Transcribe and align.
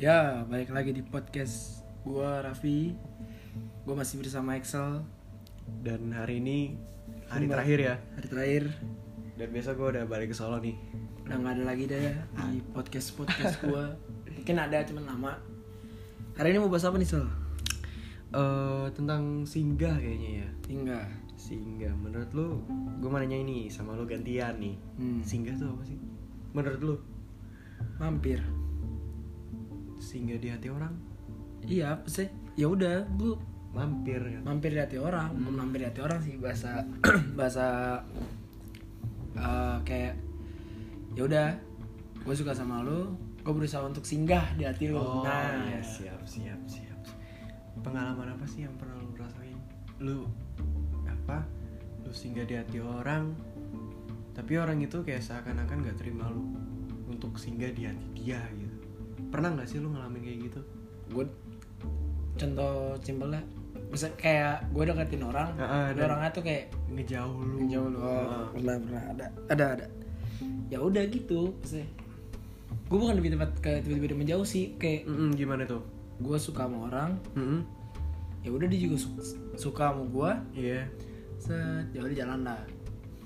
Ya, 0.00 0.48
balik 0.48 0.72
lagi 0.72 0.96
di 0.96 1.04
podcast 1.04 1.84
gua 2.08 2.40
Raffi. 2.40 2.96
Gua 3.84 4.00
masih 4.00 4.24
bersama 4.24 4.56
Excel 4.56 5.04
Dan 5.84 6.16
hari 6.16 6.40
ini 6.40 6.72
hari 7.28 7.44
terakhir 7.44 7.78
ya. 7.84 7.94
hari 8.16 8.26
terakhir. 8.32 8.62
Dan 9.36 9.52
besok 9.52 9.76
gue 9.76 10.00
udah 10.00 10.08
balik 10.08 10.32
ke 10.32 10.36
Solo 10.40 10.56
nih. 10.56 10.72
Udah 11.28 11.36
nggak 11.36 11.52
ada 11.52 11.64
lagi 11.68 11.84
deh 11.84 12.16
di 12.48 12.64
podcast 12.72 13.12
podcast 13.12 13.60
gua. 13.68 13.92
Mungkin 14.24 14.56
ada 14.56 14.80
cuman 14.88 15.04
lama. 15.04 15.32
Hari 16.32 16.56
ini 16.56 16.64
mau 16.64 16.72
bahas 16.72 16.88
apa 16.88 16.96
nih 16.96 17.04
Sel? 17.04 17.28
Eh 18.32 18.86
tentang 18.96 19.44
singgah 19.44 20.00
kayaknya 20.00 20.30
ya. 20.40 20.48
Tinggal. 20.64 21.04
Singgah. 21.36 21.92
Menurut 21.92 22.32
lu, 22.32 22.64
gue 23.04 23.08
mau 23.12 23.20
nanya 23.20 23.36
ini 23.36 23.68
sama 23.68 23.92
lu 24.00 24.08
gantian 24.08 24.56
nih. 24.64 24.80
Hmm. 24.96 25.20
Singgah 25.20 25.60
tuh 25.60 25.76
apa 25.76 25.84
sih? 25.84 26.00
Menurut 26.56 26.80
lu, 26.80 26.96
Mampir. 28.00 28.40
Singgah 30.10 30.38
di 30.42 30.48
hati 30.50 30.68
orang? 30.74 30.94
Iya 31.62 31.94
apa 31.94 32.10
sih? 32.10 32.26
Ya 32.58 32.66
udah, 32.66 33.06
gua 33.14 33.38
Mampir 33.70 34.18
kan? 34.18 34.42
mampir 34.42 34.74
di 34.74 34.82
hati 34.82 34.98
orang. 34.98 35.30
Bukan 35.38 35.54
mampir 35.54 35.86
di 35.86 35.86
hati 35.86 36.00
orang 36.02 36.18
sih 36.26 36.34
bahasa 36.34 36.82
bahasa 37.38 37.66
eh, 39.38 39.76
kayak 39.86 40.18
ya 41.14 41.22
udah, 41.22 41.48
gue 42.26 42.34
suka 42.34 42.50
sama 42.50 42.82
lu, 42.82 43.14
gue 43.46 43.52
berusaha 43.54 43.86
untuk 43.86 44.02
singgah 44.02 44.42
di 44.58 44.66
hati 44.66 44.90
lu. 44.90 44.98
Oh, 44.98 45.22
nah, 45.22 45.70
iya, 45.70 45.78
siap, 45.82 46.22
siap, 46.26 46.58
siap. 46.66 46.98
Pengalaman 47.86 48.34
apa 48.34 48.44
sih 48.50 48.66
yang 48.66 48.74
pernah 48.74 48.98
lu 48.98 49.14
rasain? 49.14 49.58
Lu 50.02 50.26
apa? 51.06 51.46
Lu 52.02 52.10
singgah 52.10 52.46
di 52.46 52.58
hati 52.58 52.82
orang, 52.82 53.30
tapi 54.34 54.58
orang 54.58 54.82
itu 54.82 55.02
kayak 55.06 55.22
seakan-akan 55.22 55.86
gak 55.86 55.98
terima 55.98 56.26
lu 56.30 56.58
untuk 57.06 57.38
singgah 57.38 57.70
di 57.70 57.86
hati 57.86 58.06
dia 58.18 58.42
gitu. 58.58 58.69
Pernah 59.30 59.48
nggak 59.52 59.66
sih 59.66 59.78
lu 59.78 59.88
ngalamin 59.88 60.20
kayak 60.20 60.38
gitu? 60.44 60.60
gue 61.10 61.26
contoh 62.36 62.72
simpel 63.00 63.28
lah 63.28 63.42
bisa 63.90 64.06
kayak 64.14 64.62
gue 64.70 64.82
deketin 64.84 65.20
orang 65.20 65.50
ada 65.56 65.90
dan- 65.92 66.06
orangnya 66.06 66.30
tuh 66.30 66.44
kayak 66.44 66.70
Ngejauh 66.88 67.34
lu. 67.40 67.66
jauh 67.66 67.88
lu 67.88 67.98
oh, 67.98 68.06
Ah. 68.06 68.46
pernah 68.48 68.76
pernah 68.78 69.02
ada 69.08 69.26
ada 69.48 69.64
ada 69.74 69.86
ya 70.66 70.78
udah 70.78 71.02
gitu 71.04 71.50
sih 71.62 71.82
gue 72.86 72.94
bukan 72.96 73.14
lebih 73.16 73.34
tempat 73.34 73.50
ke 73.58 73.82
tiba-tiba 73.82 74.14
menjauh 74.16 74.42
sih 74.44 74.74
kayak 74.76 75.02
Mm-mm, 75.04 75.34
gimana 75.34 75.62
tuh? 75.64 75.82
gue 76.16 76.38
suka 76.38 76.64
sama 76.64 76.86
orang 76.86 77.18
Mm-mm. 77.34 77.66
ya 78.40 78.50
udah 78.50 78.66
dia 78.66 78.80
juga 78.80 78.96
su- 78.96 79.18
suka 79.56 79.90
sama 79.90 80.06
gue 80.06 80.30
Iya. 80.62 80.86
set 81.36 81.90
ya 81.90 82.00
udah 82.00 82.14
jalan 82.16 82.40
lah 82.44 82.62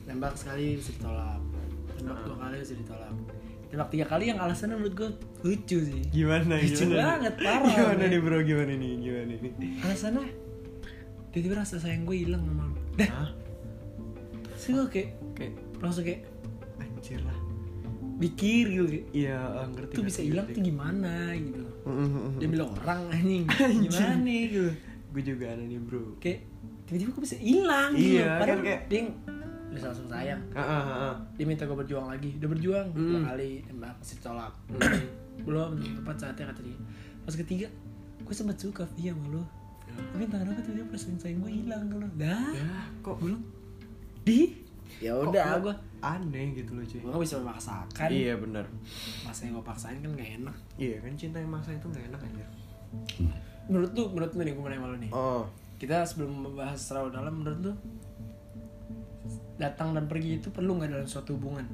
tembak 0.03 0.33
sekali 0.35 0.81
bisa 0.81 0.89
ditolak 0.91 1.37
tembak 1.95 2.17
dua 2.23 2.37
kali 2.39 2.57
bisa 2.59 2.73
ditolak 2.75 3.13
tembak 3.75 3.91
tiga 3.91 4.07
kali 4.07 4.25
yang 4.27 4.39
alasannya 4.39 4.77
menurut 4.77 4.95
gue 4.95 5.11
lucu 5.43 5.79
sih 5.83 6.03
Gimana? 6.09 6.55
Lucu 6.57 6.85
gimana? 6.85 7.03
banget, 7.19 7.35
parah, 7.37 7.67
Gimana 7.67 8.05
nih 8.07 8.21
bro? 8.21 8.39
Gimana 8.41 8.73
nih? 8.73 8.93
Gimana 8.97 9.33
nih? 9.35 9.53
alasannya 9.81 10.25
tiba-tiba 11.29 11.55
rasa 11.57 11.77
sayang 11.77 12.03
gue 12.05 12.17
hilang 12.17 12.41
sama 12.41 12.65
lu 12.65 12.79
dah 12.95 13.11
Hah? 13.11 13.31
sih 14.55 14.71
gue 14.71 14.87
kayak 14.87 15.11
Kayak 15.35 15.53
langsung 15.77 16.05
kayak 16.05 16.23
anjir 16.79 17.19
lah. 17.21 17.39
pikir 18.17 18.65
gitu 18.71 18.87
Iya, 19.13 19.37
eh, 19.37 19.67
ngerti. 19.69 19.93
tuh 19.93 20.05
bisa 20.05 20.21
hilang 20.21 20.47
tuh 20.47 20.63
gimana 20.63 21.35
gitu 21.35 21.67
dia 22.37 22.49
bilang 22.49 22.71
orang 22.77 23.11
anjing 23.11 23.45
gimana 23.85 24.23
gitu 24.25 24.71
Gue 25.11 25.23
juga 25.25 25.47
ada 25.49 25.61
nih 25.61 25.79
bro. 25.79 26.15
kayak 26.17 26.47
tiba-tiba 26.85 27.11
kok 27.11 27.23
bisa 27.23 27.37
hilang 27.37 27.91
gitu 27.93 28.15
Iya, 28.17 28.31
padahal 28.37 28.55
kan 28.55 28.65
kayak- 28.65 28.85
dia 28.87 29.01
udah 29.75 29.83
langsung 29.85 30.07
sayang. 30.07 30.41
Ah, 30.51 30.61
ah, 30.61 30.71
ah, 30.81 30.97
ah. 31.05 31.15
dia 31.35 31.45
minta 31.45 31.63
gue 31.63 31.75
berjuang 31.75 32.07
lagi. 32.07 32.31
Udah 32.39 32.49
berjuang 32.49 32.87
Hmm. 32.91 32.99
dua 33.11 33.21
kali 33.29 33.51
tembak 33.63 33.95
masih 33.99 34.19
tolak. 34.19 34.55
Belum 35.47 35.75
belum 35.75 35.93
tepat 35.99 36.17
saatnya 36.17 36.49
kata 36.49 36.63
dia. 36.63 36.79
Pas 37.23 37.35
ketiga 37.35 37.67
gue 38.17 38.33
sempat 38.33 38.57
suka 38.57 38.87
via 38.95 39.11
sama 39.11 39.27
lo. 39.31 39.43
Tapi 39.85 40.23
entah 40.25 40.39
kenapa 40.39 40.59
tiba-tiba 40.61 40.87
perasaan 40.89 41.17
sayang 41.19 41.39
gue 41.39 41.53
hilang 41.53 41.83
kalau 41.87 42.09
dah. 42.15 42.47
Ya, 42.51 42.79
kok? 43.01 43.17
Belum 43.19 43.41
di. 44.23 44.41
Ya 44.99 45.13
udah 45.13 45.59
gue 45.59 45.75
aneh 45.99 46.55
gitu 46.55 46.71
loh 46.73 46.85
cuy. 46.85 46.99
gue 46.99 47.11
gak 47.11 47.21
bisa 47.21 47.37
memaksakan. 47.39 48.09
Iya 48.09 48.35
benar. 48.39 48.65
masa 49.23 49.41
yang 49.45 49.59
gue 49.59 49.67
paksain 49.67 49.99
kan 49.99 50.11
gak 50.15 50.31
enak. 50.39 50.57
Iya 50.77 50.97
kan 51.03 51.13
cinta 51.15 51.37
yang 51.39 51.51
maksa 51.51 51.71
itu 51.73 51.87
gak 51.89 52.05
enak 52.09 52.21
aja. 52.23 52.47
menurut 53.65 53.91
lu 53.91 54.05
menurut 54.13 54.31
lu 54.31 54.41
nih 54.41 54.53
gue 54.53 54.61
mau 54.61 54.69
nanya 54.69 54.81
sama 54.81 54.89
lu 54.89 54.99
nih. 55.01 55.11
Oh. 55.11 55.43
kita 55.75 56.07
sebelum 56.07 56.31
membahas 56.47 56.79
terlalu 56.79 57.09
dalam 57.11 57.35
menurut 57.35 57.59
lu 57.61 57.73
datang 59.55 59.95
dan 59.95 60.05
pergi 60.07 60.43
itu 60.43 60.51
perlu 60.51 60.77
nggak 60.77 60.91
dalam 60.91 61.07
suatu 61.07 61.39
hubungan 61.39 61.67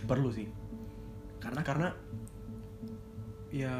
Perlu 0.00 0.32
sih. 0.32 0.48
karena 1.38 1.60
Karena 1.62 1.88
ya 3.50 3.74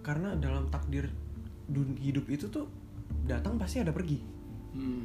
karena 0.00 0.34
dalam 0.38 0.70
takdir 0.70 1.10
dun 1.66 1.98
hidup 1.98 2.26
itu 2.30 2.46
tuh 2.46 2.66
datang 3.26 3.58
pasti 3.58 3.82
ada 3.82 3.90
pergi. 3.90 4.22
hmm, 4.74 5.04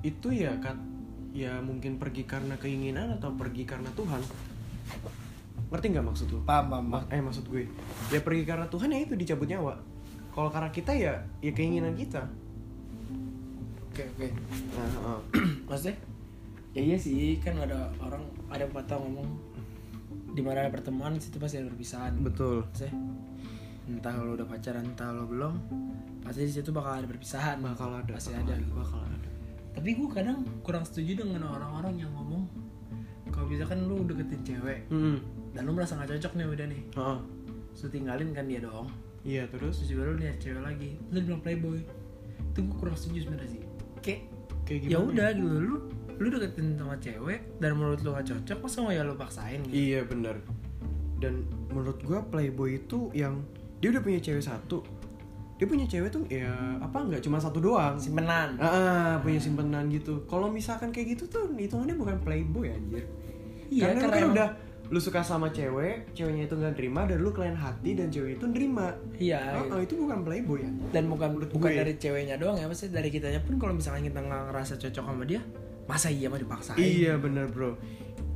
Itu 0.00 0.32
ya 0.32 0.56
kan 0.60 0.76
ya 1.32 1.58
mungkin 1.60 1.96
pergi 1.96 2.24
karena 2.24 2.54
keinginan 2.56 3.16
atau 3.16 3.32
pergi 3.34 3.64
karena 3.64 3.88
Tuhan. 3.96 4.20
Ngerti 5.72 5.86
nggak 5.90 6.06
maksud 6.06 6.26
lu? 6.30 6.38
paham 6.44 6.70
paham 6.70 6.86
paham. 6.92 7.04
Ma- 7.04 7.08
eh 7.10 7.20
maksud 7.20 7.44
gue 7.48 7.66
ya 8.08 8.20
pergi 8.20 8.42
karena 8.44 8.68
Tuhan 8.68 8.92
ya 8.92 9.00
itu 9.00 9.14
dicabut 9.16 9.48
nyawa 9.48 9.74
kalau 10.30 10.50
karena 10.52 10.70
kita 10.70 10.92
ya 10.94 11.24
ya 11.40 11.50
keinginan 11.50 11.96
kita 11.96 12.28
oke 13.94 14.02
oke. 14.10 14.28
Nah, 14.74 14.90
uh, 15.06 15.20
maksudnya? 15.70 15.94
Ya 16.74 16.82
iya 16.82 16.98
sih 16.98 17.38
kan 17.38 17.54
ada 17.62 17.94
orang 18.02 18.26
ada 18.50 18.66
pepatah 18.66 18.98
ngomong 18.98 19.30
di 20.34 20.42
mana 20.42 20.66
ada 20.66 20.70
pertemuan 20.74 21.14
situ 21.22 21.38
pasti 21.38 21.62
ada 21.62 21.70
perpisahan. 21.70 22.18
Betul. 22.18 22.66
Maksudnya? 22.66 22.90
Entah 23.86 24.18
lo 24.18 24.34
udah 24.34 24.50
pacaran 24.50 24.82
entah 24.82 25.14
lo 25.14 25.30
belum 25.30 25.54
pasti 26.26 26.42
di 26.42 26.50
situ 26.50 26.74
bakal 26.74 26.98
ada 26.98 27.06
perpisahan. 27.06 27.62
Bakal 27.62 28.02
ada 28.02 28.10
pasti 28.10 28.34
bakal 28.34 28.50
ada. 28.50 28.54
gitu. 28.58 28.74
bakal 28.74 29.00
ada. 29.06 29.28
Tapi 29.78 29.88
gue 29.94 30.08
kadang 30.10 30.38
kurang 30.66 30.82
setuju 30.82 31.22
dengan 31.22 31.46
orang-orang 31.46 31.94
yang 32.02 32.10
ngomong 32.18 32.50
kalau 33.30 33.46
misalkan 33.46 33.86
lu 33.86 34.02
deketin 34.06 34.42
cewek 34.42 34.86
hmm. 34.90 35.18
dan 35.54 35.66
lu 35.66 35.74
merasa 35.74 35.98
gak 35.98 36.06
cocok 36.06 36.38
nih 36.38 36.46
udah 36.46 36.66
nih 36.70 36.82
uh, 36.94 37.18
terus 37.74 37.80
lu 37.86 37.88
tinggalin 37.94 38.30
kan 38.34 38.46
dia 38.50 38.58
dong. 38.58 38.90
Iya 39.22 39.46
terus? 39.50 39.78
Terus 39.78 39.88
juga 39.94 40.02
lu 40.10 40.18
lihat 40.18 40.42
cewek 40.42 40.62
lagi 40.62 40.98
terus 40.98 41.22
lu 41.22 41.26
bilang 41.30 41.42
playboy. 41.46 41.78
Itu 42.50 42.58
gue 42.66 42.76
kurang 42.78 42.98
setuju 42.98 43.30
sebenarnya 43.30 43.50
sih 43.54 43.63
kayak 44.64 44.90
ya 44.90 44.98
udah 45.00 45.28
gitu. 45.32 45.46
Lu 45.46 45.76
lu 46.14 46.26
deketin 46.30 46.78
sama 46.78 46.94
cewek 47.02 47.58
dan 47.58 47.74
menurut 47.74 47.98
lu 48.06 48.14
gak 48.14 48.26
cocok 48.30 48.58
masa 48.62 48.76
mau 48.82 48.92
ya 48.94 49.02
lu 49.02 49.14
paksain 49.18 49.60
gitu? 49.66 49.74
Iya 49.74 50.00
benar 50.06 50.36
dan 51.24 51.46
menurut 51.72 51.98
gua 52.04 52.20
playboy 52.26 52.84
itu 52.84 53.08
yang 53.16 53.40
dia 53.80 53.88
udah 53.94 54.02
punya 54.04 54.20
cewek 54.20 54.44
satu 54.44 54.84
dia 55.54 55.66
punya 55.70 55.86
cewek 55.86 56.10
tuh 56.10 56.26
ya 56.26 56.50
apa 56.82 56.98
nggak 56.98 57.22
cuma 57.22 57.38
satu 57.38 57.62
doang. 57.62 57.94
Simpenan. 57.94 58.58
Ah 58.58 59.22
punya 59.22 59.38
simpenan 59.38 59.86
gitu. 59.86 60.26
Kalau 60.26 60.50
misalkan 60.50 60.90
kayak 60.90 61.14
gitu 61.14 61.30
tuh 61.30 61.46
hitungannya 61.54 61.94
bukan 61.94 62.18
playboy 62.26 62.74
anjir. 62.74 63.06
Iya, 63.70 63.94
karena, 63.94 63.94
lu 63.94 64.02
karena 64.02 64.16
kan 64.18 64.30
udah 64.34 64.48
lu 64.84 64.98
suka 64.98 65.20
sama 65.20 65.48
cewek 65.48 66.12
ceweknya 66.12 66.44
itu 66.44 66.54
nggak 66.54 66.76
terima 66.76 67.04
dan 67.04 67.18
lu 67.18 67.30
kalian 67.30 67.56
hati 67.56 67.96
dan 67.96 68.08
cewek 68.08 68.36
itu 68.36 68.44
nerima. 68.44 68.92
Iya 69.16 69.40
Ah, 69.40 69.52
gitu. 69.58 69.72
ah, 69.72 69.80
itu 69.80 69.94
bukan 69.96 70.18
playboy 70.22 70.60
ya? 70.60 70.70
Dan 70.90 71.08
bukan 71.08 71.28
Menurut 71.32 71.50
bukan 71.50 71.70
gue. 71.70 71.80
dari 71.80 71.92
ceweknya 71.94 72.36
doang 72.36 72.54
ya 72.54 72.66
pasti 72.66 72.88
dari 72.88 73.08
kitanya 73.08 73.40
pun 73.40 73.56
kalau 73.56 73.72
misalkan 73.72 74.04
kita 74.04 74.20
nggak 74.20 74.42
ngerasa 74.48 74.74
cocok 74.76 75.04
sama 75.04 75.24
dia 75.24 75.40
masa 75.84 76.08
iya 76.08 76.28
mah 76.28 76.36
dipaksain? 76.36 76.76
Iya 76.76 77.16
bener 77.16 77.48
bro. 77.48 77.76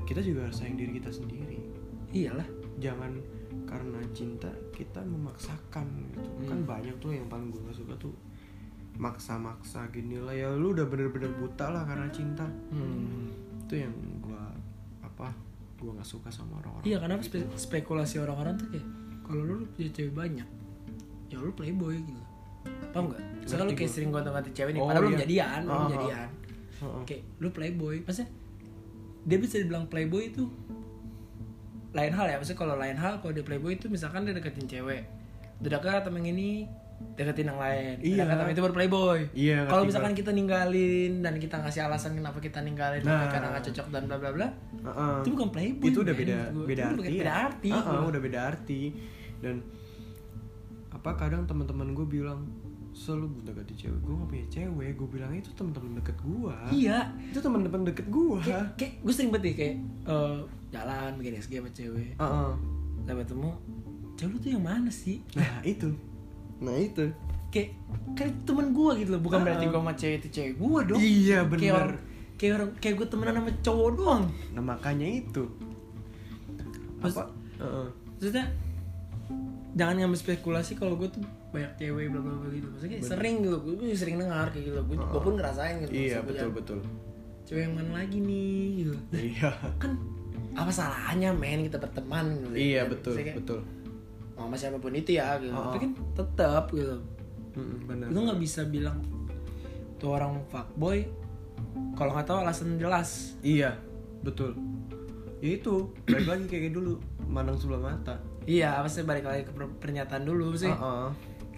Kita 0.03 0.21
juga 0.21 0.45
harus 0.45 0.57
sayang 0.57 0.77
diri 0.77 0.97
kita 0.97 1.09
sendiri. 1.09 1.61
Iyalah. 2.11 2.49
Jangan 2.79 3.13
karena 3.65 4.01
cinta 4.11 4.49
kita 4.71 5.01
memaksakan 5.01 5.85
gitu. 6.07 6.21
Hmm. 6.25 6.49
kan 6.49 6.59
banyak 6.67 6.97
tuh 6.97 7.13
yang 7.13 7.29
paling 7.29 7.49
gue 7.49 7.61
gak 7.63 7.77
suka 7.77 7.93
tuh 7.99 8.17
maksa-maksa 8.97 9.87
gini 9.89 10.17
lah. 10.17 10.33
Ya 10.33 10.49
lu 10.51 10.73
udah 10.73 10.85
bener-bener 10.85 11.31
buta 11.35 11.69
lah 11.69 11.85
karena 11.85 12.09
cinta. 12.09 12.49
Hmm. 12.73 13.29
itu 13.61 13.85
yang 13.85 13.93
gue 14.19 14.45
apa 14.99 15.29
gue 15.79 15.91
nggak 15.91 16.05
suka 16.05 16.29
sama 16.29 16.59
orang-orang 16.59 16.85
iya 16.85 16.99
karena 16.99 17.15
spe- 17.19 17.51
spekulasi 17.55 18.19
orang-orang 18.19 18.55
tuh 18.55 18.67
kayak 18.69 18.87
kalau 19.23 19.43
lu 19.43 19.55
punya 19.71 19.91
cewek 19.91 20.13
banyak 20.13 20.49
ya 21.29 21.37
lu 21.37 21.53
playboy 21.53 21.95
gitu. 21.99 22.23
Paham 22.89 23.13
nggak? 23.13 23.21
Misalkan 23.39 23.65
lu 23.65 23.75
kayak 23.75 23.93
sering 23.93 24.09
gonta-ganti 24.09 24.51
cewek 24.51 24.73
nih 24.73 24.81
Oh, 24.81 24.89
padahal 24.89 25.05
lu 25.05 25.11
iya. 25.11 25.21
jadian 25.23 25.61
lu 25.61 25.71
Ah, 25.71 25.77
ah. 25.77 25.89
jadian. 25.89 26.29
Kayak 27.05 27.23
lu 27.37 27.49
playboy 27.51 27.95
maksudnya 28.01 28.29
dia 29.23 29.39
bisa 29.39 29.55
dibilang 29.57 29.85
playboy 29.87 30.23
itu 30.27 30.49
lain 31.91 32.13
hal 32.13 32.27
ya. 32.27 32.37
Maksudnya 32.37 32.59
kalau 32.59 32.75
lain 32.77 32.97
hal 32.97 33.21
kalau 33.21 33.33
dia 33.33 33.45
playboy 33.45 33.73
itu 33.73 33.87
misalkan 33.89 34.25
dia 34.25 34.33
deketin 34.33 34.67
cewek 34.67 35.03
udah 35.59 35.71
dekat 35.71 36.03
sama 36.03 36.17
yang 36.19 36.33
ini 36.33 36.65
deketin 37.15 37.47
yang 37.47 37.59
lain 37.59 37.95
Iya. 37.99 38.23
Sama 38.25 38.47
itu 38.49 38.61
baru 38.61 38.75
playboy 38.75 39.19
Iya, 39.33 39.67
kalau 39.67 39.83
misalkan 39.83 40.13
kita 40.13 40.31
ninggalin 40.31 41.19
dan 41.19 41.35
kita 41.37 41.59
ngasih 41.59 41.83
alasan 41.85 42.15
kenapa 42.15 42.39
kita 42.39 42.59
ninggalin 42.59 43.03
Nah. 43.03 43.27
karena 43.27 43.51
nggak 43.53 43.65
cocok 43.67 43.87
dan 43.89 44.03
bla 44.05 44.17
bla 44.17 44.31
bla 44.31 44.49
Heeh. 44.81 45.15
itu 45.21 45.29
bukan 45.33 45.49
playboy 45.49 45.87
itu 45.89 45.99
udah 46.01 46.15
beda 46.15 46.39
gua. 46.51 46.65
beda 46.65 46.83
Itu 46.85 46.95
arti 46.97 47.11
beda 47.13 47.25
ya. 47.25 47.35
arti 47.45 47.69
Heeh, 47.69 47.83
gua. 47.85 48.09
udah 48.09 48.21
beda 48.21 48.39
arti 48.45 48.81
dan 49.39 49.57
apa 50.89 51.11
kadang 51.17 51.45
teman-teman 51.45 51.93
gue 51.93 52.07
bilang 52.09 52.49
selalu 52.91 53.31
gue 53.31 53.43
dekati 53.47 53.75
cewek 53.77 54.01
gue 54.01 54.15
gak 54.17 54.29
punya 54.29 54.47
cewek 54.49 54.91
gue 54.97 55.09
bilang 55.09 55.31
itu 55.33 55.51
teman-teman 55.53 55.91
deket 55.95 56.17
gue 56.19 56.55
iya 56.73 56.99
itu 57.25 57.39
teman-teman 57.39 57.83
deket 57.85 58.07
gue 58.09 58.39
kayak, 58.41 58.67
kayak 58.75 58.93
gue 58.99 59.13
sering 59.13 59.31
banget 59.31 59.45
nih 59.45 59.55
kayak 59.55 59.75
eh, 60.05 60.39
jalan 60.69 61.11
bikin 61.15 61.35
SG 61.37 61.53
sama 61.57 61.71
cewek 61.71 62.11
Heeh. 62.17 62.51
sampai 63.01 63.23
ketemu 63.23 63.51
cewek 64.15 64.31
lu 64.33 64.39
tuh 64.41 64.51
yang 64.51 64.65
mana 64.65 64.91
sih 64.91 65.23
nah 65.33 65.63
itu 65.63 65.89
nah 66.59 66.75
itu. 66.75 67.09
Kayak 67.49 67.69
itu 68.19 68.41
temen 68.45 68.67
gue 68.71 68.91
gitu 68.99 69.11
loh 69.11 69.23
bukan 69.23 69.39
Ah. 69.41 69.45
berarti 69.47 69.65
gue 69.67 69.79
sama 69.79 69.93
cewek 69.93 70.17
itu 70.19 70.29
cewek 70.31 70.53
gue 70.55 70.79
dong. 70.85 71.01
Iya, 71.01 71.39
kayak 71.41 71.51
bener. 71.51 71.73
orang 71.75 71.93
kayak 72.35 72.53
orang 72.55 72.71
kayak 72.77 72.95
gue 72.97 73.07
temenan 73.09 73.35
sama 73.37 73.51
cowok 73.59 73.89
doang. 73.95 74.25
Nah 74.53 74.63
makanya 74.65 75.07
itu. 75.09 75.45
Terus- 76.99 77.17
apa? 77.17 77.25
Heeh. 77.59 77.87
maksudnya 78.19 78.47
jangan 79.75 79.95
ngambil 79.97 80.19
spekulasi 80.19 80.75
kalau 80.75 80.95
gue 80.95 81.07
tuh 81.09 81.23
banyak 81.49 81.71
cewek 81.77 82.11
bla 82.11 82.21
bla 82.21 82.35
bla 82.37 82.49
gitu. 82.51 82.67
Maksudnya 82.69 82.93
kayak 82.93 83.07
sering 83.07 83.37
gitu 83.41 83.57
gue 83.57 83.75
sering 83.95 84.17
dengar 84.19 84.47
kayak 84.51 84.65
gitu 84.67 84.79
gue, 84.81 84.97
gue 84.99 85.21
pun 85.21 85.35
ngerasain 85.35 85.75
gitu 85.81 85.91
iya 85.91 86.19
betul 86.21 86.51
jangan, 86.51 86.55
betul. 86.55 86.79
Cewek 87.45 87.63
yang 87.65 87.75
mana 87.75 87.91
lagi 87.97 88.19
nih 88.19 88.61
gitu. 88.77 88.95
Iya. 89.15 89.51
Kan 89.79 89.93
apa 90.53 90.69
salahnya 90.69 91.31
men 91.31 91.63
kita 91.63 91.79
berteman 91.79 92.27
gitu. 92.43 92.55
Iya 92.55 92.83
Kan, 92.83 92.91
betul 92.93 93.13
kayak, 93.15 93.37
betul 93.39 93.59
sama 94.39 94.55
siapa 94.55 94.79
pun 94.79 94.95
itu 94.95 95.11
ya 95.15 95.35
gitu. 95.39 95.51
Oh. 95.51 95.69
tapi 95.69 95.79
kan 95.83 95.91
tetap 96.15 96.65
gitu. 96.71 96.97
Mm, 97.59 97.77
benar 97.85 98.07
lu 98.09 98.19
nggak 98.23 98.39
bisa 98.39 98.63
bilang 98.65 99.03
tuh 99.99 100.15
orang 100.15 100.39
fuckboy 100.47 101.03
kalau 101.99 102.15
nggak 102.15 102.27
tahu 102.27 102.39
alasan 102.41 102.79
jelas. 102.79 103.35
Iya 103.43 103.75
betul. 104.23 104.55
Ya 105.39 105.55
itu 105.55 105.91
balik 106.07 106.27
lagi 106.27 106.45
kayak 106.47 106.71
dulu 106.71 106.99
mandang 107.27 107.59
sebelah 107.59 107.83
mata. 107.91 108.19
Iya 108.47 108.79
apa 108.79 108.87
sih 108.87 109.03
balik 109.03 109.27
lagi 109.27 109.43
ke 109.43 109.53
per- 109.53 109.77
pernyataan 109.79 110.23
dulu 110.23 110.55
sih 110.55 110.71
Heeh. 110.71 111.09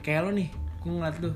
kayak 0.00 0.21
lo 0.26 0.31
nih 0.33 0.49
gue 0.81 0.91
ngeliat 0.91 1.17
lu 1.21 1.31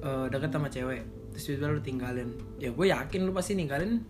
eh, 0.00 0.26
deket 0.30 0.50
sama 0.50 0.70
cewek 0.70 1.02
terus 1.34 1.44
tiba 1.44 1.68
lu 1.68 1.82
tinggalin. 1.82 2.30
Ya 2.56 2.70
gue 2.70 2.86
yakin 2.86 3.26
lu 3.26 3.34
pasti 3.34 3.58
ninggalin. 3.58 4.00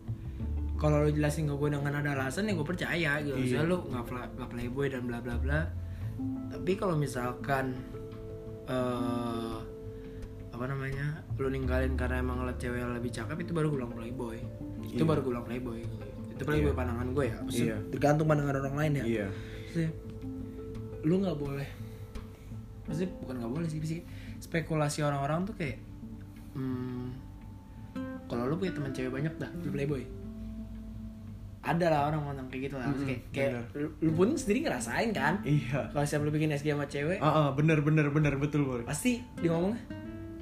Kalau 0.77 1.00
lu 1.00 1.09
jelasin 1.09 1.49
ke 1.49 1.56
gue 1.56 1.69
dengan 1.73 1.97
ada 1.97 2.12
alasan 2.12 2.47
ya 2.47 2.53
gue 2.53 2.62
percaya 2.62 3.25
gitu. 3.25 3.32
Iya. 3.32 3.41
Misalnya 3.41 3.67
lu 3.73 3.79
nggak 3.89 4.05
pla- 4.05 4.31
nggak 4.37 4.50
playboy 4.53 4.87
dan 4.93 5.03
bla 5.09 5.19
bla 5.25 5.37
bla 5.41 5.61
tapi 6.49 6.73
kalau 6.75 6.95
misalkan 6.95 7.77
eh 8.67 9.57
apa 10.51 10.65
namanya 10.67 11.21
lu 11.37 11.53
ninggalin 11.53 11.95
karena 11.95 12.25
emang 12.25 12.41
ngeliat 12.41 12.57
cewek 12.57 12.81
yang 12.81 12.97
lebih 12.97 13.13
cakep 13.13 13.37
itu 13.45 13.53
baru 13.53 13.69
gue 13.69 13.79
bilang 13.79 13.93
playboy. 13.93 14.39
Itu 14.89 15.05
Iya. 15.05 15.09
baru 15.09 15.21
gue 15.21 15.31
bilang 15.37 15.47
playboy 15.47 15.81
itu 16.37 16.43
playboy 16.45 16.73
Iya. 16.73 16.77
pandangan 16.77 17.09
gue 17.17 17.25
ya. 17.25 17.39
Iya. 17.49 17.77
tergantung 17.93 18.27
pandangan 18.27 18.57
orang 18.61 18.77
lain 18.77 18.93
ya. 18.93 19.05
Iya. 19.05 19.27
Maksudnya, 19.29 19.91
lu 21.05 21.15
nggak 21.21 21.39
boleh 21.39 21.69
maksudnya 22.87 23.11
bukan 23.19 23.35
nggak 23.43 23.53
boleh 23.53 23.67
sih 23.69 23.79
sih. 23.83 24.01
Spekulasi 24.39 25.01
orang-orang 25.03 25.45
tuh 25.45 25.55
kayak 25.59 25.77
hmm, 26.55 27.07
kalau 28.27 28.47
lu 28.47 28.57
punya 28.57 28.73
teman 28.73 28.93
cewek 28.93 29.11
banyak 29.11 29.35
dah 29.37 29.51
di 29.61 29.69
playboy 29.69 30.03
ada 31.67 31.87
lah 31.87 32.01
orang 32.07 32.21
ngomong 32.23 32.47
kayak 32.47 32.63
gitu 32.65 32.77
lah. 32.77 32.87
Maksudnya 32.87 33.19
kayak, 33.29 33.51
Mm, 33.51 33.65
kayak 33.67 33.77
lu, 33.77 33.89
lu 34.01 34.11
pun 34.13 34.29
sendiri 34.33 34.59
ngerasain 34.63 35.11
kan? 35.11 35.35
Iya. 35.43 35.91
Kalau 35.91 36.05
siapa 36.05 36.23
lu 36.23 36.31
bikin 36.31 36.51
SG 36.51 36.69
sama 36.71 36.87
cewek? 36.87 37.19
Ah 37.19 37.29
ah, 37.29 37.49
bener 37.51 37.79
bener 37.81 38.07
bener 38.09 38.35
betul 38.37 38.63
bro 38.63 38.83
pasti 38.83 39.19
dia 39.37 39.51
ngomong 39.51 39.75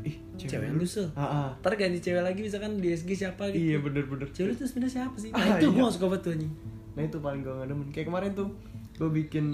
ih 0.03 0.17
cewek 0.37 0.69
lu. 0.71 0.85
sel 0.85 1.09
ah 1.15 1.25
ah. 1.25 1.49
ntar 1.59 1.75
ganti 1.75 1.97
cewek 1.99 2.21
lagi 2.21 2.41
misalkan 2.41 2.77
di 2.77 2.93
SG 2.93 3.11
siapa 3.19 3.49
gitu. 3.49 3.57
Iya 3.59 3.77
bener 3.81 4.05
bener. 4.05 4.29
Cewek 4.31 4.49
lu 4.51 4.55
tuh 4.55 4.69
sebenarnya 4.69 4.95
siapa 5.01 5.17
sih? 5.17 5.31
Nah 5.31 5.41
Ah, 5.41 5.57
itu 5.57 5.67
iya. 5.67 5.73
gue 5.73 5.83
gak 5.83 5.95
suka 5.95 6.07
betul 6.11 6.31
anjing. 6.35 6.53
Nah 6.93 7.03
itu 7.03 7.17
paling 7.19 7.41
gue 7.41 7.55
gak 7.55 7.67
demen. 7.67 7.87
Kayak 7.89 8.07
kemarin 8.07 8.31
tuh 8.33 8.49
gue 8.95 9.11
bikin 9.11 9.45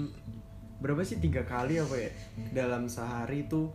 berapa 0.77 1.01
sih? 1.01 1.17
Tiga 1.17 1.41
kali 1.41 1.77
apa 1.77 1.95
ya? 1.95 2.11
Dalam 2.51 2.85
sehari 2.85 3.45
tuh 3.45 3.71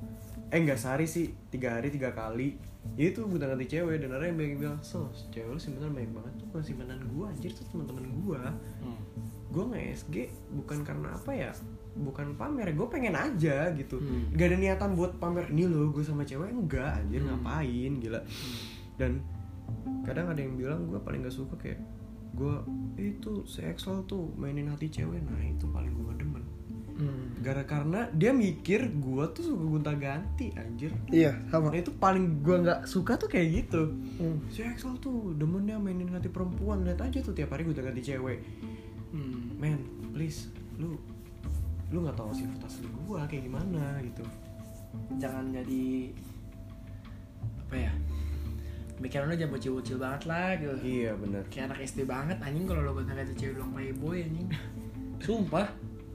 eh 0.47 0.59
enggak 0.59 0.77
sehari 0.77 1.07
sih 1.07 1.33
tiga 1.49 1.75
hari 1.75 1.89
tiga 1.89 2.13
kali 2.13 2.55
ya 2.95 3.11
itu 3.11 3.21
gue 3.21 3.37
ganti 3.37 3.67
cewek 3.67 3.99
dan 3.99 4.11
ada 4.11 4.25
yang 4.25 4.35
banyak 4.35 4.57
bilang 4.57 4.79
so 4.81 5.05
cewek 5.29 5.49
lu 5.49 5.59
simpanan 5.59 5.93
banyak 5.93 6.13
banget 6.13 6.33
tuh 6.35 6.47
bukan 6.47 6.63
simpanan 6.63 6.99
gue 7.03 7.25
anjir 7.27 7.51
tuh 7.51 7.67
teman-teman 7.67 8.05
gue 8.15 8.41
Hmm. 8.79 9.01
gue 9.47 9.65
nge 9.65 9.81
SG 9.99 10.17
bukan 10.53 10.79
karena 10.81 11.09
apa 11.11 11.31
ya 11.31 11.51
bukan 11.97 12.37
pamer 12.37 12.71
gue 12.71 12.87
pengen 12.87 13.15
aja 13.15 13.73
gitu. 13.73 13.97
Hmm. 13.97 14.29
gak 14.31 14.47
ada 14.47 14.57
niatan 14.57 14.91
buat 14.93 15.17
pamer 15.17 15.49
ini 15.49 15.65
loh 15.65 15.89
gue 15.89 16.01
sama 16.01 16.23
cewek 16.23 16.51
enggak 16.51 17.01
anjir 17.01 17.21
Hmm. 17.21 17.41
ngapain? 17.41 17.93
Gila. 17.97 18.21
Dan 18.95 19.25
kadang 20.03 20.29
ada 20.29 20.39
yang 20.39 20.55
bilang 20.55 20.87
gue 20.87 20.99
paling 20.99 21.21
gak 21.21 21.33
suka 21.33 21.57
kayak 21.57 21.81
gue 22.33 22.55
itu 22.99 23.33
Excel 23.59 24.05
tuh 24.05 24.29
mainin 24.35 24.69
hati 24.69 24.87
cewek. 24.87 25.19
Nah 25.21 25.41
itu 25.41 25.65
paling 25.67 25.91
gue 25.91 26.15
demen 26.17 26.45
Hmm. 26.97 27.45
gara 27.45 27.61
karena 27.69 28.09
dia 28.17 28.33
mikir 28.33 28.89
gue 28.89 29.25
tuh 29.37 29.53
suka 29.53 29.65
gonta 29.69 29.93
ganti 29.93 30.49
anjir. 30.57 30.89
Iya 31.13 31.37
sama. 31.53 31.69
Nah 31.69 31.85
itu 31.85 31.93
paling 31.93 32.41
gue 32.41 32.57
nggak 32.57 32.89
suka 32.89 33.21
tuh 33.21 33.29
kayak 33.29 33.49
gitu. 33.53 33.93
Hmm. 34.17 34.41
si 34.49 34.65
Excel 34.65 34.97
tuh 34.97 35.37
demennya 35.37 35.77
mainin 35.77 36.09
hati 36.09 36.33
perempuan. 36.33 36.89
Lihat 36.89 37.05
aja 37.05 37.21
tuh 37.21 37.37
tiap 37.37 37.53
hari 37.53 37.69
gonta 37.69 37.85
ganti 37.85 38.01
cewek. 38.01 38.41
Hmm. 39.13 39.61
man 39.61 39.81
please 40.17 40.49
lu 40.81 40.97
lu 41.93 42.01
nggak 42.01 42.17
tahu 42.17 42.33
sifat 42.33 42.65
asli 42.65 42.89
gua 43.05 43.29
kayak 43.29 43.45
gimana 43.45 44.01
gitu. 44.01 44.25
Jangan 45.21 45.53
jadi 45.53 46.17
apa 47.69 47.77
ya 47.77 47.93
pikiran 48.97 49.29
lu 49.29 49.37
jangan 49.37 49.53
bocil-bocil 49.53 49.97
banget 50.01 50.23
lah 50.25 50.49
gitu. 50.57 50.75
Iya 50.81 51.13
benar 51.21 51.45
kayak 51.53 51.77
anak 51.77 51.79
SD 51.85 52.09
banget 52.09 52.41
anjing 52.41 52.65
kalau 52.65 52.81
lo 52.81 52.97
kata 52.97 53.13
kata 53.13 53.37
cewek 53.37 53.61
bilang 53.61 53.71
playboy 53.77 54.25
anjing. 54.25 54.49
Sumpah 55.21 55.69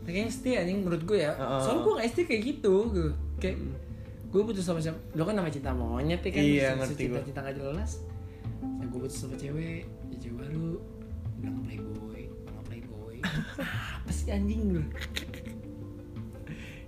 kayak 0.06 0.34
SD 0.34 0.46
anjing 0.58 0.82
menurut 0.82 1.04
gue 1.06 1.20
ya. 1.22 1.34
Heeh. 1.38 1.62
soalnya 1.62 1.82
gue 1.86 1.94
nggak 1.94 2.08
SD 2.10 2.20
kayak 2.26 2.42
gitu 2.42 2.74
gitu 2.94 3.12
kayak 3.42 3.58
gue 4.32 4.42
putus 4.48 4.64
sama 4.64 4.80
siapa 4.80 5.00
lo 5.14 5.28
kan 5.28 5.36
nama 5.36 5.50
cinta 5.52 5.76
monyet 5.76 6.24
ya 6.24 6.32
kan? 6.32 6.44
Iya, 6.44 6.68
ngerti 6.80 7.04
cinta 7.12 7.20
cinta 7.22 7.40
gak 7.44 7.56
jelas. 7.60 7.92
Ya 8.80 8.86
gue 8.88 9.00
putus 9.00 9.18
sama 9.20 9.36
cewek 9.36 9.84
ya 9.86 10.16
cewek 10.18 10.36
baru 10.40 10.80
bilang 11.42 11.58
playboy 11.68 12.22
bilang 12.32 12.66
playboy. 12.66 13.16
Apa 14.00 14.12
sih 14.12 14.32
anjing 14.32 14.80
lu? 14.80 14.84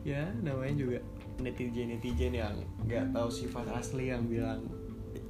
Ya 0.04 0.32
namanya 0.44 0.76
juga 0.76 0.98
netizen 1.40 1.90
netizen 1.96 2.34
yang 2.36 2.56
nggak 2.86 3.12
tahu 3.16 3.28
sifat 3.32 3.66
asli 3.74 4.12
yang 4.12 4.28
bilang 4.30 4.68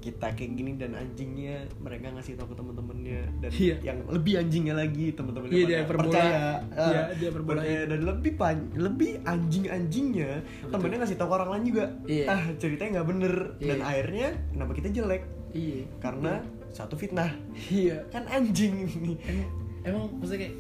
kita 0.03 0.35
kayak 0.35 0.51
gini 0.51 0.75
dan 0.75 0.91
anjingnya 0.94 1.63
mereka 1.79 2.11
ngasih 2.11 2.35
tahu 2.35 2.51
ke 2.51 2.55
temen-temennya 2.59 3.21
dan 3.39 3.50
Iya. 3.50 3.75
yang 3.81 3.97
lebih 4.05 4.33
anjingnya 4.35 4.75
lagi 4.75 5.05
temen-temennya 5.09 5.55
Iya, 5.55 5.65
dia 5.65 5.81
percaya. 5.88 6.44
Iya, 6.67 7.00
Ah, 7.00 7.15
dia 7.15 7.29
percaya. 7.31 7.79
dan 7.88 8.00
lebih 8.03 8.31
pan 8.35 8.57
lebih 8.75 9.11
anjing 9.23 9.65
anjingnya 9.65 10.44
temennya 10.67 10.97
ngasih 11.00 11.15
tahu 11.15 11.27
ke 11.31 11.33
orang 11.33 11.50
lain 11.55 11.63
juga. 11.71 11.85
Iya. 12.03 12.25
ah 12.27 12.44
ceritanya 12.59 12.89
nggak 12.94 13.07
bener. 13.07 13.33
Dan 13.57 13.77
Iya. 13.79 13.88
akhirnya 13.88 14.27
kenapa 14.51 14.71
kita 14.75 14.89
jelek? 14.91 15.23
Iya. 15.55 15.79
Karena 15.97 16.33
satu 16.69 16.94
fitnah. 16.94 17.31
Iya. 17.71 18.03
Kan 18.11 18.27
anjing 18.27 18.83
ini. 18.83 19.15
Emang 19.23 19.47
emang 19.81 20.03
maksudnya 20.19 20.41
kayak 20.44 20.55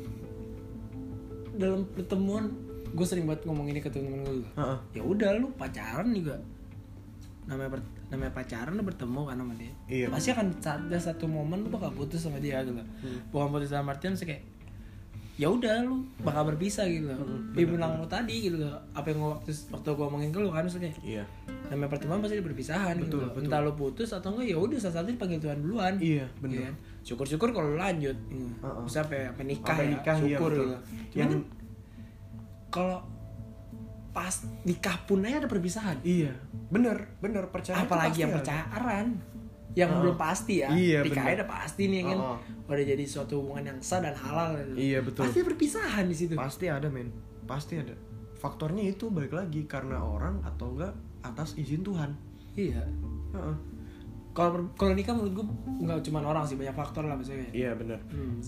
dalam 1.53 1.85
pertemuan 1.87 2.49
gue 2.89 3.03
sering 3.03 3.25
banget 3.25 3.43
ngomong 3.43 3.67
ini 3.67 3.79
ke 3.79 3.89
temen-temen 3.89 4.45
gue 4.45 4.49
Heeh. 4.53 4.77
ya 4.95 5.01
udah 5.03 5.29
lu 5.35 5.49
pacaran 5.51 6.13
juga. 6.13 6.37
Namanya 7.43 7.69
namanya 8.07 8.31
pacaran 8.31 8.71
lu 8.71 8.83
bertemu 8.83 9.21
kan 9.23 9.35
sama 9.35 9.53
dia 9.53 9.73
Iya. 9.85 10.07
pasti 10.07 10.29
akan 10.29 10.47
ada 10.55 10.97
satu 10.97 11.25
momen 11.25 11.61
lu 11.61 11.69
bakal 11.69 11.91
putus 11.91 12.19
sama 12.19 12.37
dia 12.37 12.61
gitu 12.61 12.75
Hmm. 12.75 13.19
bukan 13.29 13.47
putus 13.51 13.69
dalam 13.69 13.87
artian 13.87 14.13
sih 14.13 14.23
kayak 14.23 14.43
ya 15.33 15.49
udah 15.49 15.81
lu 15.81 16.05
bakal 16.19 16.45
berpisah 16.45 16.85
gitu 16.85 17.09
Hmm, 17.09 17.51
dia 17.51 17.65
bilang 17.65 17.97
lu 17.97 18.05
tadi 18.05 18.43
gitu 18.43 18.59
loh 18.59 18.77
apa 18.93 19.07
yang 19.07 19.17
gua 19.17 19.31
waktu 19.33 19.49
waktu 19.67 19.87
gua 19.91 20.05
ngomongin 20.07 20.29
ke 20.29 20.37
lu 20.37 20.47
kan 20.47 20.61
maksudnya 20.61 20.93
iya 21.01 21.25
namanya 21.65 21.89
pertemuan 21.89 22.19
pasti 22.19 22.37
ada 22.37 22.45
perpisahan 22.45 22.93
gitu 22.97 23.07
Betul, 23.07 23.19
loh. 23.19 23.31
betul. 23.31 23.43
entah 23.43 23.59
lu 23.59 23.73
putus 23.73 24.09
atau 24.11 24.29
enggak 24.31 24.47
ya 24.47 24.57
udah 24.59 24.77
saat 24.77 24.93
satu 24.93 25.09
dipanggil 25.09 25.39
Tuhan 25.39 25.57
duluan 25.59 25.93
Iya, 25.97 26.29
bener. 26.37 26.53
Iya 26.53 26.63
kan? 26.67 26.75
syukur-syukur 27.01 27.49
kalau 27.49 27.67
lu 27.67 27.77
lanjut 27.77 28.13
Heeh. 28.29 28.81
bisa 28.85 28.99
apa 29.01 29.13
ya, 29.13 29.27
apa 29.27 29.41
nikah 29.43 29.75
ya 29.75 29.85
nikah, 29.89 30.15
iya, 30.15 30.23
syukur 30.29 30.49
betul. 30.51 30.61
gitu 30.61 30.77
Cuman 30.77 31.17
Yang- 31.17 31.31
kan 31.31 31.41
kalau 32.69 32.97
pas 34.13 34.45
nikah 34.63 34.97
pun 35.09 35.25
aja 35.25 35.41
ada 35.41 35.49
perpisahan. 35.49 35.97
Iya 36.05 36.37
bener 36.69 37.17
bener 37.17 37.49
percaya 37.49 37.81
apalagi 37.81 38.25
yang 38.25 38.33
pacaran 38.33 39.17
yang 39.73 39.89
Heeh. 39.89 40.01
belum 40.05 40.17
pasti 40.17 40.61
ya. 40.61 40.69
Iya, 40.69 41.01
nikah 41.01 41.25
ada 41.33 41.45
pasti 41.49 41.89
nih 41.89 42.05
kan? 42.05 42.17
Heeh. 42.17 42.37
udah 42.69 42.85
jadi 42.85 43.03
suatu 43.09 43.41
hubungan 43.41 43.73
yang 43.73 43.79
sah 43.81 43.99
dan 44.05 44.13
halal. 44.13 44.53
Iya, 44.77 45.01
betul. 45.01 45.25
pasti 45.25 45.41
ada 45.41 45.47
perpisahan 45.49 46.05
di 46.05 46.15
situ. 46.15 46.33
Pasti 46.37 46.65
ada 46.69 46.87
men. 46.93 47.09
Pasti 47.49 47.81
ada. 47.81 47.93
Faktornya 48.37 48.85
itu 48.85 49.09
balik 49.09 49.33
lagi 49.33 49.65
karena 49.65 49.97
orang 49.97 50.45
atau 50.45 50.77
enggak 50.77 50.93
atas 51.25 51.57
izin 51.57 51.81
Tuhan. 51.81 52.13
Iya. 52.53 52.85
Kalau 54.33 54.49
per- 54.53 54.73
kalau 54.77 54.93
nikah 54.93 55.13
menurut 55.13 55.33
gue 55.41 55.45
nggak 55.85 56.01
cuma 56.05 56.21
orang 56.25 56.45
sih 56.45 56.57
banyak 56.57 56.73
faktor 56.77 57.09
lah 57.09 57.17
maksudnya. 57.17 57.49
Iya 57.49 57.73
bener. 57.73 57.97
Hmm, 58.09 58.41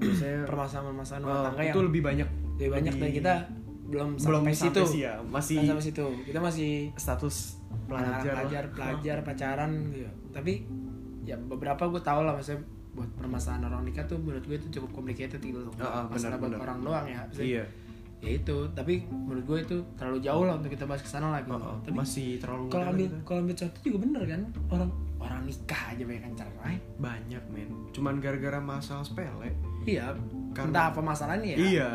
biasanya 0.00 0.40
permasalahan-permasalahan 0.48 1.22
rumah 1.24 1.36
eh, 1.36 1.44
tangga 1.44 1.62
itu 1.62 1.68
yang 1.68 1.88
lebih 1.88 2.02
banyak 2.02 2.28
lebih 2.52 2.70
banyak 2.72 2.94
dan 3.00 3.10
kita 3.12 3.34
belum 3.92 4.16
belum 4.16 4.42
sampai 4.48 4.56
situ. 4.56 4.82
sih 4.88 5.00
ya. 5.04 5.20
Masih 5.20 5.56
Belum 5.60 5.68
sampai 5.76 5.84
situ. 5.84 6.06
Kita 6.24 6.40
masih 6.40 6.70
status 6.96 7.36
pelajar 7.84 8.24
pelajar 8.24 8.34
pelajar, 8.40 8.64
pelajar 8.72 9.16
pacaran 9.20 9.70
gitu. 9.92 10.08
Tapi 10.32 10.52
ya 11.22 11.36
beberapa 11.36 11.86
gue 11.86 12.00
tau 12.00 12.24
lah 12.24 12.32
maksudnya 12.32 12.64
buat 12.92 13.08
permasalahan 13.16 13.68
orang 13.68 13.88
nikah 13.88 14.04
tuh 14.04 14.16
menurut 14.16 14.44
gue 14.44 14.56
itu 14.56 14.80
cukup 14.80 14.90
complicated 14.96 15.38
gitu 15.38 15.60
loh. 15.60 15.72
Ah, 15.76 16.02
ah, 16.02 16.04
masalah 16.08 16.36
benar, 16.36 16.40
buat 16.40 16.50
benar. 16.50 16.64
orang 16.64 16.78
doang 16.80 17.04
ya. 17.06 17.20
Maksudnya, 17.24 17.48
iya. 17.48 17.64
ya 18.20 18.30
itu. 18.32 18.56
Tapi 18.72 18.94
menurut 19.08 19.44
gue 19.44 19.58
itu 19.60 19.76
terlalu 19.96 20.18
jauh 20.20 20.44
lah 20.44 20.54
untuk 20.56 20.70
kita 20.72 20.84
bahas 20.84 21.00
ke 21.00 21.08
sana 21.08 21.28
lagi 21.28 21.48
Heeh, 21.48 21.76
tapi 21.84 21.92
masih 21.92 22.28
terlalu 22.36 22.64
kalau 22.68 22.86
ambil 22.88 23.06
kita. 23.06 23.16
kalau 23.24 23.38
ambil 23.44 23.56
contoh 23.56 23.80
juga 23.82 23.98
bener 24.00 24.22
kan? 24.24 24.40
Orang 24.68 24.90
orang 25.22 25.40
nikah 25.44 25.82
aja 25.88 26.02
banyak 26.02 26.24
yang 26.24 26.36
cerai. 26.36 26.76
Banyak 26.98 27.42
men. 27.48 27.70
Cuman 27.92 28.14
gara-gara 28.18 28.58
masalah 28.58 29.04
sepele. 29.04 29.52
Iya 29.84 30.12
Karena- 30.52 30.68
entah 30.68 30.84
apa 30.92 31.00
masalahnya 31.00 31.48
ya. 31.52 31.58
Iya 31.60 31.90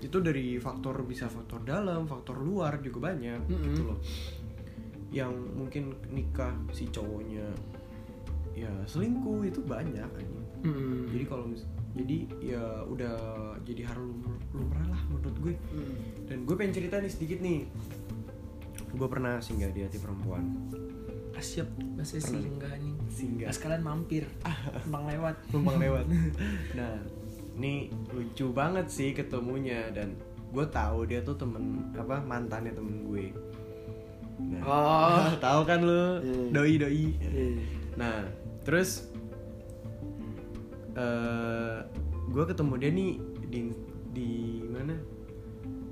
itu 0.00 0.18
dari 0.24 0.56
faktor 0.56 1.04
bisa 1.04 1.28
faktor 1.28 1.60
dalam 1.60 2.08
faktor 2.08 2.40
luar 2.40 2.80
juga 2.80 3.12
banyak 3.12 3.40
Mm-mm. 3.46 3.64
gitu 3.70 3.82
loh. 3.84 3.98
Yang 5.12 5.32
mungkin 5.54 5.84
nikah 6.08 6.54
si 6.72 6.88
cowoknya 6.88 7.46
ya 8.56 8.72
selingkuh 8.88 9.46
itu 9.46 9.60
banyak 9.62 10.04
anjing. 10.04 10.44
Mm-mm. 10.60 11.08
jadi 11.08 11.24
kalau 11.24 11.48
jadi 11.96 12.18
ya 12.44 12.64
udah 12.84 13.16
jadi 13.64 13.88
lumr- 13.96 14.44
lumrah 14.52 14.86
lah 14.88 15.02
menurut 15.08 15.36
gue. 15.40 15.54
Mm. 15.72 15.94
dan 16.28 16.38
gue 16.44 16.54
pengen 16.56 16.74
cerita 16.76 16.96
nih 17.00 17.12
sedikit 17.12 17.38
nih. 17.40 17.60
Gue 18.90 19.08
pernah 19.08 19.38
singgah 19.38 19.70
di 19.70 19.86
hati 19.86 20.00
perempuan. 20.00 20.44
Siap 21.40 21.72
masih 21.96 22.20
singgah 22.20 22.76
nih 22.76 22.94
singgah. 23.08 23.48
Sekalian 23.48 23.80
mampir. 23.80 24.28
Bang 24.92 25.08
lewat. 25.08 25.40
Numpang 25.56 25.80
lewat. 25.80 26.04
Nah 26.76 27.00
ini 27.60 27.74
lucu 28.08 28.48
banget 28.50 28.88
sih 28.88 29.12
ketemunya 29.12 29.92
dan 29.92 30.16
gue 30.48 30.64
tahu 30.66 31.04
dia 31.04 31.20
tuh 31.20 31.36
temen 31.36 31.62
apa 31.94 32.18
mantannya 32.18 32.72
temen 32.72 33.04
gue 33.04 33.26
nah 34.40 34.62
Oh 34.64 35.28
tahu 35.44 35.60
kan 35.62 35.78
lu 35.78 36.02
Iya. 36.18 36.42
doi 36.50 36.74
doi 36.74 37.04
Iya. 37.20 37.60
nah 37.94 38.24
terus 38.62 39.12
eh 40.96 41.78
gue 42.26 42.44
ketemu 42.46 42.72
dia 42.76 42.90
nih 42.90 43.10
di 43.46 43.60
di 44.10 44.30
mana 44.64 44.94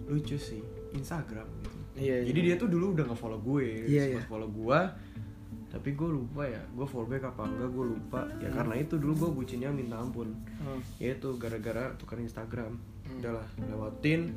lucu 0.06 0.34
sih 0.34 0.62
Instagram 0.92 1.46
gitu 1.60 1.76
Iya, 1.98 2.22
jadi 2.24 2.38
iya. 2.40 2.46
dia 2.48 2.56
tuh 2.56 2.70
dulu 2.70 2.94
udah 2.94 3.04
nge 3.04 3.18
follow 3.18 3.40
gue 3.42 3.84
Iya, 3.84 4.02
sempat 4.06 4.22
iya. 4.22 4.30
follow 4.30 4.48
gue 4.48 4.80
tapi 5.68 5.92
gue 5.92 6.08
lupa 6.08 6.48
ya 6.48 6.64
gue 6.72 6.86
follow 6.88 7.04
back 7.04 7.28
apa 7.28 7.44
enggak 7.44 7.70
gue 7.72 7.86
lupa. 7.92 8.20
Ya 8.40 8.48
karena 8.52 8.74
itu 8.80 8.96
dulu 8.96 9.12
gue 9.14 9.30
bucinnya 9.44 9.68
minta 9.68 10.00
ampun. 10.00 10.32
Hmm. 10.60 10.80
ya 10.96 11.14
itu 11.14 11.36
gara-gara 11.36 11.92
tukar 12.00 12.18
Instagram. 12.20 12.76
Hmm. 12.78 13.18
udahlah 13.20 13.48
lewatin. 13.68 14.32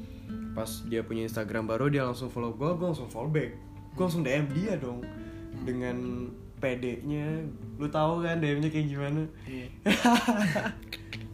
Pas 0.56 0.70
dia 0.88 1.04
punya 1.04 1.28
Instagram 1.28 1.68
baru 1.68 1.88
dia 1.88 2.04
langsung 2.04 2.28
follow 2.28 2.52
gue 2.56 2.70
gue 2.76 2.88
langsung 2.88 3.08
follow 3.12 3.32
back 3.32 3.72
gue 3.92 4.04
langsung 4.04 4.24
DM 4.24 4.46
dia 4.56 4.74
dong 4.80 5.04
dengan 5.68 6.28
PD-nya 6.62 7.42
lu 7.82 7.90
tahu 7.90 8.22
kan 8.22 8.38
DM-nya 8.38 8.70
kayak 8.70 8.88
gimana? 8.88 9.22
Iya. 9.50 9.68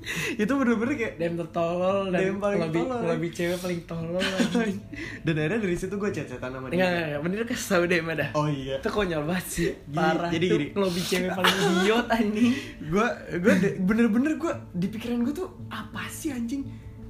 itu 0.41 0.51
bener-bener 0.51 0.93
kayak 0.95 1.13
Dem 1.15 1.33
tertolol 1.35 2.09
dan 2.09 2.19
Dem 2.21 2.37
paling 2.37 2.59
lebih 2.63 2.81
tolol. 2.81 3.01
lebih 3.07 3.29
cewek 3.29 3.57
paling 3.57 3.81
tolol 3.83 4.23
lagi. 4.57 4.75
dan 5.21 5.33
akhirnya 5.35 5.59
dari 5.59 5.75
situ 5.75 5.93
gue 5.93 6.09
chat-chatan 6.09 6.49
sama 6.49 6.67
dia 6.67 6.75
enggak, 6.77 6.91
enggak, 6.93 7.19
bener 7.21 7.37
kasih 7.45 7.67
tau 7.67 7.83
Dem 7.85 8.07
ada. 8.07 8.27
oh 8.33 8.47
iya 8.47 8.75
Itu 8.77 8.89
konyol 8.89 9.23
banget 9.23 9.45
sih, 9.45 9.69
Gini, 9.83 9.93
parah. 9.93 10.29
jadi 10.29 10.45
gini. 10.47 10.65
lebih 10.73 11.03
cewek 11.03 11.31
paling 11.31 11.55
idiot 11.57 12.07
anjing. 12.09 12.51
gue 12.81 13.07
gue 13.37 13.53
bener-bener 13.79 14.33
gue 14.35 14.53
di 14.73 14.87
pikiran 14.87 15.19
gue 15.21 15.33
tuh 15.33 15.47
apa 15.67 16.07
sih 16.07 16.29
anjing 16.29 16.63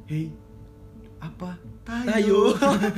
hei 0.06 0.34
apa 1.18 1.54
tayo, 1.84 2.54
Tayo. 2.54 2.72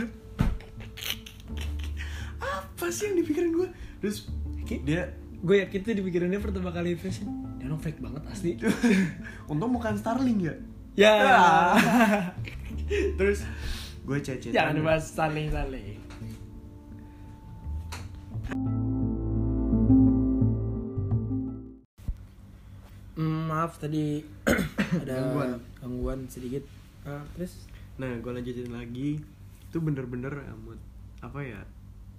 apa 2.40 2.86
sih 2.88 3.04
yang 3.06 3.16
di 3.16 3.24
pikiran 3.24 3.50
gue 3.54 3.68
terus 4.00 4.32
dia 4.82 5.12
Gue 5.40 5.64
yakin 5.64 5.80
tuh 5.82 5.94
di 5.96 6.04
pikirannya 6.04 6.40
pertama 6.44 6.70
kali 6.76 7.00
fashion. 7.00 7.28
Dia 7.60 7.72
orang 7.72 7.80
fake 7.80 8.00
banget 8.04 8.24
asli. 8.28 8.52
untung 9.52 9.72
bukan 9.72 9.96
Starling 9.96 10.40
ya 10.44 10.56
ya. 11.00 11.16
terus 13.20 13.48
gue 14.04 14.18
chat 14.20 14.42
Jangan 14.44 14.76
dibahas 14.76 15.06
saling-saling. 15.08 16.00
Hmm, 23.20 23.52
maaf 23.52 23.76
tadi 23.80 24.24
ada 25.04 25.16
Gangguan. 25.24 25.52
gangguan 25.80 26.20
sedikit. 26.28 26.64
Ah, 27.08 27.24
terus 27.36 27.68
nah 28.00 28.12
gue 28.16 28.32
lanjutin 28.32 28.72
lagi 28.72 29.20
itu 29.70 29.78
bener-bener 29.84 30.32
amat 30.32 30.80
apa 31.20 31.40
ya 31.44 31.62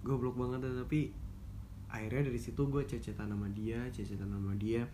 goblok 0.05 0.37
banget 0.37 0.61
tapi 0.85 1.09
akhirnya 1.91 2.23
dari 2.25 2.39
situ 2.39 2.63
gue 2.65 2.83
cecetan 2.83 3.29
sama 3.29 3.51
dia 3.51 3.83
cecetan 3.91 4.27
sama 4.27 4.55
dia. 4.55 4.87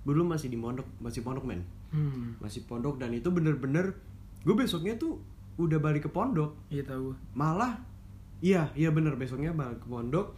Gue 0.00 0.12
dulu 0.12 0.24
masih 0.26 0.48
di 0.48 0.56
pondok 0.56 0.88
masih 0.98 1.20
pondok 1.20 1.44
men. 1.44 1.60
Hmm, 1.88 2.36
masih 2.38 2.64
pondok 2.64 2.96
dan 2.96 3.12
itu 3.12 3.28
bener-bener 3.28 3.92
gue 4.40 4.54
besoknya 4.54 4.96
tuh 4.96 5.20
udah 5.56 5.76
balik 5.76 6.04
ke 6.04 6.10
pondok. 6.10 6.56
Iya 6.68 6.84
tahu. 6.84 7.12
malah 7.32 7.76
iya 8.38 8.70
iya 8.72 8.88
bener 8.88 9.14
besoknya 9.14 9.50
balik 9.50 9.78
ke 9.78 9.88
pondok. 9.88 10.32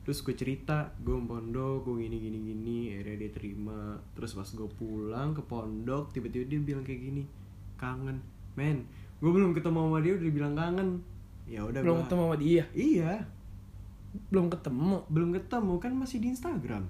Terus 0.00 0.20
gue 0.20 0.32
cerita 0.32 0.96
gue 0.98 1.12
pondok 1.14 1.84
gue 1.84 2.02
gini 2.02 2.16
gini 2.18 2.38
gini 2.42 2.78
akhirnya 2.92 3.16
dia 3.18 3.30
terima. 3.30 3.80
Terus 4.12 4.32
pas 4.32 4.48
gue 4.48 4.68
pulang 4.70 5.32
ke 5.32 5.42
pondok 5.42 6.08
tiba-tiba 6.10 6.44
dia 6.46 6.58
bilang 6.58 6.82
kayak 6.82 7.00
gini 7.02 7.22
kangen. 7.76 8.20
Men 8.54 8.88
gue 9.18 9.28
belum 9.28 9.52
ketemu 9.52 9.78
sama 9.82 9.98
dia 10.00 10.12
udah 10.14 10.30
bilang 10.30 10.54
kangen. 10.54 10.88
Ya 11.44 11.60
udah 11.60 11.82
Belum 11.82 11.98
gua- 11.98 12.04
ketemu 12.06 12.22
sama 12.24 12.36
dia. 12.38 12.64
iya 12.72 13.12
Belum 14.30 14.50
ketemu. 14.50 15.02
belum 15.06 15.30
ketemu 15.32 15.74
kan 15.78 15.92
masih 15.94 16.18
di 16.18 16.34
Instagram. 16.34 16.82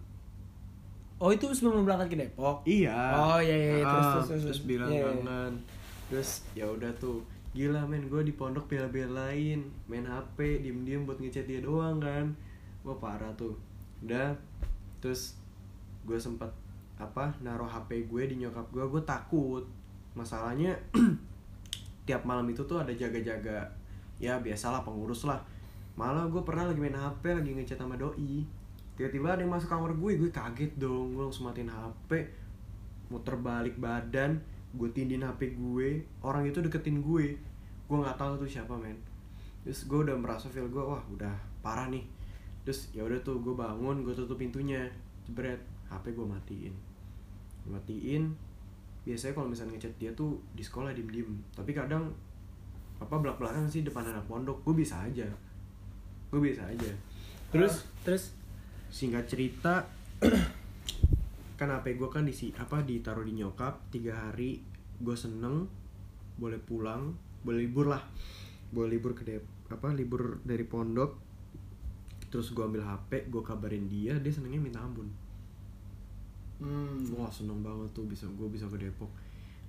Oh, 1.21 1.29
itu 1.29 1.45
sebelum 1.53 1.85
berangkat 1.85 2.09
ke 2.13 2.17
Depok. 2.17 2.65
iya. 2.65 2.97
Oh, 3.13 3.37
iya, 3.37 3.53
iya, 3.53 3.73
iya. 3.77 3.85
Terus, 3.85 4.01
Ah, 4.01 4.13
terus, 4.17 4.27
terus, 4.27 4.43
terus. 4.49 4.61
bilang 4.65 4.89
Iya, 4.89 4.97
iya. 4.97 5.09
kangen. 5.13 5.53
Terus 6.09 6.31
ya 6.57 6.65
udah 6.65 6.89
tuh. 6.97 7.21
Gila 7.53 7.83
men 7.85 8.09
gue 8.09 8.23
di 8.25 8.33
pondok 8.33 8.65
bela-belain. 8.67 9.61
Main 9.85 10.07
HP 10.07 10.65
diem-diem 10.65 11.05
buat 11.05 11.21
ngechat 11.21 11.45
dia 11.45 11.61
doang 11.61 12.01
kan. 12.01 12.33
Wah 12.81 12.97
parah 12.97 13.29
tuh. 13.37 13.53
Udah. 14.01 14.33
Terus 15.05 15.37
gue 16.09 16.17
sempet 16.17 16.49
apa 16.97 17.33
naruh 17.41 17.69
HP 17.69 18.09
gue 18.09 18.23
di 18.25 18.41
nyokap 18.41 18.65
gue 18.73 18.81
gue 18.81 19.03
takut. 19.05 19.65
Masalahnya 20.17 20.73
tiap 22.09 22.25
malam 22.25 22.49
itu 22.49 22.65
tuh 22.65 22.81
ada 22.81 22.97
jaga-jaga. 22.97 23.61
Ya 24.17 24.41
biasalah 24.41 24.81
pengurus 24.81 25.29
lah 25.29 25.37
malah 25.99 26.27
gue 26.31 26.43
pernah 26.47 26.71
lagi 26.71 26.81
main 26.81 26.95
HP 26.95 27.23
lagi 27.35 27.51
ngechat 27.55 27.79
sama 27.81 27.99
doi. 27.99 28.47
Tiba-tiba 29.01 29.33
ada 29.33 29.41
yang 29.41 29.53
masuk 29.53 29.73
kamar 29.73 29.97
gue 29.97 30.13
gue 30.21 30.31
kaget 30.31 30.73
dong. 30.77 31.17
Gue 31.17 31.25
langsung 31.25 31.49
matiin 31.49 31.73
HP 31.73 32.11
muter 33.11 33.35
balik 33.35 33.75
badan 33.81 34.39
gue 34.71 34.89
tindin 34.95 35.27
HP 35.27 35.59
gue. 35.59 36.05
Orang 36.23 36.47
itu 36.47 36.63
deketin 36.63 37.03
gue. 37.03 37.35
Gue 37.91 37.97
nggak 37.99 38.21
tahu 38.21 38.39
tuh 38.39 38.49
siapa 38.49 38.77
men. 38.79 38.95
Terus 39.67 39.89
gue 39.91 39.99
udah 40.07 40.17
merasa 40.17 40.47
feel 40.47 40.71
gue 40.71 40.81
wah 40.81 41.03
udah 41.11 41.35
parah 41.65 41.91
nih. 41.91 42.07
Terus 42.63 42.95
ya 42.95 43.03
udah 43.03 43.19
tuh 43.25 43.43
gue 43.43 43.55
bangun 43.57 44.07
gue 44.07 44.15
tutup 44.15 44.39
pintunya. 44.39 44.87
Jebret 45.27 45.59
HP 45.91 46.15
gue 46.15 46.27
matiin. 46.27 46.75
Matiin. 47.67 48.31
Biasanya 49.03 49.33
kalau 49.33 49.49
misalnya 49.51 49.75
ngechat 49.81 49.95
dia 49.97 50.13
tuh 50.13 50.39
di 50.55 50.61
sekolah 50.61 50.93
diem 50.93 51.09
diem 51.09 51.31
tapi 51.57 51.73
kadang 51.73 52.13
apa 53.01 53.17
belak 53.17 53.41
belakan 53.41 53.65
sih 53.65 53.83
depan 53.83 54.07
anak 54.07 54.29
pondok. 54.29 54.63
Gue 54.63 54.85
bisa 54.85 55.03
aja 55.03 55.27
gue 56.31 56.41
bisa 56.41 56.63
aja. 56.63 56.93
Terus? 57.51 57.83
Terus? 58.07 58.35
Singkat 58.91 59.27
cerita 59.27 59.87
kan 61.59 61.69
HP 61.69 62.01
gue 62.01 62.09
kan 62.09 62.25
di 62.25 62.33
apa 62.57 62.81
ditaruh 62.81 63.27
di 63.27 63.37
nyokap 63.37 63.93
tiga 63.93 64.17
hari 64.17 64.63
gue 65.03 65.17
seneng 65.19 65.69
boleh 66.41 66.57
pulang 66.63 67.13
boleh 67.43 67.67
libur 67.67 67.91
lah. 67.91 68.03
Boleh 68.71 68.97
libur 68.97 69.13
ke 69.19 69.27
Dep 69.27 69.45
apa 69.71 69.91
libur 69.95 70.43
dari 70.47 70.63
pondok. 70.67 71.19
Terus 72.31 72.55
gue 72.55 72.63
ambil 72.63 72.87
HP 72.87 73.27
gue 73.27 73.43
kabarin 73.43 73.91
dia 73.91 74.15
dia 74.23 74.33
senengnya 74.33 74.63
minta 74.63 74.79
ampun. 74.79 75.11
Hmm, 76.61 77.01
wah 77.17 77.33
seneng 77.33 77.65
banget 77.65 77.91
tuh 77.97 78.05
bisa 78.07 78.29
gue 78.31 78.47
bisa 78.47 78.71
ke 78.71 78.79
Depok. 78.79 79.11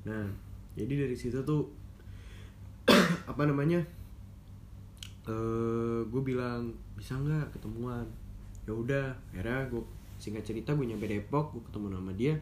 Nah 0.05 0.29
jadi 0.77 1.07
dari 1.07 1.15
situ 1.17 1.41
tuh 1.41 1.71
apa 3.31 3.43
namanya 3.47 3.81
eh 5.23 6.01
gue 6.03 6.21
bilang 6.21 6.69
bisa 6.95 7.13
nggak 7.13 7.53
ketemuan? 7.53 8.05
Ya 8.65 8.73
udah 8.73 9.05
akhirnya 9.31 9.67
gue 9.67 9.83
singkat 10.17 10.43
cerita 10.43 10.73
gue 10.73 10.85
nyampe 10.85 11.05
Depok 11.05 11.53
gue 11.53 11.63
ketemu 11.65 11.87
sama 11.93 12.11
dia. 12.13 12.35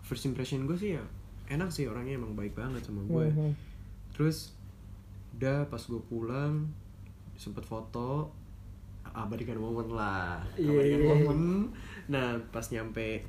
First 0.00 0.24
impression 0.24 0.64
gue 0.64 0.74
sih 0.74 0.96
ya 0.96 1.04
enak 1.50 1.68
sih 1.68 1.84
orangnya 1.84 2.14
emang 2.14 2.32
baik 2.32 2.54
banget 2.54 2.86
sama 2.86 3.02
gue 3.04 3.26
Mhm. 3.26 3.50
terus 4.14 4.54
udah 5.34 5.66
pas 5.66 5.82
gue 5.82 5.98
pulang 6.06 6.62
sempet 7.34 7.66
foto 7.66 8.30
abadikan 9.02 9.58
momen 9.58 9.90
lah. 9.90 10.38
Iya, 10.54 10.70
abadikan 10.70 11.00
iya. 11.02 11.08
momen. 11.10 11.40
Nah 12.06 12.38
pas 12.50 12.62
nyampe 12.70 13.26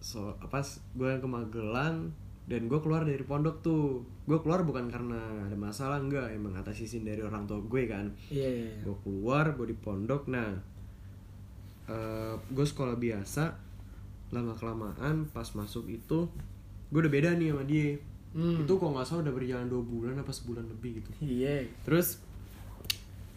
so 0.00 0.32
pas 0.48 0.64
gue 0.96 1.12
ke 1.20 1.26
Magelang 1.28 2.08
dan 2.50 2.66
gue 2.66 2.80
keluar 2.82 3.06
dari 3.06 3.22
pondok 3.22 3.62
tuh. 3.62 4.02
Gue 4.26 4.42
keluar 4.42 4.66
bukan 4.66 4.90
karena 4.90 5.46
ada 5.46 5.54
masalah 5.54 6.02
enggak. 6.02 6.34
Emang 6.34 6.58
atas 6.58 6.82
izin 6.82 7.06
dari 7.06 7.22
orang 7.22 7.46
tua 7.46 7.62
gue 7.62 7.86
kan. 7.86 8.10
Iya 8.26 8.48
iya, 8.50 8.66
iya. 8.74 8.82
gue 8.82 8.96
keluar 9.06 9.54
gue 9.54 9.70
di 9.70 9.76
pondok. 9.78 10.26
Nah 10.26 10.58
gue 12.50 12.66
sekolah 12.66 12.94
biasa 12.94 13.50
lama 14.30 14.54
kelamaan 14.54 15.26
pas 15.34 15.46
masuk 15.58 15.90
itu 15.90 16.30
gue 16.90 16.98
udah 17.02 17.10
beda 17.10 17.34
nih 17.38 17.50
sama 17.54 17.64
dia. 17.66 17.98
Hmm. 18.30 18.62
itu 18.62 18.72
kok 18.78 18.94
nggak 18.94 19.02
salah 19.02 19.26
udah 19.26 19.34
berjalan 19.34 19.66
dua 19.66 19.82
bulan 19.82 20.14
apa 20.14 20.30
sebulan 20.30 20.62
lebih 20.70 21.02
gitu. 21.02 21.10
Iya. 21.18 21.66
Terus 21.82 22.22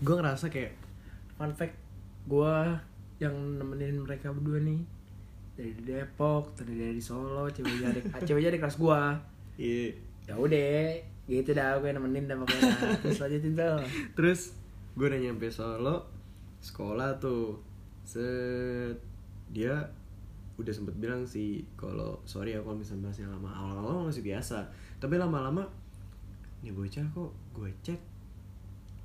gue 0.05 0.13
ngerasa 0.13 0.53
kayak 0.53 0.77
fun 1.33 1.49
fact 1.57 1.73
gue 2.29 2.55
yang 3.17 3.33
nemenin 3.57 4.05
mereka 4.05 4.29
berdua 4.29 4.61
nih 4.61 4.85
dari 5.53 5.73
Depok 5.85 6.57
dari 6.57 6.73
dari 6.73 7.01
Solo 7.01 7.45
ceweknya 7.49 7.93
adik 7.93 8.09
ah, 8.09 8.21
ceweknya 8.21 8.49
adik 8.53 8.61
kelas 8.65 8.77
gue 8.81 9.01
iya. 9.61 9.93
Ya 10.23 10.39
udah 10.39 10.95
gitu 11.27 11.51
dah 11.55 11.79
gue 11.79 11.91
nemenin 11.91 12.27
dah 12.27 12.35
pokoknya. 12.39 12.99
Terus 13.03 13.19
lanjutin 13.19 13.53
tuh 13.55 13.79
terus 14.15 14.41
gue 14.95 15.05
udah 15.07 15.19
nyampe 15.19 15.47
Solo 15.51 16.07
sekolah 16.63 17.19
tuh. 17.19 17.59
Set 18.03 18.99
dia 19.51 19.79
udah 20.59 20.73
sempet 20.73 20.95
bilang 20.99 21.27
sih 21.27 21.65
kalau 21.79 22.19
sorry 22.27 22.53
ya 22.53 22.61
kalau 22.61 22.77
misalnya 22.77 23.09
bahasnya 23.09 23.27
lama 23.31 23.49
awal-awal 23.51 24.07
masih 24.07 24.23
biasa. 24.23 24.71
Tapi 24.99 25.19
lama-lama 25.19 25.67
nih 26.63 26.71
bocah 26.71 27.03
kok 27.11 27.31
gue 27.51 27.69
chat 27.83 27.99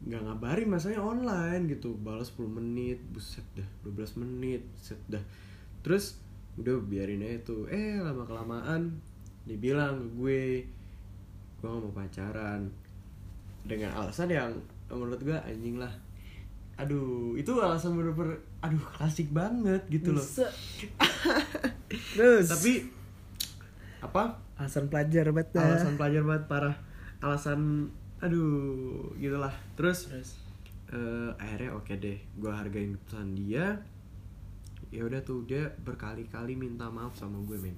nggak 0.07 0.23
ngabarin 0.23 0.71
masanya 0.71 1.03
online 1.03 1.67
gitu. 1.67 1.99
Balas 1.99 2.31
10 2.31 2.47
menit 2.47 3.03
buset 3.11 3.45
dah 3.59 3.67
12 3.83 4.23
menit 4.23 4.63
set 4.79 5.03
dah. 5.11 5.23
Terus 5.83 6.28
udah 6.59 6.77
biarin 6.85 7.23
aja 7.23 7.39
tuh. 7.47 7.65
Eh 7.71 8.03
lama 8.03 8.27
kelamaan 8.27 8.99
dibilang 9.49 9.97
ke 9.97 10.07
gue 10.19 10.43
gue 11.59 11.67
gak 11.67 11.83
mau 11.83 11.93
pacaran. 11.95 12.67
Dengan 13.65 13.95
alasan 13.95 14.31
yang 14.31 14.51
menurut 14.91 15.21
gue 15.23 15.39
anjing 15.39 15.79
lah. 15.79 15.91
Aduh 16.79 17.35
itu 17.35 17.51
alasan 17.59 17.99
bener-bener 17.99 18.39
aduh 18.63 18.85
klasik 18.95 19.31
banget 19.31 19.83
gitu 19.91 20.15
loh. 20.15 20.27
Terus? 22.15 22.47
Tapi 22.51 22.73
apa? 23.99 24.39
Alasan 24.59 24.91
pelajar 24.91 25.31
bet 25.31 25.51
dah. 25.55 25.63
alasan 25.63 25.95
pelajar 25.95 26.23
banget 26.27 26.45
parah. 26.51 26.77
Alasan 27.23 27.91
aduh 28.19 29.15
gitulah. 29.19 29.55
Terus 29.79 30.11
terus? 30.11 30.31
eh, 30.93 31.31
akhirnya 31.37 31.77
oke 31.77 31.93
deh 32.01 32.19
gue 32.41 32.53
hargain 32.53 32.97
keputusan 32.97 33.37
dia 33.37 33.77
ya 34.89 35.05
udah 35.05 35.21
tuh 35.21 35.45
dia 35.45 35.69
berkali-kali 35.85 36.57
minta 36.57 36.89
maaf 36.89 37.17
sama 37.17 37.41
gue 37.45 37.57
men. 37.61 37.77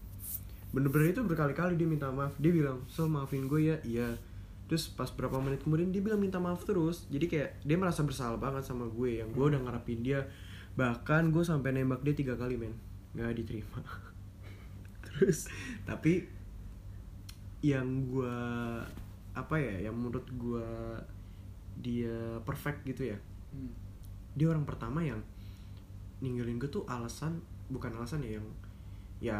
Bener-bener 0.71 1.11
itu 1.11 1.23
berkali-kali 1.27 1.75
dia 1.75 1.89
minta 1.89 2.11
maaf. 2.15 2.39
Dia 2.39 2.55
bilang 2.55 2.87
so 2.87 3.11
maafin 3.11 3.51
gue 3.51 3.61
ya? 3.75 3.77
Iya. 3.83 4.09
Terus 4.71 4.87
pas 4.95 5.11
berapa 5.11 5.43
menit 5.43 5.67
kemudian 5.67 5.91
dia 5.91 5.99
bilang 5.99 6.23
minta 6.23 6.39
maaf 6.39 6.63
terus. 6.63 7.11
Jadi 7.11 7.27
kayak 7.27 7.51
dia 7.67 7.75
merasa 7.75 8.07
bersalah 8.07 8.39
banget 8.39 8.63
sama 8.63 8.87
gue 8.87 9.19
yang 9.19 9.35
gue 9.35 9.45
udah 9.45 9.61
ngarepin 9.67 10.07
dia. 10.07 10.31
Bahkan 10.79 11.35
gue 11.35 11.43
sampai 11.43 11.75
nembak 11.75 12.07
dia 12.07 12.15
tiga 12.15 12.39
kali 12.39 12.55
men. 12.55 12.79
Nggak 13.19 13.35
diterima. 13.43 13.79
Terus 15.07 15.51
tapi 15.83 16.23
yang 17.61 18.09
gue 18.09 18.39
apa 19.37 19.57
ya 19.59 19.91
yang 19.91 19.95
menurut 19.99 20.27
gue 20.31 20.69
dia 21.83 22.39
perfect 22.47 22.87
gitu 22.87 23.11
ya. 23.11 23.19
Hmm. 23.51 23.75
dia 24.39 24.47
orang 24.47 24.63
pertama 24.63 25.03
yang 25.03 25.19
ninggalin 26.21 26.57
gue 26.57 26.69
tuh 26.69 26.85
alasan 26.85 27.41
bukan 27.67 27.93
alasan 27.93 28.21
ya 28.21 28.37
yang 28.37 28.47
ya 29.19 29.39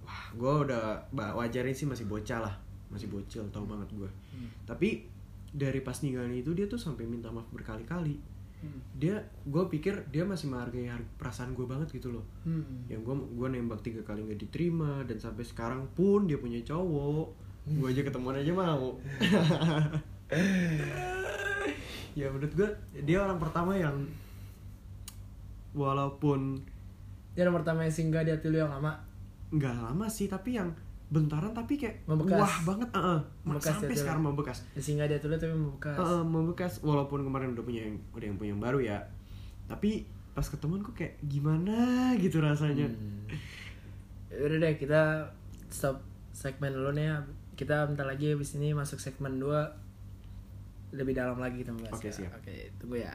wah 0.00 0.24
gue 0.32 0.52
udah 0.64 1.04
wajarin 1.10 1.72
sih 1.72 1.84
masih 1.84 2.04
bocah 2.04 2.40
lah 2.40 2.54
masih 2.88 3.06
bocil 3.06 3.44
tau 3.48 3.64
banget 3.64 3.88
gue 3.92 4.10
Hmm. 4.28 4.48
tapi 4.64 5.04
dari 5.48 5.80
pas 5.80 5.96
ninggalin 5.98 6.32
itu 6.34 6.52
dia 6.52 6.64
tuh 6.64 6.76
sampai 6.76 7.04
minta 7.04 7.28
maaf 7.28 7.48
berkali-kali 7.48 8.16
Hmm. 8.58 8.80
dia 8.92 9.14
gue 9.44 9.64
pikir 9.68 9.94
dia 10.08 10.22
masih 10.22 10.48
menghargai 10.48 10.86
har- 10.86 11.06
perasaan 11.14 11.52
gue 11.52 11.62
banget 11.64 11.88
gitu 11.92 12.10
loh 12.10 12.26
Hmm. 12.42 12.82
yang 12.86 13.00
gue 13.00 13.14
gua 13.32 13.46
nembak 13.46 13.80
tiga 13.80 14.02
kali 14.02 14.20
nggak 14.20 14.40
diterima 14.40 15.00
dan 15.04 15.16
sampai 15.16 15.42
sekarang 15.42 15.86
pun 15.92 16.24
dia 16.24 16.36
punya 16.36 16.58
cowok 16.60 17.28
gue 17.68 17.86
aja 17.86 18.02
ketemuan 18.02 18.34
aja 18.34 18.50
mau 18.50 18.96
ya 22.14 22.26
menurut 22.28 22.52
gue 22.52 22.68
dia 23.00 23.18
orang 23.20 23.38
pertama 23.38 23.72
yang 23.74 23.94
walaupun 25.72 26.60
Dia 27.32 27.46
nomor 27.46 27.62
pertama 27.62 27.86
yang 27.86 27.94
singgah 27.94 28.22
di 28.26 28.30
hati 28.34 28.48
lu 28.50 28.58
yang 28.58 28.72
lama 28.72 28.98
nggak 29.48 29.74
lama 29.78 30.06
sih 30.10 30.26
tapi 30.26 30.58
yang 30.58 30.68
bentaran 31.08 31.56
tapi 31.56 31.80
kayak 31.80 32.04
Membekas. 32.04 32.36
wah 32.36 32.56
banget 32.68 32.88
uh, 32.92 33.20
Membekas 33.46 33.80
sampai 33.80 33.96
ya, 33.96 34.00
sekarang 34.04 34.22
membekas 34.28 34.58
singgah 34.76 35.08
di 35.08 35.14
hati 35.16 35.26
lu 35.28 35.36
tapi 35.40 35.54
membekas 35.54 35.96
Uh, 35.96 36.20
membekas 36.20 36.72
walaupun 36.84 37.24
kemarin 37.24 37.56
udah 37.56 37.64
punya 37.64 37.88
yang 37.88 37.96
udah 38.12 38.26
yang 38.28 38.36
punya 38.36 38.50
yang 38.52 38.60
baru 38.60 38.78
ya 38.80 38.98
tapi 39.64 40.04
pas 40.32 40.46
ketemuan 40.46 40.80
kok 40.80 40.94
kayak 40.94 41.18
gimana 41.26 42.12
gitu 42.16 42.38
rasanya 42.38 42.86
Hmm. 42.86 43.26
Udah 44.28 44.60
deh 44.60 44.76
kita 44.76 45.24
stop 45.66 46.04
segmen 46.30 46.70
dulu 46.70 46.92
nih 46.92 47.08
ya. 47.08 47.16
Kita 47.56 47.88
bentar 47.88 48.04
lagi 48.04 48.30
habis 48.30 48.54
ini 48.60 48.76
masuk 48.76 49.00
segmen 49.00 49.40
2 49.40 50.94
lebih 50.94 51.16
dalam 51.16 51.40
lagi 51.40 51.64
kita 51.64 51.72
membahas. 51.72 51.96
Oke, 51.96 52.12
siap. 52.12 52.32
Oke, 52.36 52.70
tunggu 52.76 53.00
ya. 53.00 53.12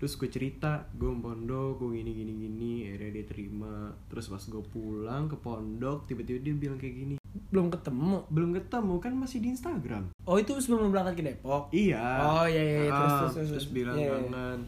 Terus 0.00 0.16
gue 0.16 0.32
cerita 0.32 0.88
gue 0.96 1.12
pondok 1.12 1.76
gue 1.76 2.00
gini 2.00 2.16
gini 2.16 2.32
gini 2.32 2.72
akhirnya 2.88 3.20
dia 3.20 3.24
terima. 3.28 3.92
Terus 4.08 4.32
pas 4.32 4.40
gue 4.40 4.64
pulang 4.72 5.28
ke 5.28 5.36
pondok 5.36 6.08
tiba-tiba 6.08 6.40
dia 6.40 6.56
bilang 6.56 6.80
kayak 6.80 6.94
gini. 6.96 7.14
Belum 7.52 7.68
ketemu. 7.68 8.24
belum 8.32 8.56
ketemu 8.56 8.94
kan 8.96 9.12
masih 9.12 9.44
di 9.44 9.52
Instagram. 9.52 10.08
Oh, 10.24 10.40
itu 10.40 10.56
sebelum 10.56 10.88
lu 10.88 10.90
berangkat 10.90 11.20
ke 11.20 11.22
Depok. 11.28 11.68
iya. 11.68 12.00
Oh, 12.24 12.46
iya, 12.48 12.62
iya, 12.64 12.78
iya. 12.88 12.92
Terus, 12.96 13.12
Ah, 13.12 13.20
terus, 13.20 13.32
terus, 13.36 13.48
terus. 13.52 13.66
bilang 13.76 13.96
Iya, 14.00 14.08
iya. 14.08 14.12
kangen. 14.16 14.60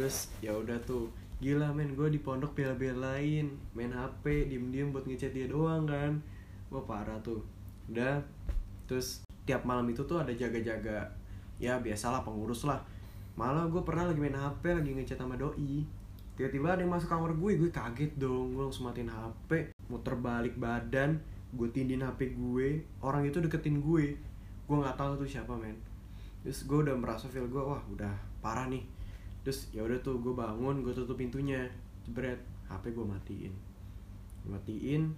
Terus 0.00 0.16
ya 0.40 0.52
udah 0.56 0.78
tuh. 0.88 1.12
Gila 1.44 1.68
men 1.76 1.92
gue 1.92 2.08
di 2.08 2.20
pondok 2.24 2.56
bela-belain. 2.56 3.52
Main 3.76 3.92
HP 3.92 4.48
diem-diem 4.48 4.96
buat 4.96 5.04
ngechat 5.04 5.36
dia 5.36 5.44
doang 5.44 5.84
kan. 5.84 6.16
Wah 6.72 6.80
parah 6.88 7.20
tuh. 7.20 7.44
Udah. 7.92 8.24
Terus 8.88 9.28
tiap 9.44 9.68
malam 9.68 9.84
itu 9.92 10.00
tuh 10.08 10.24
ada 10.24 10.32
jaga-jaga. 10.32 11.04
Ya 11.60 11.76
biasalah 11.76 12.24
pengurus 12.24 12.64
lah 12.64 12.80
malah 13.40 13.64
gue 13.72 13.80
pernah 13.80 14.12
lagi 14.12 14.20
main 14.20 14.36
HP 14.36 14.68
lagi 14.68 14.92
ngechat 14.92 15.16
sama 15.16 15.32
doi. 15.40 15.80
Tiba-tiba 16.36 16.76
ada 16.76 16.84
yang 16.84 16.92
masuk 16.92 17.08
kamar 17.08 17.32
gue 17.32 17.56
gue 17.56 17.70
kaget 17.72 18.12
dong. 18.20 18.52
Gue 18.52 18.68
langsung 18.68 18.84
matiin 18.84 19.08
HP 19.08 19.72
muter 19.88 20.12
balik 20.20 20.60
badan 20.60 21.16
gue 21.50 21.68
tindin 21.72 22.04
HP 22.04 22.36
gue 22.36 22.84
orang 23.02 23.26
itu 23.26 23.42
deketin 23.42 23.80
gue 23.80 24.14
gue 24.68 24.76
nggak 24.76 25.00
tahu 25.00 25.24
tuh 25.24 25.24
siapa 25.24 25.56
men. 25.56 25.72
Terus 26.44 26.68
gue 26.68 26.84
udah 26.84 26.92
merasa 26.92 27.32
feel 27.32 27.48
gue 27.48 27.62
wah 27.64 27.80
udah 27.88 28.12
parah 28.44 28.68
nih. 28.68 28.84
Terus 29.40 29.72
ya 29.72 29.88
udah 29.88 29.96
tuh 30.04 30.20
gue 30.20 30.36
bangun 30.36 30.84
gue 30.84 30.92
tutup 30.92 31.16
pintunya. 31.16 31.64
Jebret 32.04 32.44
HP 32.68 32.92
gue 32.92 33.06
matiin. 33.08 33.52
Matiin. 34.44 35.16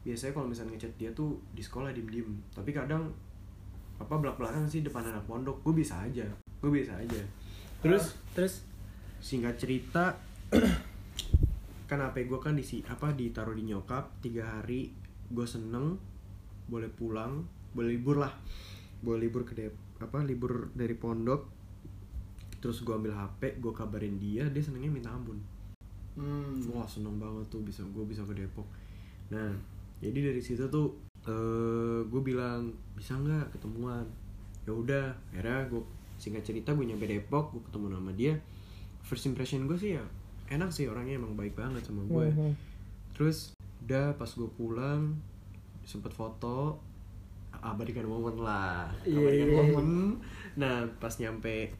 Biasanya 0.00 0.32
kalau 0.32 0.48
misalnya 0.48 0.80
ngechat 0.80 0.96
dia 0.96 1.12
tuh 1.12 1.36
di 1.52 1.60
sekolah 1.60 1.92
diem 1.92 2.08
diem 2.08 2.30
tapi 2.56 2.72
kadang 2.72 3.12
apa 4.00 4.16
belak 4.16 4.40
belakan 4.40 4.64
sih 4.64 4.80
depan 4.80 5.04
anak 5.04 5.28
pondok. 5.28 5.60
Gue 5.60 5.84
bisa 5.84 6.00
aja. 6.00 6.24
Gue 6.64 6.72
bisa 6.72 6.96
aja 6.96 7.20
terus? 7.80 8.04
Terus? 8.36 8.54
Singkat 9.20 9.54
cerita 9.56 10.16
kan 11.90 11.98
HP 11.98 12.30
gue 12.30 12.38
kan 12.38 12.54
di 12.54 12.62
apa 12.86 13.10
ditaruh 13.10 13.56
di 13.56 13.66
nyokap 13.66 14.22
tiga 14.22 14.46
hari 14.46 14.94
gue 15.30 15.46
seneng 15.46 15.98
boleh 16.70 16.86
pulang 16.86 17.42
boleh 17.74 17.98
libur 17.98 18.18
lah. 18.18 18.34
Boleh 19.00 19.26
libur 19.26 19.42
ke 19.46 19.54
Dep 19.56 19.74
apa 20.00 20.24
libur 20.24 20.72
dari 20.72 20.96
pondok. 20.96 21.48
Terus 22.60 22.84
gue 22.84 22.92
ambil 22.92 23.16
HP 23.16 23.60
gue 23.60 23.72
kabarin 23.72 24.16
dia 24.20 24.48
dia 24.48 24.62
senengnya 24.62 24.92
minta 24.92 25.10
ampun. 25.12 25.40
Hmm. 26.10 26.58
wah 26.74 26.84
seneng 26.84 27.16
banget 27.22 27.46
tuh 27.48 27.62
bisa 27.62 27.86
gue 27.86 28.04
bisa 28.04 28.26
ke 28.26 28.34
Depok. 28.34 28.66
Nah 29.32 29.54
jadi 30.02 30.32
dari 30.32 30.42
situ 30.42 30.66
tuh 30.68 30.96
eh 31.24 32.00
gue 32.04 32.20
bilang 32.24 32.72
bisa 32.96 33.16
nggak 33.16 33.56
ketemuan? 33.56 34.04
Ya 34.68 34.72
udah 34.74 35.06
akhirnya 35.32 35.70
gue 35.70 35.82
singkat 36.20 36.44
cerita 36.44 36.76
gue 36.76 36.84
nyampe 36.84 37.08
Depok 37.08 37.56
gue 37.56 37.62
ketemu 37.64 37.96
sama 37.96 38.12
dia. 38.12 38.36
First 39.00 39.24
impression 39.24 39.64
gue 39.64 39.80
sih 39.80 39.96
ya 39.96 40.04
enak 40.50 40.74
sih 40.74 40.90
orangnya 40.90 41.16
emang 41.16 41.38
baik 41.38 41.54
banget 41.54 41.86
sama 41.86 42.02
gue 42.10 42.26
Hmm. 42.34 42.54
terus 43.14 43.54
udah 43.86 44.18
pas 44.18 44.26
gue 44.26 44.50
pulang 44.58 45.14
sempet 45.86 46.12
foto 46.12 46.82
abadikan 47.60 48.04
momen 48.04 48.40
lah. 48.40 48.90
Iya, 49.06 49.18
abadikan 49.18 49.48
iya. 49.48 49.56
momen. 49.56 49.88
Nah 50.60 50.84
pas 51.00 51.14
nyampe 51.16 51.72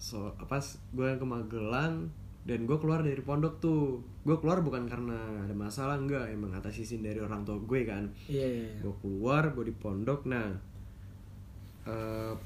so 0.00 0.32
pas 0.48 0.62
gue 0.92 1.10
ke 1.16 1.26
Magelang 1.26 2.08
dan 2.44 2.64
gue 2.64 2.76
keluar 2.80 3.04
dari 3.04 3.20
pondok 3.20 3.60
tuh. 3.60 4.00
Gue 4.24 4.36
keluar 4.40 4.64
bukan 4.64 4.88
karena 4.88 5.44
ada 5.44 5.52
masalah 5.56 5.96
enggak. 6.00 6.28
Emang 6.32 6.52
atas 6.56 6.76
izin 6.80 7.04
dari 7.04 7.20
orang 7.20 7.44
tua 7.44 7.60
gue 7.60 7.80
kan. 7.84 8.08
Iya, 8.28 8.46
iya, 8.48 8.68
gue 8.80 8.94
keluar 9.04 9.52
gue 9.52 9.64
di 9.68 9.74
pondok. 9.76 10.24
Nah 10.28 10.48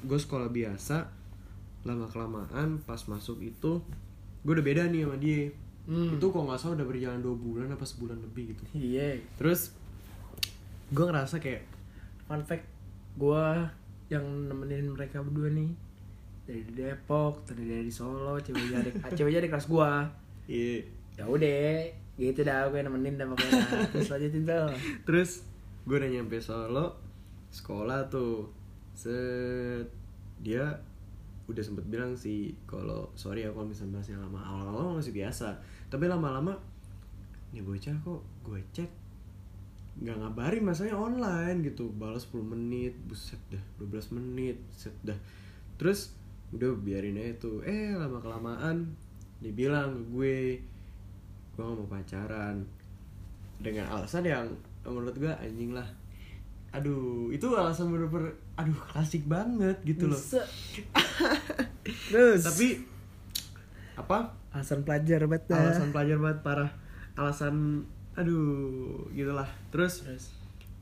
gue 0.01 0.19
sekolah 0.19 0.49
biasa 0.49 1.05
lama 1.85 2.05
kelamaan 2.05 2.81
pas 2.81 2.99
masuk 3.01 3.39
itu 3.39 3.77
gue 4.41 4.51
udah 4.51 4.65
beda 4.65 4.83
nih 4.87 5.03
sama 5.03 5.17
dia 5.17 5.41
Hmm. 5.85 6.09
itu 6.11 6.25
kok 6.25 6.41
nggak 6.41 6.57
salah 6.57 6.73
udah 6.75 6.87
berjalan 6.87 7.21
dua 7.21 7.37
bulan 7.37 7.69
apa 7.69 7.85
sebulan 7.85 8.17
lebih 8.19 8.49
gitu 8.49 8.65
Iya. 8.73 9.21
terus 9.37 9.69
gue 10.87 11.03
ngerasa 11.03 11.37
kayak 11.37 11.61
Fun 12.25 12.41
fact, 12.41 12.65
gua 13.13 13.69
yang 14.07 14.25
nemenin 14.43 14.89
mereka 14.89 15.21
berdua 15.21 15.45
nih 15.47 15.69
dari 16.41 16.65
Depok, 16.67 17.45
dari 17.45 17.69
dari 17.69 17.91
Solo, 17.91 18.37
ceweknya 18.39 18.81
di 18.81 18.89
ceweknya 19.13 19.41
di 19.41 19.49
kelas 19.51 19.65
gua. 19.67 20.09
iya 20.45 20.81
Ya 21.13 21.23
udah, 21.23 21.85
gitu 22.15 22.41
dah 22.41 22.65
gue 22.65 22.81
nemenin 22.81 23.13
dah 23.15 23.29
pokoknya. 23.29 23.61
Terus 23.93 24.09
lanjutin 24.09 24.43
tuh. 24.43 24.67
terus 25.05 25.31
gue 25.85 25.95
udah 25.95 26.09
nyampe 26.11 26.41
Solo 26.41 26.97
sekolah 27.47 28.09
tuh 28.09 28.49
set 28.91 29.85
dia 30.39 30.65
udah 31.45 31.61
sempet 31.61 31.85
bilang 31.85 32.17
sih 32.17 32.57
kalau 32.65 33.13
sorry 33.13 33.45
ya 33.45 33.53
kalau 33.53 33.69
misalnya 33.69 34.01
bahasnya 34.01 34.17
lama 34.17 34.39
awal-awal 34.41 34.97
masih 34.97 35.13
biasa. 35.13 35.53
Tapi 35.93 36.09
lama-lama 36.09 36.57
nih 37.53 37.61
bocah 37.61 37.95
kok 38.01 38.21
gue 38.43 38.59
chat 38.75 38.89
nggak 39.95 40.17
ngabarin 40.19 40.63
masalahnya 40.65 40.97
online 40.97 41.57
gitu. 41.63 41.93
Balas 41.93 42.27
10 42.27 42.41
menit 42.43 42.93
buset 43.05 43.39
dah 43.53 43.61
12 43.77 44.17
menit 44.17 44.57
buset 44.73 44.95
dah. 45.05 45.17
Terus 45.77 46.11
udah 46.51 46.73
biarin 46.81 47.21
aja 47.21 47.33
tuh. 47.37 47.61
Eh 47.61 47.93
lama 47.93 48.17
kelamaan 48.19 48.97
dibilang 49.39 50.09
gue 50.11 50.59
gue 51.55 51.61
gak 51.61 51.77
mau 51.77 51.87
pacaran. 51.87 52.65
Dengan 53.55 53.87
alasan 53.87 54.25
yang 54.27 54.49
menurut 54.83 55.15
gue 55.15 55.31
anjing 55.31 55.71
lah. 55.71 55.87
Aduh 56.75 57.31
itu 57.31 57.47
alasan 57.55 57.93
bener-bener 57.93 58.35
aduh 58.55 58.79
klasik 58.87 59.27
banget 59.27 59.77
gitu 59.83 60.07
loh. 60.07 60.19
Terus? 62.11 62.41
Tapi 62.43 62.67
apa? 63.95 64.35
Alasan 64.55 64.87
pelajar 64.87 65.27
banget 65.27 65.51
dah. 65.51 65.59
alasan 65.59 65.89
pelajar 65.91 66.17
banget 66.19 66.39
parah. 66.43 66.71
Alasan 67.19 67.83
aduh 68.15 69.07
gitulah. 69.11 69.47
Terus 69.71 70.07
terus? 70.07 70.25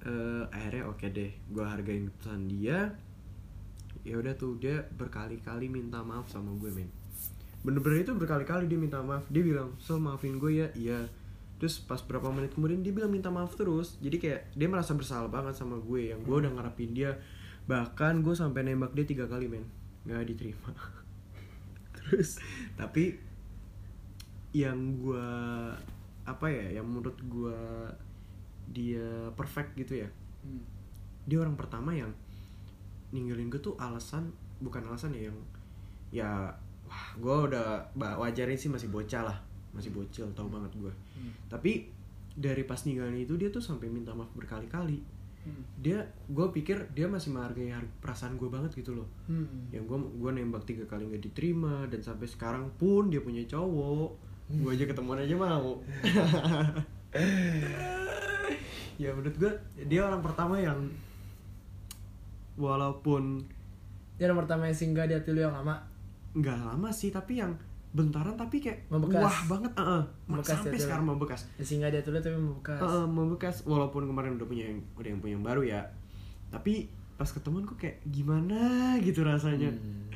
eh, 0.06 0.44
akhirnya 0.54 0.86
oke 0.90 1.06
deh 1.10 1.34
gue 1.50 1.66
hargain 1.66 2.10
keputusan 2.14 2.46
dia. 2.50 2.94
Ya 4.06 4.20
udah 4.20 4.38
tuh 4.38 4.60
dia 4.62 4.86
berkali-kali 4.94 5.72
minta 5.72 6.06
maaf 6.06 6.30
sama 6.30 6.54
gue 6.62 6.70
men. 6.70 6.90
Bener-bener 7.66 8.06
itu 8.06 8.14
berkali-kali 8.14 8.70
dia 8.70 8.78
minta 8.78 9.02
maaf. 9.02 9.26
Dia 9.34 9.42
bilang 9.42 9.74
so 9.82 9.98
maafin 9.98 10.38
gue 10.38 10.62
ya? 10.62 10.68
Iya. 10.78 11.10
Terus 11.58 11.82
pas 11.82 12.02
berapa 12.06 12.30
menit 12.30 12.54
kemudian 12.54 12.86
dia 12.86 12.94
bilang 12.94 13.10
minta 13.10 13.34
maaf 13.34 13.58
terus. 13.58 13.98
Jadi 13.98 14.22
kayak 14.22 14.54
dia 14.54 14.68
merasa 14.70 14.94
bersalah 14.94 15.32
banget 15.32 15.58
sama 15.58 15.82
gue. 15.82 16.14
Yang 16.14 16.22
gue 16.28 16.36
udah 16.46 16.52
ngarepin 16.54 16.92
dia 16.94 17.18
bahkan 17.64 18.20
gue 18.20 18.36
sampai 18.36 18.68
nembak 18.68 18.92
dia 18.92 19.06
tiga 19.08 19.26
kali 19.26 19.48
men. 19.48 19.64
Nggak 20.04 20.28
diterima. 20.30 20.70
Terus 21.98 22.40
tapi 22.76 23.16
yang 24.54 25.02
gue 25.02 25.30
apa 26.24 26.48
ya 26.48 26.80
yang 26.80 26.86
menurut 26.88 27.18
gue 27.26 27.60
dia 28.72 29.32
perfect 29.36 29.76
gitu 29.76 30.04
ya. 30.04 30.10
Hmm. 30.44 30.60
dia 31.24 31.40
orang 31.40 31.56
pertama 31.56 31.96
yang 31.96 32.12
ninggalin 33.16 33.48
gue 33.48 33.64
tuh 33.64 33.80
alasan 33.80 34.28
bukan 34.60 34.84
alasan 34.92 35.16
ya 35.16 35.32
yang 35.32 35.38
ya 36.12 36.32
wah 36.84 37.06
gue 37.16 37.36
udah 37.48 37.88
wajarin 37.96 38.60
sih 38.60 38.68
masih 38.68 38.92
bocah 38.92 39.24
lah. 39.24 39.40
Masih 39.74 39.90
bocil 39.90 40.28
tau 40.36 40.52
banget 40.52 40.76
gue 40.78 40.94
Hmm. 41.14 41.30
tapi 41.48 41.88
dari 42.34 42.66
pas 42.66 42.82
ninggalin 42.84 43.22
itu 43.22 43.38
dia 43.38 43.54
tuh 43.54 43.62
sampai 43.62 43.86
minta 43.86 44.10
maaf 44.18 44.34
berkali-kali 44.34 44.98
Hmm. 45.44 45.60
dia 45.76 46.00
gue 46.26 46.48
pikir 46.52 46.88
dia 46.90 47.04
masih 47.06 47.30
menghargai 47.30 47.68
har- 47.68 47.92
perasaan 48.00 48.34
gue 48.34 48.48
banget 48.48 48.72
gitu 48.74 48.94
loh 48.94 49.08
Hmm. 49.26 49.68
yang 49.70 49.84
gue 49.84 49.98
gue 50.16 50.32
nembak 50.34 50.64
tiga 50.64 50.84
kali 50.86 51.04
nggak 51.06 51.20
diterima 51.22 51.84
dan 51.86 52.00
sampai 52.00 52.26
sekarang 52.26 52.72
pun 52.74 53.08
dia 53.08 53.20
punya 53.20 53.44
cowok 53.44 54.16
gue 54.50 54.70
aja 54.70 54.86
ketemuan 54.86 55.18
aja 55.18 55.36
mau 55.36 55.84
ya 58.96 59.10
menurut 59.12 59.36
gue 59.36 59.52
dia 59.84 60.02
orang 60.02 60.22
pertama 60.22 60.56
yang 60.58 60.80
walaupun 62.56 63.44
Dia 64.14 64.30
nomor 64.30 64.46
pertama 64.46 64.70
yang 64.70 64.78
singgah 64.78 65.04
di 65.04 65.18
hati 65.18 65.34
lu 65.34 65.42
yang 65.42 65.52
lama 65.52 65.82
nggak 66.34 66.56
lama 66.56 66.90
sih 66.90 67.10
tapi 67.10 67.42
yang 67.42 67.58
bentaran 67.94 68.34
tapi 68.34 68.58
kayak 68.58 68.90
Membekas. 68.90 69.22
wah 69.22 69.38
banget 69.48 69.72
uh, 69.78 70.02
Membekas 70.26 70.58
sampai 70.58 70.78
ya, 70.78 70.82
sekarang 70.82 71.06
membekas 71.06 71.42
yang 71.62 71.68
singgah 71.70 71.90
di 71.94 71.98
hati 72.02 72.10
lu 72.10 72.18
tapi 72.18 72.38
membekas 72.38 72.80
Uh, 72.82 73.06
membekas 73.06 73.56
walaupun 73.64 74.10
kemarin 74.10 74.34
udah 74.36 74.48
punya 74.50 74.66
yang 74.66 74.82
udah 74.98 75.10
yang 75.14 75.22
punya 75.22 75.34
yang 75.38 75.46
baru 75.46 75.62
ya 75.62 75.82
tapi 76.50 76.90
pas 77.14 77.30
ketemuan 77.30 77.64
kok 77.64 77.78
kayak 77.78 78.02
gimana 78.10 78.98
gitu 79.00 79.22
rasanya 79.22 79.70
Hmm. 79.70 80.10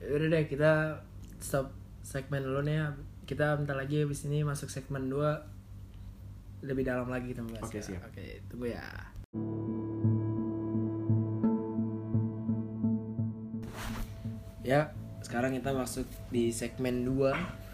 Udah 0.00 0.28
deh 0.32 0.44
kita 0.48 1.04
stop 1.36 1.76
segmen 2.00 2.40
dulu 2.40 2.64
nih 2.64 2.80
ya. 2.80 2.86
Kita 3.28 3.52
bentar 3.54 3.76
lagi 3.76 4.00
habis 4.00 4.24
ini 4.24 4.40
masuk 4.40 4.72
segmen 4.72 5.12
2 5.12 6.64
lebih 6.64 6.88
dalam 6.88 7.04
lagi 7.06 7.36
kita 7.36 7.44
membahas. 7.44 7.68
Oke, 7.68 7.84
siap. 7.84 8.00
Oke, 8.08 8.40
tunggu 8.48 8.72
ya. 8.72 8.84
Ya, 14.60 14.92
sekarang 15.20 15.56
kita 15.56 15.70
masuk 15.72 16.06
di 16.32 16.50
segmen 16.50 17.04
2 17.04 17.70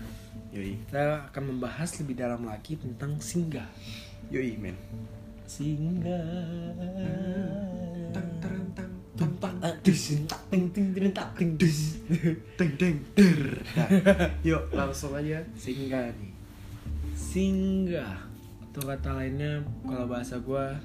yoi. 0.56 0.72
Kita 0.88 1.28
akan 1.32 1.42
membahas 1.56 2.00
lebih 2.00 2.16
dalam 2.16 2.48
lagi 2.48 2.80
tentang 2.80 3.20
singgah. 3.20 3.68
Yoi 4.32 4.56
men. 4.56 4.76
Singgah. 5.46 6.26
Tang 8.10 8.30
terang 8.42 8.66
tang 8.74 8.92
Tumpak 9.16 9.54
adus 9.64 10.12
tak 10.28 10.42
ting 10.52 10.68
ting 10.72 10.92
ting 10.92 11.08
tak 11.12 11.32
ting 11.36 11.56
dus. 11.56 12.04
Teng 12.58 12.72
teng 12.76 13.00
der. 13.16 13.64
Nah, 13.76 13.88
yuk 14.44 14.68
langsung 14.76 15.16
aja. 15.16 15.40
Singgah 15.56 16.12
nih. 16.20 16.32
Singgah. 17.16 18.28
Atau 18.60 18.84
kata 18.84 19.16
lainnya 19.16 19.64
kalau 19.88 20.04
bahasa 20.04 20.36
gua 20.36 20.76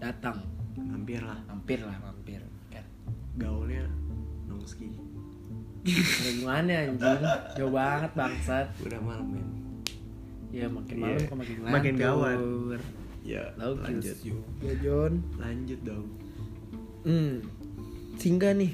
datang. 0.00 0.40
Hampir 0.78 1.20
lah. 1.20 1.36
Mampir 1.48 1.84
lah 1.84 1.98
mampir 2.00 2.40
kan 2.72 2.84
gaulnya 3.36 3.84
nongski 4.48 4.88
gimana 5.90 6.72
anjing? 6.84 7.22
Jauh 7.54 7.70
banget 7.70 8.10
bangsat. 8.12 8.66
Udah 8.80 9.00
malam 9.00 9.26
men. 9.30 9.46
Ya 10.48 10.64
makin 10.66 10.96
Iya. 10.96 11.04
malam 11.04 11.20
kok 11.22 11.36
makin 11.36 11.56
Makin 11.62 11.94
gawat. 11.96 12.38
ya 13.20 13.44
Lalu 13.56 13.74
lanjut. 13.84 14.16
ya 14.64 14.74
John 14.80 15.12
lanjut 15.36 15.80
dong. 15.84 16.06
Hmm. 17.02 17.34
Singgah 18.16 18.52
nih. 18.52 18.72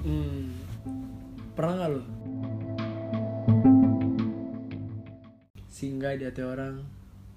Hmm. 0.00 0.52
Pernah 1.52 1.74
nggak 1.74 1.90
lo? 1.90 2.02
Singgah 5.68 6.14
di 6.14 6.24
hati 6.24 6.42
orang. 6.42 6.76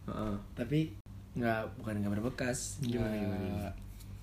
Heeh. 0.06 0.36
tapi 0.54 0.94
nggak 1.34 1.82
bukan 1.82 1.96
nggak 1.98 2.14
berbekas. 2.14 2.78
Gimana, 2.80 3.16
gimana? 3.16 3.70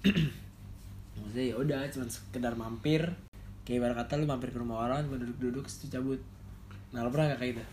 maksudnya 1.18 1.44
ya 1.44 1.56
udah 1.56 1.80
cuma 1.90 2.06
sekedar 2.06 2.54
mampir 2.54 3.02
kayak 3.62 3.78
ibarat 3.78 3.96
kata 4.04 4.18
lu 4.18 4.26
mampir 4.26 4.50
ke 4.50 4.58
rumah 4.58 4.86
orang 4.86 5.06
cuma 5.06 5.16
duduk-duduk 5.22 5.64
terus 5.66 5.86
cabut 5.90 6.20
nah 6.92 7.00
lo 7.00 7.08
pernah 7.08 7.32
gak 7.32 7.40
kayak 7.40 7.52
gitu? 7.56 7.64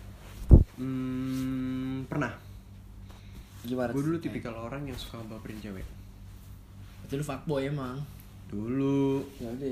Hmm, 0.80 2.08
pernah. 2.08 2.32
Gimana? 3.68 3.92
Gue 3.92 4.04
dulu 4.08 4.18
tipikal 4.24 4.56
orang 4.56 4.88
yang 4.88 4.96
suka 4.96 5.20
baperin 5.28 5.60
cewek. 5.60 5.84
Itu 7.04 7.20
lu 7.20 7.26
fuckboy 7.28 7.68
emang? 7.68 8.00
Dulu. 8.48 9.20
Ya 9.44 9.52
udah. 9.52 9.70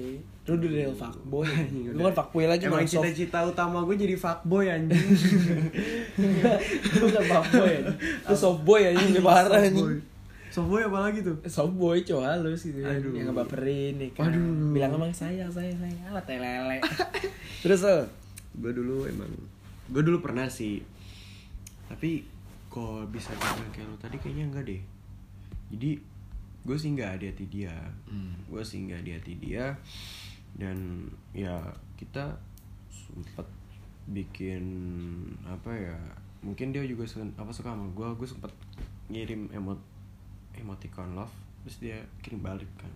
Lu 0.51 0.53
dulu 0.59 0.75
real 0.75 0.91
fuckboy. 0.91 1.47
Anjing, 1.47 1.83
lu 1.95 2.01
kan 2.11 2.15
fuckboy 2.19 2.45
lagi 2.51 2.67
emang 2.67 2.83
cita-cita 2.83 3.47
utama 3.47 3.87
gue 3.87 3.95
jadi 3.95 4.19
fuckboy 4.19 4.67
anjing. 4.67 5.07
Lu 6.99 7.07
kan 7.07 7.23
fuckboy 7.23 7.71
ya 7.71 7.81
lu 8.27 8.35
softboy 8.35 8.81
aja 8.91 8.99
lebih 8.99 9.23
parah 9.23 9.63
anjing 9.63 10.03
Softboy 10.57 10.81
apa 10.83 10.99
lagi 10.99 11.19
tuh? 11.21 11.37
softboy 11.43 12.01
cowok 12.01 12.25
halus 12.25 12.61
gitu 12.63 12.81
kan 12.81 12.97
Aduh. 12.97 13.13
yang 13.13 13.29
ngebaperin 13.29 13.93
nih 13.95 14.09
kan 14.11 14.25
Waduh. 14.27 14.73
bilang 14.73 14.91
emang 14.91 15.13
sayang 15.13 15.45
sayang 15.47 15.77
sayang 15.77 16.01
alat 16.03 16.25
lele 16.27 16.77
terus 17.61 17.81
lo 17.81 18.09
Gue 18.55 18.73
dulu 18.73 19.05
emang 19.05 19.29
Gue 19.87 20.01
dulu 20.01 20.17
pernah 20.19 20.45
sih 20.47 20.81
Tapi 21.85 22.25
Kok 22.67 23.05
bisa 23.07 23.29
dibilang 23.31 23.69
kayak 23.69 23.85
lo 23.85 23.95
tadi 23.95 24.17
kayaknya 24.17 24.45
enggak 24.47 24.65
deh 24.65 24.81
Jadi 25.69 25.91
Gue 26.59 26.73
sih 26.75 26.89
nggak 26.91 27.13
di 27.17 27.25
hati 27.27 27.45
dia 27.45 27.77
Hmm. 28.09 28.33
Gue 28.43 28.59
sih 28.61 28.81
nggak 28.81 29.01
di 29.01 29.11
hati 29.13 29.33
dia 29.37 29.77
Dan 30.51 31.05
Ya 31.31 31.61
Kita 31.93 32.33
Sempet 32.89 33.45
Bikin 34.07 34.63
Apa 35.45 35.69
ya 35.69 35.97
Mungkin 36.39 36.71
dia 36.71 36.81
juga 36.81 37.05
sen- 37.05 37.35
apa 37.35 37.51
suka 37.51 37.71
sama 37.71 37.85
gue 37.87 38.07
Gue 38.15 38.25
sempet 38.25 38.49
Ngirim 39.07 39.53
emot 39.53 39.77
Emoticon 40.57 41.13
love 41.13 41.33
Terus 41.67 41.83
dia 41.83 41.97
kirim 42.23 42.39
balik 42.39 42.71
kan. 42.79 42.87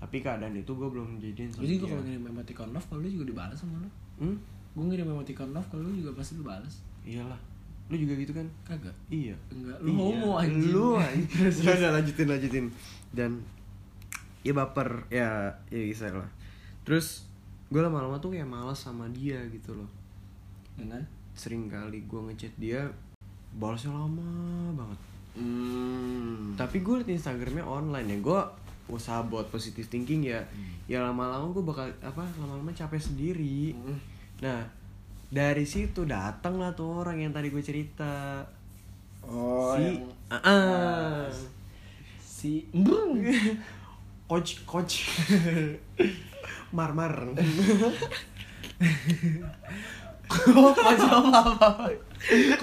Tapi 0.00 0.18
keadaan 0.18 0.56
itu 0.56 0.66
gue 0.74 0.88
belum 0.90 1.22
jadian 1.22 1.46
sama 1.46 1.62
Jadi 1.62 1.74
gue 1.78 1.86
kalau 1.86 2.02
ngirim 2.02 2.24
emoticon 2.26 2.68
love 2.74 2.86
kalau 2.90 3.00
lu 3.04 3.08
juga 3.12 3.24
dibalas 3.30 3.54
sama 3.54 3.78
lu? 3.78 3.90
Hmm? 4.18 4.36
Gue 4.74 4.84
ngirim 4.90 5.06
emoticon 5.14 5.54
love 5.54 5.68
kalau 5.70 5.86
lu 5.86 5.94
juga 5.94 6.18
pasti 6.18 6.34
lu 6.34 6.42
balas 6.42 6.82
Iyalah. 7.06 7.38
Lu 7.86 7.94
juga 7.94 8.18
gitu 8.18 8.32
kan? 8.34 8.46
Kagak. 8.66 8.96
Iya. 9.06 9.38
Enggak, 9.54 9.78
lu 9.78 9.94
Iya, 9.94 9.98
homo 10.02 10.30
anjing. 10.42 10.72
Lu 10.74 10.88
anjing. 11.06 11.62
Udah 11.62 11.90
lanjutin 11.94 12.26
lanjutin. 12.26 12.66
Dan 13.14 13.30
Ya 14.40 14.52
baper. 14.56 15.06
Ya 15.06 15.54
Ya 15.70 15.80
bisa 15.86 16.10
lah. 16.10 16.30
Terus 16.82 17.30
Gue 17.70 17.78
lama-lama 17.78 18.18
tuh 18.18 18.34
kayak 18.34 18.50
males 18.50 18.82
sama 18.82 19.06
dia 19.14 19.38
gitu 19.46 19.78
loh. 19.78 19.86
Dengan? 20.74 20.98
Sering 21.38 21.70
kali 21.70 22.02
gue 22.02 22.20
ngechat 22.26 22.50
dia 22.58 22.90
Balasnya 23.54 23.94
lama 23.94 24.26
banget 24.74 25.09
Hmm. 25.36 26.54
Tapi 26.58 26.82
gue 26.82 27.02
liat 27.02 27.10
Instagramnya 27.10 27.66
online 27.66 28.06
ya. 28.14 28.18
Gue 28.18 28.40
usaha 28.90 29.22
buat 29.22 29.46
positive 29.50 29.86
thinking 29.86 30.26
ya. 30.26 30.42
Ya 30.90 31.02
lama-lama 31.02 31.50
gue 31.54 31.62
bakal 31.62 31.86
Apa 32.02 32.26
Lama-lama 32.38 32.70
capek 32.74 33.00
sendiri. 33.00 33.74
Hmm. 33.74 33.98
Nah 34.42 34.60
dari 35.30 35.62
situ 35.62 36.02
datang 36.10 36.58
lah 36.58 36.74
tuh 36.74 37.06
orang 37.06 37.22
yang 37.22 37.30
tadi 37.30 37.54
gue 37.54 37.62
cerita. 37.62 38.42
Oh 39.22 39.76
si 39.78 39.82
yang 39.84 40.10
Ah, 40.30 40.38
ah. 40.42 41.22
Si 42.18 42.66
Brung 42.72 43.20
coach 44.30 44.62
coach 44.62 45.10
mar 46.70 46.94
mar 46.94 47.34
Oh, 50.30 50.70
apa? 50.70 51.26
Apa 51.58 51.90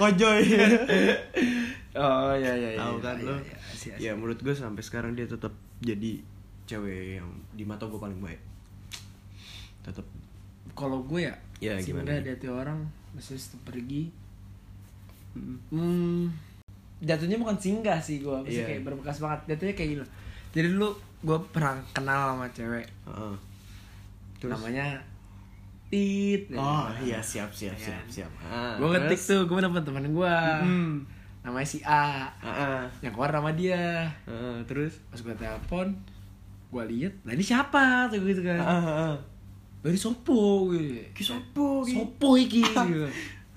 kojoy 0.00 0.40
oh 1.98 2.32
iya 2.32 2.52
iya 2.52 2.70
iya 2.72 2.80
tahu 2.80 2.96
kan 2.98 3.16
iya, 3.16 3.26
lo 3.26 3.34
iya, 3.36 3.56
Asia. 3.68 3.94
ya 3.98 4.12
menurut 4.12 4.38
gue 4.38 4.54
sampai 4.54 4.80
sekarang 4.80 5.12
dia 5.12 5.26
tetap 5.26 5.50
jadi 5.78 6.22
cewek 6.64 7.18
yang 7.18 7.28
di 7.52 7.62
mata 7.62 7.84
gue 7.84 7.96
paling 7.96 8.18
baik 8.18 8.38
tetap 9.80 10.06
kalau 10.72 11.02
gue 11.02 11.24
ya 11.24 11.34
Ya, 11.58 11.74
gimana? 11.76 12.14
di 12.16 12.30
hati 12.30 12.46
orang 12.46 12.86
maksudnya 13.10 13.40
setelah 13.40 13.64
pergi 13.68 14.02
Mm. 15.30 15.58
hmm, 15.70 16.22
jatuhnya 17.00 17.36
bukan 17.36 17.54
singgah 17.54 17.98
sih 17.98 18.18
gue 18.18 18.32
maksudnya 18.32 18.58
Iya. 18.58 18.68
kayak 18.72 18.82
berbekas 18.82 19.18
banget 19.18 19.40
jatuhnya 19.46 19.74
kayak 19.76 19.88
gini 19.92 20.04
jadi 20.50 20.66
dulu 20.72 20.88
gue 21.20 21.38
pernah 21.48 21.76
kenal 21.92 22.32
sama 22.32 22.46
cewek 22.48 22.86
Heeh. 23.04 23.34
Terus? 24.36 24.50
namanya 24.50 24.98
Tit 25.86 26.48
oh 26.52 26.88
iya 26.98 27.18
siap 27.18 27.48
siap 27.50 27.72
Ya 27.72 27.86
siap 27.86 28.02
kan? 28.02 28.06
siap 28.08 28.30
ah, 28.42 28.74
gue 28.76 28.88
ngetik 28.88 29.20
tuh 29.20 29.40
gue 29.44 29.58
dapet 29.58 29.82
temen 29.84 30.04
gue 30.08 30.34
Mm. 30.64 30.94
Namanya 31.48 31.64
si 31.64 31.80
A. 31.80 32.28
Ah, 32.28 32.44
ah. 32.44 32.84
yang 33.00 33.16
keluar 33.16 33.32
nama 33.32 33.48
dia. 33.56 34.04
Ah, 34.28 34.60
terus? 34.68 35.00
Pas 35.08 35.16
gue 35.16 35.32
telepon 35.32 35.96
gue 36.68 36.84
lihat 36.92 37.14
lah 37.24 37.32
ini 37.32 37.40
siapa? 37.40 38.12
Tuh 38.12 38.20
gitu 38.20 38.44
kan. 38.44 38.60
Ah, 38.60 39.12
ah. 39.12 39.16
dari 39.80 39.96
sopo 39.96 40.68
gitu. 40.76 41.00
Ki 41.16 41.22
sopo 41.24 41.80
ki? 41.80 41.96
sopo 41.96 42.36
iki 42.36 42.60
gitu. 42.68 43.08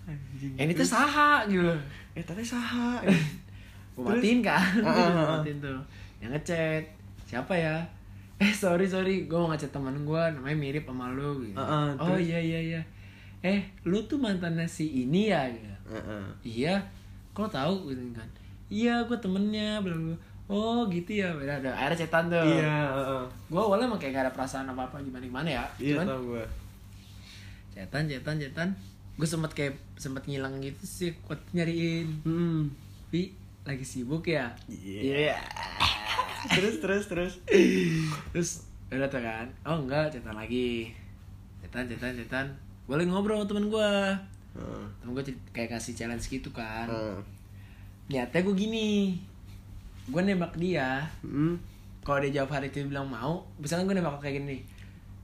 Anjing. 0.08 0.56
ini 0.56 0.72
tuh 0.72 0.88
saha 0.88 1.44
gitu. 1.52 1.68
Eh 2.16 2.24
tadi 2.24 2.40
saha. 2.40 3.04
Gue 3.96 4.08
matiin 4.08 4.40
kan. 4.40 4.64
Ah, 4.88 4.96
ah. 4.96 5.28
matiin 5.44 5.60
tuh. 5.60 5.76
Yang 6.24 6.40
ngechat 6.40 6.84
siapa 7.28 7.54
ya? 7.56 7.76
Eh 8.42 8.50
sorry 8.56 8.88
sorry. 8.88 9.28
Gue 9.28 9.38
mau 9.38 9.52
ngechat 9.52 9.76
teman 9.76 9.94
gue 10.08 10.24
namanya 10.32 10.56
mirip 10.56 10.88
sama 10.88 11.12
lu 11.12 11.44
gitu. 11.44 11.60
Ah, 11.60 11.92
ah, 11.92 12.16
oh 12.16 12.18
iya 12.18 12.40
iya 12.40 12.60
iya. 12.64 12.82
Eh 13.44 13.60
lu 13.84 14.00
tuh 14.08 14.18
mantannya 14.18 14.66
si 14.66 15.04
ini 15.04 15.30
ya? 15.30 15.46
Gitu. 15.52 15.68
Heeh. 15.92 16.24
iya 16.48 16.80
kok 17.32 17.52
tahu? 17.52 17.92
Gitu 17.92 18.02
kan. 18.16 18.30
Iya 18.72 19.04
gue 19.08 19.18
temennya. 19.20 19.80
Bla 19.84 19.96
bla 19.96 20.18
oh 20.52 20.84
gitu 20.92 21.24
ya. 21.24 21.32
Beda 21.32 21.64
ada 21.64 21.72
akhirnya 21.72 22.04
chatan 22.04 22.28
tuh. 22.28 22.44
Iya 22.44 22.76
heeh. 22.92 23.24
gue 23.48 23.62
awalnya 23.62 23.88
emang 23.88 24.00
kayak 24.00 24.14
gak 24.20 24.24
ada 24.28 24.34
perasaan 24.36 24.68
apa 24.68 24.92
apa 24.92 25.00
gimana 25.00 25.24
gimana 25.24 25.48
ya 25.48 25.64
iya 25.80 25.96
cuman 25.96 26.08
tau 26.08 26.22
gue 26.28 26.44
chatan 27.72 28.04
chatan 28.12 28.36
chatan 28.36 28.70
gue 29.16 29.28
sempet 29.28 29.52
kayak 29.56 29.74
sempet 29.96 30.24
ngilang 30.28 30.60
gitu 30.60 30.84
sih 30.84 31.16
kuat 31.24 31.40
nyariin. 31.56 32.08
Hmm. 32.28 32.68
Pi 33.08 33.32
lagi 33.64 33.86
sibuk 33.88 34.28
ya? 34.28 34.52
Iya. 34.68 35.40
terus 36.52 36.84
terus 36.84 37.06
terus. 37.08 37.34
Terus 38.36 38.50
udah 38.92 39.08
tuh 39.08 39.24
kan. 39.24 39.48
Oh 39.64 39.80
enggak 39.80 40.12
chatan 40.12 40.36
lagi. 40.36 40.92
Chatan 41.64 41.88
chatan 41.88 42.46
gue 42.92 42.96
lagi 43.00 43.08
ngobrol 43.08 43.40
sama 43.40 43.48
temen 43.48 43.72
gue 43.72 43.92
Heeh. 44.52 44.84
temen 44.98 45.12
gue 45.14 45.24
kayak 45.50 45.72
kasih 45.72 45.94
challenge 45.94 46.26
gitu 46.26 46.50
kan 46.50 46.86
Heeh. 46.86 47.18
niatnya 48.08 48.42
gue 48.42 48.54
gini 48.54 49.16
gue 50.04 50.22
nembak 50.22 50.54
dia 50.56 51.08
Hmm. 51.22 51.56
kalau 52.02 52.20
dia 52.20 52.32
jawab 52.34 52.52
hari 52.52 52.68
itu 52.68 52.84
bilang 52.84 53.06
mau 53.06 53.40
misalkan 53.56 53.86
gue 53.86 53.96
nembak 53.96 54.20
kayak 54.20 54.38
gini 54.38 54.60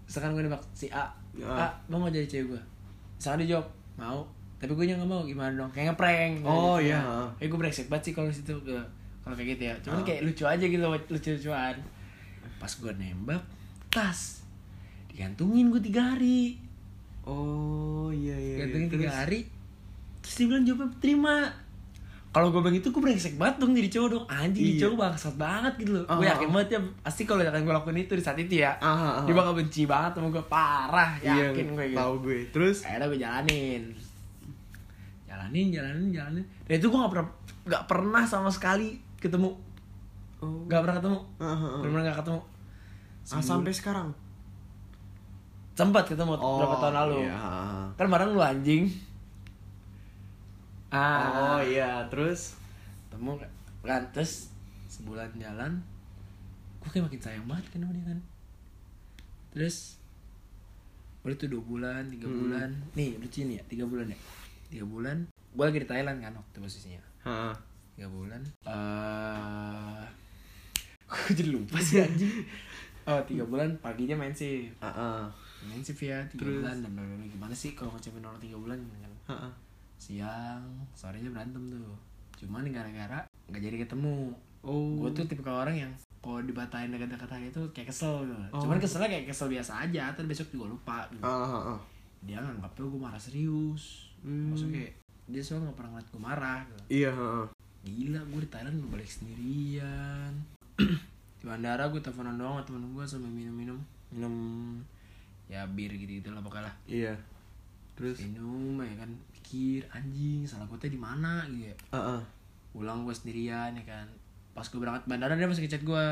misalkan 0.04 0.32
gue 0.32 0.42
nembak 0.42 0.64
si 0.72 0.88
A 0.90 1.10
Ah. 1.38 1.68
A 1.68 1.68
mau 1.90 2.08
jadi 2.08 2.24
cewek 2.24 2.52
gue 2.52 2.62
misalkan 3.14 3.42
dia 3.42 3.54
jawab 3.54 3.68
mau 3.96 4.24
tapi 4.58 4.72
gue 4.72 4.90
nggak 4.90 5.04
mau 5.04 5.22
gimana 5.22 5.54
dong 5.54 5.70
kayak 5.70 5.92
ngeprank 5.92 6.42
Oh, 6.42 6.78
gitu. 6.78 6.90
iya. 6.90 7.02
eh 7.38 7.46
gue 7.46 7.56
brengsek 7.56 7.88
banget 7.88 8.04
sih 8.06 8.14
kalau 8.14 8.30
situ 8.30 8.56
ke 8.58 8.74
kalau 9.22 9.36
kayak 9.36 9.54
gitu 9.54 9.64
ya 9.66 9.76
cuman 9.82 10.00
Ah. 10.00 10.06
kayak 10.06 10.22
lucu 10.24 10.44
aja 10.44 10.64
gitu 10.64 10.82
lucu-lucuan 10.82 11.76
pas 12.58 12.72
gue 12.72 12.94
nembak 12.96 13.44
tas 13.88 14.42
digantungin 15.08 15.70
gue 15.70 15.82
tiga 15.84 16.16
hari 16.16 16.58
oh 17.28 18.08
iya 18.10 18.36
iya 18.40 18.54
iya. 18.56 18.66
gantungin 18.66 18.90
tiga 18.96 19.12
hari. 19.12 19.40
Terus 20.24 20.34
dia 20.40 20.46
bilang 20.48 20.64
jawabnya 20.64 20.88
terima. 21.04 21.36
Kalau 22.32 22.54
gue 22.54 22.62
bilang 22.62 22.78
itu 22.78 22.88
gue 22.94 23.02
brengsek 23.02 23.36
banget 23.40 23.56
dong 23.64 23.74
jadi 23.74 23.90
cowok 23.98 24.10
dong. 24.14 24.26
Anjing 24.30 24.64
jadi 24.64 24.74
Iya. 24.78 24.82
cowok 24.86 24.96
bangsat 25.00 25.36
banget 25.42 25.74
gitu 25.82 25.92
loh. 25.98 26.04
Ah, 26.06 26.16
gue 26.20 26.28
yakin 26.28 26.48
ah. 26.48 26.54
banget 26.54 26.70
ya 26.70 26.80
pasti 27.02 27.22
kalau 27.26 27.42
akan 27.42 27.62
gue 27.66 27.74
lakuin 27.74 28.00
itu 28.00 28.14
di 28.14 28.24
saat 28.24 28.38
itu 28.38 28.54
ya. 28.62 28.72
Ah. 28.78 29.24
dia 29.26 29.34
bakal 29.34 29.54
benci 29.58 29.84
banget 29.90 30.12
sama 30.20 30.28
gue 30.30 30.46
parah 30.46 31.12
Iya, 31.18 31.52
yakin 31.52 31.66
gue 31.74 31.86
gitu. 31.92 31.98
tahu 31.98 32.14
gue 32.24 32.38
terus? 32.54 32.78
Akhirnya 32.86 33.08
gue 33.10 33.20
jalanin. 33.20 33.84
Jalanin 35.26 35.68
jalanin 35.74 36.08
jalanin. 36.14 36.46
Dan 36.70 36.76
itu 36.78 36.88
gue 36.88 37.00
gak 37.00 37.12
pernah 37.16 37.28
gak 37.68 37.84
pernah 37.90 38.24
sama 38.24 38.50
sekali 38.54 39.00
ketemu. 39.18 39.50
Oh. 40.40 40.64
Gak 40.70 40.84
pernah 40.86 40.96
ketemu. 41.02 41.20
Ah. 41.42 41.82
benar-benar 41.82 42.14
gak 42.14 42.20
ketemu. 42.22 42.42
Ah, 43.28 43.44
sampai 43.44 43.74
sekarang 43.74 44.08
sempat 45.78 46.04
ketemu 46.04 46.34
berapa 46.36 46.76
tahun 46.82 46.96
lalu. 46.98 47.18
iya. 47.24 47.38
kan 47.94 48.08
bareng 48.08 48.34
lu 48.34 48.42
anjing. 48.42 48.90
Ah. 50.90 51.58
oh 51.58 51.62
iya 51.62 52.08
terus? 52.08 52.56
Temu 53.08 53.38
kan 53.84 54.02
terus 54.12 54.50
sebulan 54.88 55.32
jalan 55.36 55.84
gue 56.78 56.90
kayak 56.90 57.06
makin 57.06 57.20
sayang 57.20 57.46
banget 57.46 57.68
kan 57.70 57.84
sama 57.84 57.94
dia 57.94 58.06
kan. 58.06 58.20
Terus 59.52 60.00
udah 61.22 61.36
tuh 61.36 61.48
dua 61.48 61.60
bulan 61.62 62.08
tiga 62.08 62.26
Hmm. 62.26 62.40
bulan. 62.42 62.70
Nih 62.94 63.20
lucu 63.20 63.44
nih 63.44 63.60
ya 63.60 63.64
tiga 63.68 63.84
bulan 63.84 64.08
ya. 64.08 64.18
Tiga 64.68 64.84
bulan 64.84 65.18
gue 65.28 65.64
lagi 65.64 65.80
di 65.80 65.88
Thailand 65.88 66.18
kan 66.20 66.34
waktu 66.34 66.58
posisinya. 66.58 67.02
Heeh. 67.22 67.54
tiga 67.94 68.08
bulan 68.08 68.42
eh 68.64 70.06
gue 71.10 71.32
jadi 71.34 71.50
lupa 71.50 71.78
sih 71.78 71.98
anjing. 72.00 72.30
Oh 73.04 73.20
tiga 73.30 73.44
bulan 73.44 73.74
paginya 73.78 74.14
main 74.16 74.32
sih 74.32 74.70
Ah, 74.78 74.88
ah. 74.88 75.24
Main 75.66 75.82
sih 75.82 75.94
ya 75.98 76.22
tiga 76.30 76.46
Terus? 76.46 76.62
bulan 76.62 76.78
dan 76.86 76.92
bla, 76.94 77.04
bla, 77.04 77.16
bla. 77.18 77.26
gimana 77.26 77.54
sih 77.58 77.74
kalau 77.74 77.92
ngecapin 77.98 78.22
orang 78.22 78.42
tiga 78.42 78.58
bulan 78.62 78.78
kan 78.78 79.14
ah. 79.34 79.54
siang 79.98 80.64
sorenya 80.94 81.34
berantem 81.34 81.64
tuh 81.74 81.98
cuman 82.38 82.70
gara-gara 82.70 83.26
nggak 83.50 83.62
jadi 83.66 83.78
ketemu 83.88 84.30
oh 84.62 85.02
gue 85.02 85.10
tuh 85.18 85.26
tipe 85.26 85.42
orang 85.50 85.74
yang 85.74 85.92
kalau 86.22 86.44
dibatain 86.44 86.92
dekat-dekat 86.92 87.30
hari 87.30 87.48
itu 87.50 87.62
kayak 87.72 87.88
kesel 87.90 88.28
gitu. 88.28 88.36
Oh. 88.54 88.62
cuman 88.62 88.78
keselnya 88.78 89.10
kayak 89.10 89.26
kesel 89.32 89.48
biasa 89.50 89.88
aja 89.88 90.12
terus 90.14 90.28
besok 90.28 90.48
juga 90.54 90.66
lupa 90.76 90.98
gitu. 91.10 91.24
Ah, 91.24 91.46
ah, 91.48 91.62
ah. 91.74 91.80
dia 92.22 92.38
nganggapnya 92.38 92.84
gue 92.86 93.02
marah 93.02 93.22
serius 93.22 94.08
Hmm. 94.18 94.50
maksudnya 94.50 94.82
kayak 94.82 94.94
dia 95.30 95.42
soalnya 95.46 95.70
nggak 95.70 95.78
pernah 95.78 95.92
ngeliat 95.94 96.10
gue 96.10 96.22
marah 96.22 96.60
gitu. 96.66 96.82
iya 96.90 97.12
heeh. 97.14 97.46
gila 97.86 98.20
gue 98.26 98.40
di 98.44 98.50
Thailand 98.50 98.76
gue 98.82 98.90
balik 98.98 99.06
sendirian 99.08 100.32
di 101.40 101.46
bandara 101.46 101.86
gue 101.88 102.02
teleponan 102.02 102.36
doang 102.36 102.58
sama 102.58 102.66
temen 102.66 102.84
gue 102.98 103.04
sambil 103.06 103.30
minum-minum 103.30 103.78
minum 104.10 104.34
ya 105.48 105.64
bir 105.68 105.92
gitu-gitu 105.96 106.30
lah 106.32 106.44
pokoknya 106.44 106.68
lah. 106.68 106.76
Iya. 106.88 107.14
Terus? 107.96 108.20
Minum 108.24 108.84
ya 108.84 108.96
kan. 109.00 109.12
Pikir 109.34 109.88
anjing 109.96 110.44
salah 110.44 110.68
gue 110.68 110.78
teh 110.78 110.92
di 110.92 111.00
mana 111.00 111.48
gitu 111.48 111.72
ya. 111.72 111.76
Ah, 111.96 112.20
ah. 112.20 112.22
pulang 112.76 113.08
gue 113.08 113.16
sendirian 113.16 113.72
ya 113.74 113.84
kan. 113.88 114.08
Pas 114.52 114.68
gue 114.68 114.80
berangkat 114.80 115.08
bandara 115.08 115.40
dia 115.40 115.48
masih 115.48 115.66
ngechat 115.66 115.88
gue 115.88 116.06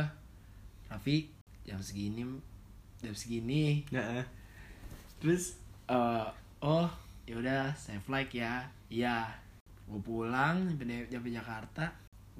Raffi 0.88 1.30
jam 1.68 1.82
segini 1.84 2.24
jam 3.04 3.14
segini. 3.14 3.84
Nah, 3.92 4.24
ah. 4.24 4.26
terus? 5.20 5.60
Eh 5.92 6.28
oh 6.64 6.90
ya 7.28 7.36
udah 7.38 7.76
saya 7.76 8.00
flight 8.00 8.32
ya. 8.32 8.64
Iya. 8.88 9.28
Gue 9.86 10.00
pulang 10.02 10.66
sampai 10.72 11.06
sampai 11.12 11.36
Jakarta. 11.36 11.86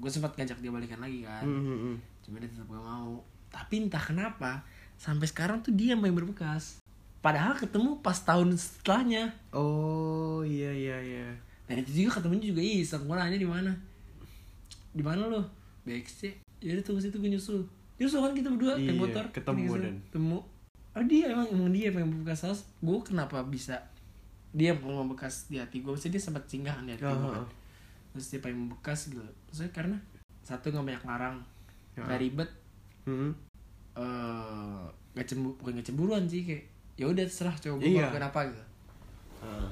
Gue 0.00 0.08
sempat 0.08 0.32
ngajak 0.36 0.58
dia 0.64 0.72
balikan 0.72 1.00
lagi 1.00 1.24
kan. 1.24 1.44
Hmm, 1.44 1.64
hmm, 1.64 1.96
cuma 2.20 2.36
dia 2.36 2.48
tetap 2.52 2.68
gak 2.68 2.84
mau. 2.84 3.16
Tapi 3.48 3.88
entah 3.88 4.02
kenapa 4.02 4.60
sampai 4.96 5.28
sekarang 5.28 5.60
tuh 5.60 5.72
dia 5.72 5.92
yang 5.92 6.00
berbekas 6.00 6.80
padahal 7.26 7.58
ketemu 7.58 7.98
pas 8.00 8.14
tahun 8.16 8.54
setelahnya. 8.54 9.34
Oh 9.50 10.46
iya 10.46 10.70
iya 10.70 10.96
iya. 11.02 11.26
Dan 11.66 11.82
itu 11.82 11.90
juga 11.98 12.22
ketemunya 12.22 12.54
juga 12.54 12.62
iseng 12.62 13.02
gue 13.02 13.16
nanya 13.18 13.34
di 13.34 13.48
mana. 13.48 13.74
Di 14.94 15.02
mana 15.02 15.26
lo 15.26 15.42
BXC 15.82 16.38
ya 16.62 16.70
udah 16.72 16.84
tunggu 16.86 17.02
situ 17.02 17.18
gue 17.18 17.26
nyusul. 17.28 17.66
Nyusul 17.98 18.22
kan 18.22 18.32
kita 18.32 18.48
berdua 18.48 18.78
naik 18.78 18.86
Iya, 18.86 18.94
motor. 18.94 19.24
ketemu 19.34 19.58
Gini, 19.66 19.82
dan- 19.82 20.00
ketemu. 20.06 20.38
Oh 20.94 21.04
dia 21.04 21.24
emang 21.28 21.48
emang 21.50 21.70
dia 21.74 21.90
yang 21.90 22.06
membekas 22.06 22.38
saus. 22.40 22.60
Gue 22.78 23.02
kenapa 23.02 23.42
bisa 23.42 23.82
dia 24.54 24.70
yang 24.70 24.78
membekas 24.80 25.50
di 25.50 25.58
hati 25.58 25.82
gue 25.82 25.90
maksudnya 25.90 26.14
dia 26.14 26.22
sempat 26.22 26.46
singgah 26.46 26.78
di 26.80 26.94
hati 26.94 27.02
Ah, 27.02 27.12
gue 27.12 27.30
kan. 27.34 27.46
Terus 28.14 28.26
dia 28.30 28.38
pengen 28.38 28.58
membekas 28.64 29.10
gitu. 29.10 29.18
Maksudnya 29.50 29.72
karena 29.74 29.96
satu 30.40 30.70
nggak 30.70 30.86
banyak 30.86 31.04
larang. 31.04 31.36
Ya. 31.92 32.04
nggak 32.04 32.20
ribet. 32.22 32.50
Hmm. 33.02 33.32
eh 33.96 34.82
nggak 35.16 35.26
cemburu 35.26 35.56
bukan 35.56 35.72
nggak 35.74 35.88
cemburuan 35.88 36.24
sih 36.28 36.44
kayak 36.44 36.68
ya 36.96 37.04
udah 37.04 37.22
terserah 37.22 37.54
coba 37.54 37.74
gue 37.76 37.88
Iya. 37.88 38.00
ngelakuin 38.02 38.26
apa 38.26 38.40
gitu 38.46 38.62
Ah. 39.38 39.68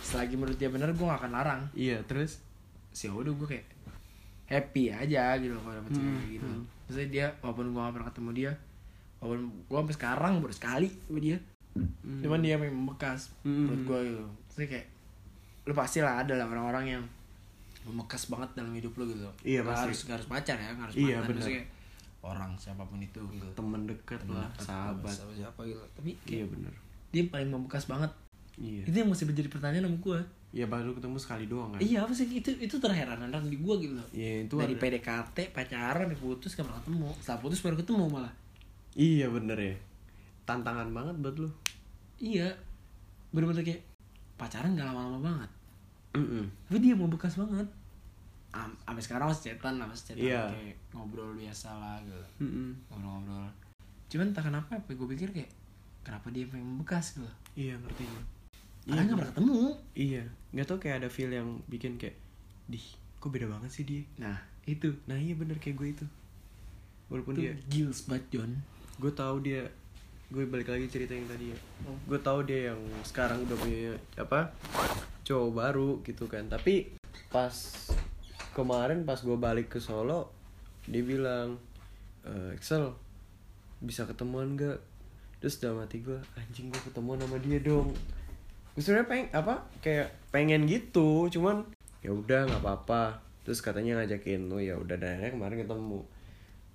selagi 0.00 0.34
menurut 0.34 0.56
dia 0.56 0.66
benar 0.66 0.88
gue 0.88 1.02
gak 1.02 1.18
akan 1.18 1.32
larang 1.32 1.62
iya 1.72 1.98
terus 2.02 2.40
sih 2.88 3.06
udah 3.06 3.30
gue 3.30 3.46
kayak 3.48 3.66
happy 4.46 4.88
aja 4.88 5.36
gitu 5.36 5.54
kalau 5.56 5.74
dapet 5.76 5.90
cewek 5.92 6.04
Hmm, 6.04 6.18
kayak 6.18 6.32
gitu 6.32 6.46
hmm. 6.48 6.62
maksudnya 6.80 7.08
dia 7.08 7.26
walaupun 7.40 7.64
gue 7.68 7.80
gak 7.80 7.92
pernah 7.92 8.08
ketemu 8.08 8.30
dia 8.32 8.52
walaupun 9.16 9.40
gue 9.62 9.76
sampai 9.76 9.94
sekarang 9.94 10.32
baru 10.38 10.54
sekali 10.54 10.88
sama 11.00 11.20
dia 11.20 11.38
Hmm. 11.70 12.18
cuman 12.20 12.40
dia 12.40 12.54
memang 12.56 12.74
membekas 12.80 13.30
Hmm. 13.40 13.66
menurut 13.68 13.82
gue 13.84 13.98
gitu 14.08 14.24
maksudnya 14.26 14.68
kayak 14.70 14.86
lu 15.60 15.72
pasti 15.72 15.98
lah 16.00 16.14
ada 16.18 16.34
lah 16.34 16.46
orang-orang 16.48 16.84
yang 16.88 17.02
membekas 17.82 18.26
banget 18.26 18.50
dalam 18.54 18.72
hidup 18.72 18.90
lu 18.92 19.06
gitu 19.06 19.22
Iya, 19.42 19.62
pasti. 19.62 19.86
harus 19.86 20.00
harus 20.08 20.26
pacar 20.26 20.56
ya 20.56 20.70
harus 20.70 20.94
Iya, 20.94 21.16
mantan. 21.18 21.30
Maksudnya 21.32 21.54
kayak 21.56 21.68
orang 22.22 22.52
siapa 22.54 22.82
pun 22.82 22.98
itu. 22.98 23.20
Gitu 23.28 23.46
teman 23.52 23.84
dekat 23.84 24.20
Temen 24.20 24.36
lah 24.36 24.48
dekat, 24.50 24.66
sahabat. 24.66 25.10
siapa 25.10 25.32
siapa 25.34 25.60
gitu 25.62 25.80
tapi 25.92 26.10
iya 26.26 26.42
kayak 26.42 26.48
bener. 26.50 26.72
dia 27.10 27.22
paling 27.26 27.48
membekas 27.48 27.84
banget. 27.84 28.10
Iya. 28.54 28.84
Itu 28.84 28.96
yang 28.96 29.08
masih 29.08 29.24
menjadi 29.24 29.48
pertanyaan 29.48 29.86
sama 29.86 29.98
gue 29.98 30.20
ya 30.50 30.66
baru 30.66 30.90
ketemu 30.92 31.16
sekali 31.16 31.44
doang 31.46 31.70
kan? 31.70 31.80
Iya 31.80 31.98
apa 32.00 32.10
sih? 32.10 32.26
Itu 32.26 32.50
itu 32.52 32.76
terheran-heran 32.76 33.46
di 33.46 33.56
gue 33.56 33.74
gitu. 33.78 33.94
Loh 33.94 34.08
Iya, 34.10 34.44
itu 34.44 34.54
dari 34.54 34.74
ada- 34.74 34.82
PDKT 34.82 35.36
pacaran 35.50 36.10
putus 36.12 36.52
gak 36.52 36.66
pernah 36.66 36.78
ketemu. 36.78 37.08
Setelah 37.16 37.40
putus 37.40 37.60
baru 37.60 37.76
ketemu 37.76 38.04
malah. 38.10 38.34
Iya 38.92 39.26
bener 39.26 39.56
ya. 39.56 39.74
Tantangan 40.44 40.90
banget 40.90 41.14
buat 41.18 41.36
lu. 41.38 41.50
Iya. 42.18 42.50
Bener-bener 43.30 43.62
kayak 43.62 43.82
pacaran 44.34 44.74
gak 44.74 44.86
lama-lama 44.86 45.18
banget. 45.20 45.50
Mm-mm. 46.10 46.42
tapi 46.66 46.82
dia 46.82 46.90
mau 46.92 47.06
bekas 47.06 47.38
banget 47.38 47.62
Am 48.50 48.74
sampai 48.82 49.02
sekarang 49.06 49.26
masih 49.30 49.54
chatan 49.54 49.78
lah 49.78 49.86
masih 49.86 50.04
chatan 50.10 50.26
Iya. 50.26 50.42
kayak 50.50 50.76
ngobrol 50.90 51.30
biasa 51.38 51.70
lah 51.78 51.96
gitu. 52.02 52.24
Ngobrol-ngobrol. 52.90 53.46
Cuman 54.10 54.26
entah 54.34 54.42
kenapa 54.42 54.70
apa 54.74 54.90
gue 54.90 55.08
pikir 55.14 55.28
kayak 55.30 55.50
kenapa 56.02 56.26
dia 56.34 56.50
pengen 56.50 56.66
membekas 56.66 57.14
gitu. 57.14 57.30
Iya 57.54 57.78
ngerti 57.78 58.02
gue 58.02 58.24
Padahal 58.90 59.04
nggak 59.06 59.18
pernah 59.22 59.30
ketemu. 59.30 59.58
Iya 59.94 60.22
nggak 60.50 60.66
tau 60.66 60.78
kayak 60.82 60.96
ada 61.04 61.08
feel 61.12 61.30
yang 61.30 61.62
bikin 61.70 61.94
kayak 61.94 62.18
dih 62.66 62.82
kok 63.22 63.30
beda 63.30 63.46
banget 63.46 63.70
sih 63.70 63.84
dia? 63.86 64.02
Nah. 64.18 64.38
Itu. 64.66 64.98
Nah 65.06 65.14
iya 65.14 65.38
bener 65.38 65.62
kayak 65.62 65.76
gue 65.78 65.88
itu. 65.94 66.06
Walaupun 67.06 67.38
itu 67.38 67.42
dia 67.46 67.54
gils 67.70 68.06
banget 68.10 68.26
John. 68.34 68.50
Gue 68.98 69.12
tahu 69.14 69.46
dia 69.46 69.62
gue 70.30 70.46
balik 70.46 70.70
lagi 70.70 70.86
cerita 70.90 71.14
yang 71.14 71.30
tadi 71.30 71.54
ya. 71.54 71.58
Gue 72.06 72.18
tahu 72.18 72.42
dia 72.42 72.74
yang 72.74 72.80
sekarang 73.06 73.46
udah 73.46 73.56
punya 73.58 73.94
apa 74.18 74.50
cowok 75.22 75.50
baru 75.54 75.90
gitu 76.02 76.26
kan. 76.26 76.50
Tapi 76.50 76.98
pas 77.30 77.54
kemarin 78.52 79.06
pas 79.06 79.18
gue 79.20 79.36
balik 79.38 79.72
ke 79.72 79.78
Solo 79.78 80.30
dia 80.88 81.02
bilang 81.04 81.60
"Eh, 82.26 82.56
Excel 82.56 82.90
bisa 83.80 84.04
ketemuan 84.04 84.58
gak 84.58 84.78
terus 85.40 85.56
dalam 85.56 85.80
hati 85.80 86.04
gue 86.04 86.20
anjing 86.36 86.68
gue 86.68 86.82
ketemuan 86.84 87.16
sama 87.16 87.40
dia 87.40 87.56
dong. 87.64 87.96
Gue 88.76 89.02
pengen 89.08 89.32
apa 89.32 89.64
kayak 89.80 90.12
pengen 90.28 90.68
gitu 90.68 91.32
cuman 91.32 91.64
ya 92.04 92.12
udah 92.12 92.44
nggak 92.48 92.60
apa-apa. 92.60 93.24
Terus 93.48 93.64
katanya 93.64 94.04
ngajakin 94.04 94.52
oh 94.52 94.60
ya 94.60 94.76
udah 94.76 95.00
dan 95.00 95.24
kemarin 95.32 95.64
ketemu. 95.64 96.04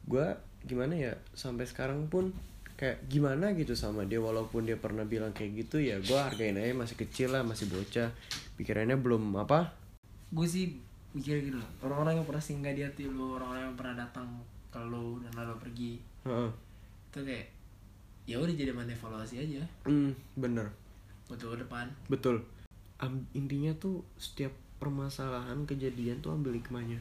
Gue 0.09 0.27
gimana 0.65 0.93
ya 0.97 1.13
sampai 1.37 1.69
sekarang 1.69 2.09
pun 2.09 2.33
kayak 2.75 3.05
gimana 3.07 3.53
gitu 3.53 3.77
sama 3.77 4.03
dia 4.03 4.19
walaupun 4.19 4.65
dia 4.65 4.75
pernah 4.75 5.05
bilang 5.05 5.31
kayak 5.31 5.63
gitu 5.63 5.79
ya 5.79 6.01
gue 6.01 6.17
hargain 6.17 6.57
aja 6.59 6.73
masih 6.73 6.97
kecil 6.97 7.37
lah 7.37 7.45
masih 7.45 7.69
bocah. 7.69 8.09
Pikirannya 8.57 8.97
belum 8.97 9.21
apa 9.37 9.85
gue 10.33 10.47
sih 10.49 10.81
mikir 11.15 11.39
gitu 11.47 11.55
loh. 11.55 11.69
Orang-orang 11.79 12.19
yang 12.19 12.27
pernah 12.27 12.43
singgah 12.43 12.75
di 12.75 12.83
hati 12.83 13.07
lu 13.07 13.39
orang-orang 13.39 13.71
yang 13.71 13.77
pernah 13.79 13.95
datang 14.03 14.27
ke 14.67 14.79
lu 14.83 15.23
dan 15.23 15.31
lalu 15.39 15.55
pergi. 15.63 15.91
Heeh. 16.27 16.51
itu 17.15 17.19
kayak 17.23 17.47
ya 18.27 18.35
udah 18.43 18.51
jadi 18.51 18.75
mana 18.75 18.91
evaluasi 18.91 19.39
aja. 19.39 19.63
Hmm, 19.87 20.11
bener. 20.35 20.67
Ke 21.31 21.39
depan. 21.39 21.87
Betul. 22.11 22.43
Am- 22.99 23.23
intinya 23.31 23.71
tuh 23.79 24.03
setiap 24.19 24.51
permasalahan 24.83 25.63
kejadian 25.63 26.19
tuh 26.19 26.35
ambil 26.35 26.51
hikmahnya. 26.59 26.99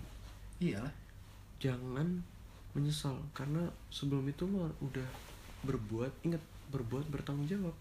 Iyalah. 0.63 0.95
Jangan 1.59 2.23
menyesal 2.79 3.19
karena 3.35 3.67
sebelum 3.91 4.27
itu 4.31 4.47
lo 4.47 4.71
udah 4.79 5.07
berbuat 5.67 6.11
ingat 6.23 6.43
berbuat 6.71 7.11
bertanggung 7.11 7.51
jawab. 7.51 7.75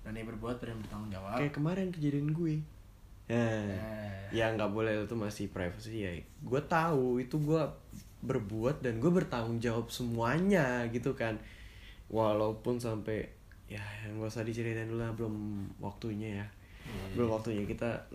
Dan 0.00 0.16
yang 0.16 0.32
berbuat 0.32 0.64
dan 0.64 0.80
bertanggung 0.80 1.12
jawab. 1.12 1.36
Kayak 1.36 1.54
kemarin 1.60 1.88
kejadian 1.92 2.32
gue 2.32 2.64
Eh, 3.26 3.74
ya 4.30 4.54
nggak 4.54 4.70
boleh 4.70 5.02
itu 5.02 5.16
masih 5.18 5.50
privacy 5.50 6.06
ya. 6.06 6.10
Gue 6.46 6.62
tahu 6.62 7.18
itu 7.18 7.34
gue 7.42 7.62
berbuat 8.22 8.82
dan 8.82 9.02
gue 9.02 9.10
bertanggung 9.10 9.58
jawab 9.58 9.90
semuanya 9.90 10.86
gitu 10.94 11.18
kan. 11.18 11.38
Walaupun 12.06 12.78
sampai 12.78 13.26
ya 13.66 13.82
yang 14.06 14.22
gak 14.22 14.30
usah 14.30 14.46
diceritain 14.46 14.86
dulu 14.86 15.02
lah 15.02 15.10
belum 15.10 15.34
waktunya 15.82 16.42
ya. 16.42 16.46
Belum 17.18 17.34
waktunya 17.34 17.66
kita 17.66 18.06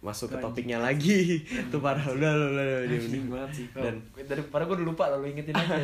masuk 0.00 0.30
ke 0.30 0.38
Anjing. 0.38 0.46
topiknya 0.46 0.78
lagi. 0.78 1.42
Itu 1.66 1.82
parah. 1.82 2.06
Udah 2.06 2.30
udah 2.30 2.48
udah, 2.54 2.66
udah, 2.86 3.22
banget 3.26 3.50
sih 3.58 3.66
dan 3.74 3.98
dan 4.14 4.24
daripada 4.30 4.62
gue 4.70 4.76
udah 4.78 4.86
lupa 4.86 5.04
lalu 5.10 5.34
ingetin 5.34 5.58
aja. 5.58 5.82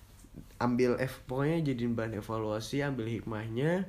Ambil 0.70 0.98
F 1.02 1.22
pokoknya 1.26 1.66
jadiin 1.66 1.94
bahan 1.98 2.18
evaluasi 2.18 2.82
ambil 2.82 3.10
hikmahnya. 3.10 3.86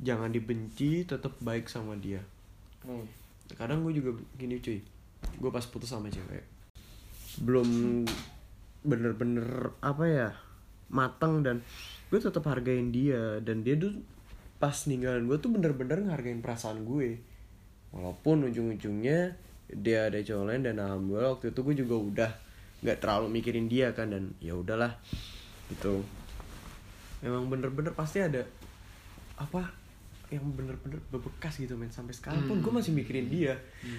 Jangan 0.00 0.32
dibenci 0.32 1.08
tetap 1.08 1.36
baik 1.40 1.68
sama 1.68 1.96
dia 1.96 2.20
hmm. 2.86 3.06
kadang 3.56 3.82
gue 3.86 3.96
juga 3.96 4.18
gini 4.36 4.60
cuy. 4.60 4.78
Gue 5.38 5.50
pas 5.50 5.66
putus 5.66 5.90
sama 5.90 6.10
cewek 6.10 6.58
belum 7.42 8.02
bener-bener 8.82 9.74
apa 9.78 10.04
ya 10.06 10.28
matang 10.88 11.44
dan 11.44 11.62
gue 12.08 12.18
tetap 12.18 12.42
hargain 12.48 12.88
dia 12.90 13.38
dan 13.44 13.62
dia 13.62 13.76
tuh 13.76 14.00
pas 14.58 14.74
ninggalin 14.88 15.28
gue 15.28 15.38
tuh 15.38 15.52
bener-bener 15.52 16.02
ngehargain 16.02 16.42
perasaan 16.42 16.82
gue. 16.82 17.20
Walaupun 17.94 18.48
ujung-ujungnya 18.50 19.38
dia 19.68 20.08
ada 20.08 20.18
cowok 20.18 20.44
lain 20.48 20.62
dan 20.64 20.76
alhamdulillah 20.80 21.38
waktu 21.38 21.52
itu 21.54 21.60
gue 21.62 21.74
juga 21.84 21.94
udah 21.96 22.30
nggak 22.82 22.98
terlalu 22.98 23.26
mikirin 23.38 23.66
dia 23.70 23.92
kan 23.94 24.10
dan 24.10 24.34
ya 24.42 24.56
udahlah 24.58 24.98
gitu. 25.70 26.02
Memang 27.22 27.46
bener-bener 27.52 27.94
pasti 27.94 28.24
ada 28.24 28.42
apa 29.38 29.70
yang 30.28 30.44
bener-bener 30.52 31.00
bebekas 31.08 31.56
gitu 31.56 31.74
men. 31.74 31.88
Sampai 31.88 32.12
sekarang 32.12 32.44
pun 32.44 32.60
gue 32.60 32.72
masih 32.72 32.92
mikirin 32.92 33.28
dia. 33.28 33.56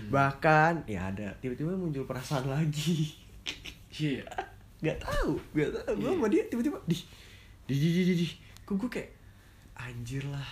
Bahkan 0.09 0.85
ya 0.85 1.09
ada 1.09 1.33
tiba-tiba 1.39 1.73
muncul 1.73 2.05
perasaan 2.05 2.49
lagi. 2.49 3.13
Iya. 3.93 4.23
Nggak 4.83 4.99
tahu 5.03 5.35
nggak 5.51 5.69
tahu. 5.75 5.93
Gue 5.99 6.11
sama 6.15 6.27
dia 6.31 6.43
tiba-tiba 6.47 6.79
di 6.87 6.95
di 7.67 7.75
di 7.75 7.89
di 7.91 8.01
di, 8.07 8.13
di. 8.23 8.27
kok 8.63 8.79
gue 8.79 8.87
kayak 8.87 9.11
anjir 9.75 10.23
lah. 10.31 10.47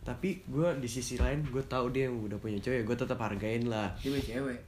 Tapi 0.00 0.40
gue 0.48 0.68
di 0.80 0.88
sisi 0.88 1.20
lain 1.20 1.44
gue 1.44 1.60
tahu 1.68 1.92
dia 1.92 2.08
yang 2.08 2.16
udah 2.16 2.40
punya 2.40 2.56
cewek 2.56 2.88
gue 2.88 2.96
tetap 2.96 3.20
hargain 3.20 3.68
lah. 3.68 3.92
Dia 4.00 4.16
punya 4.16 4.24
cewek? 4.24 4.60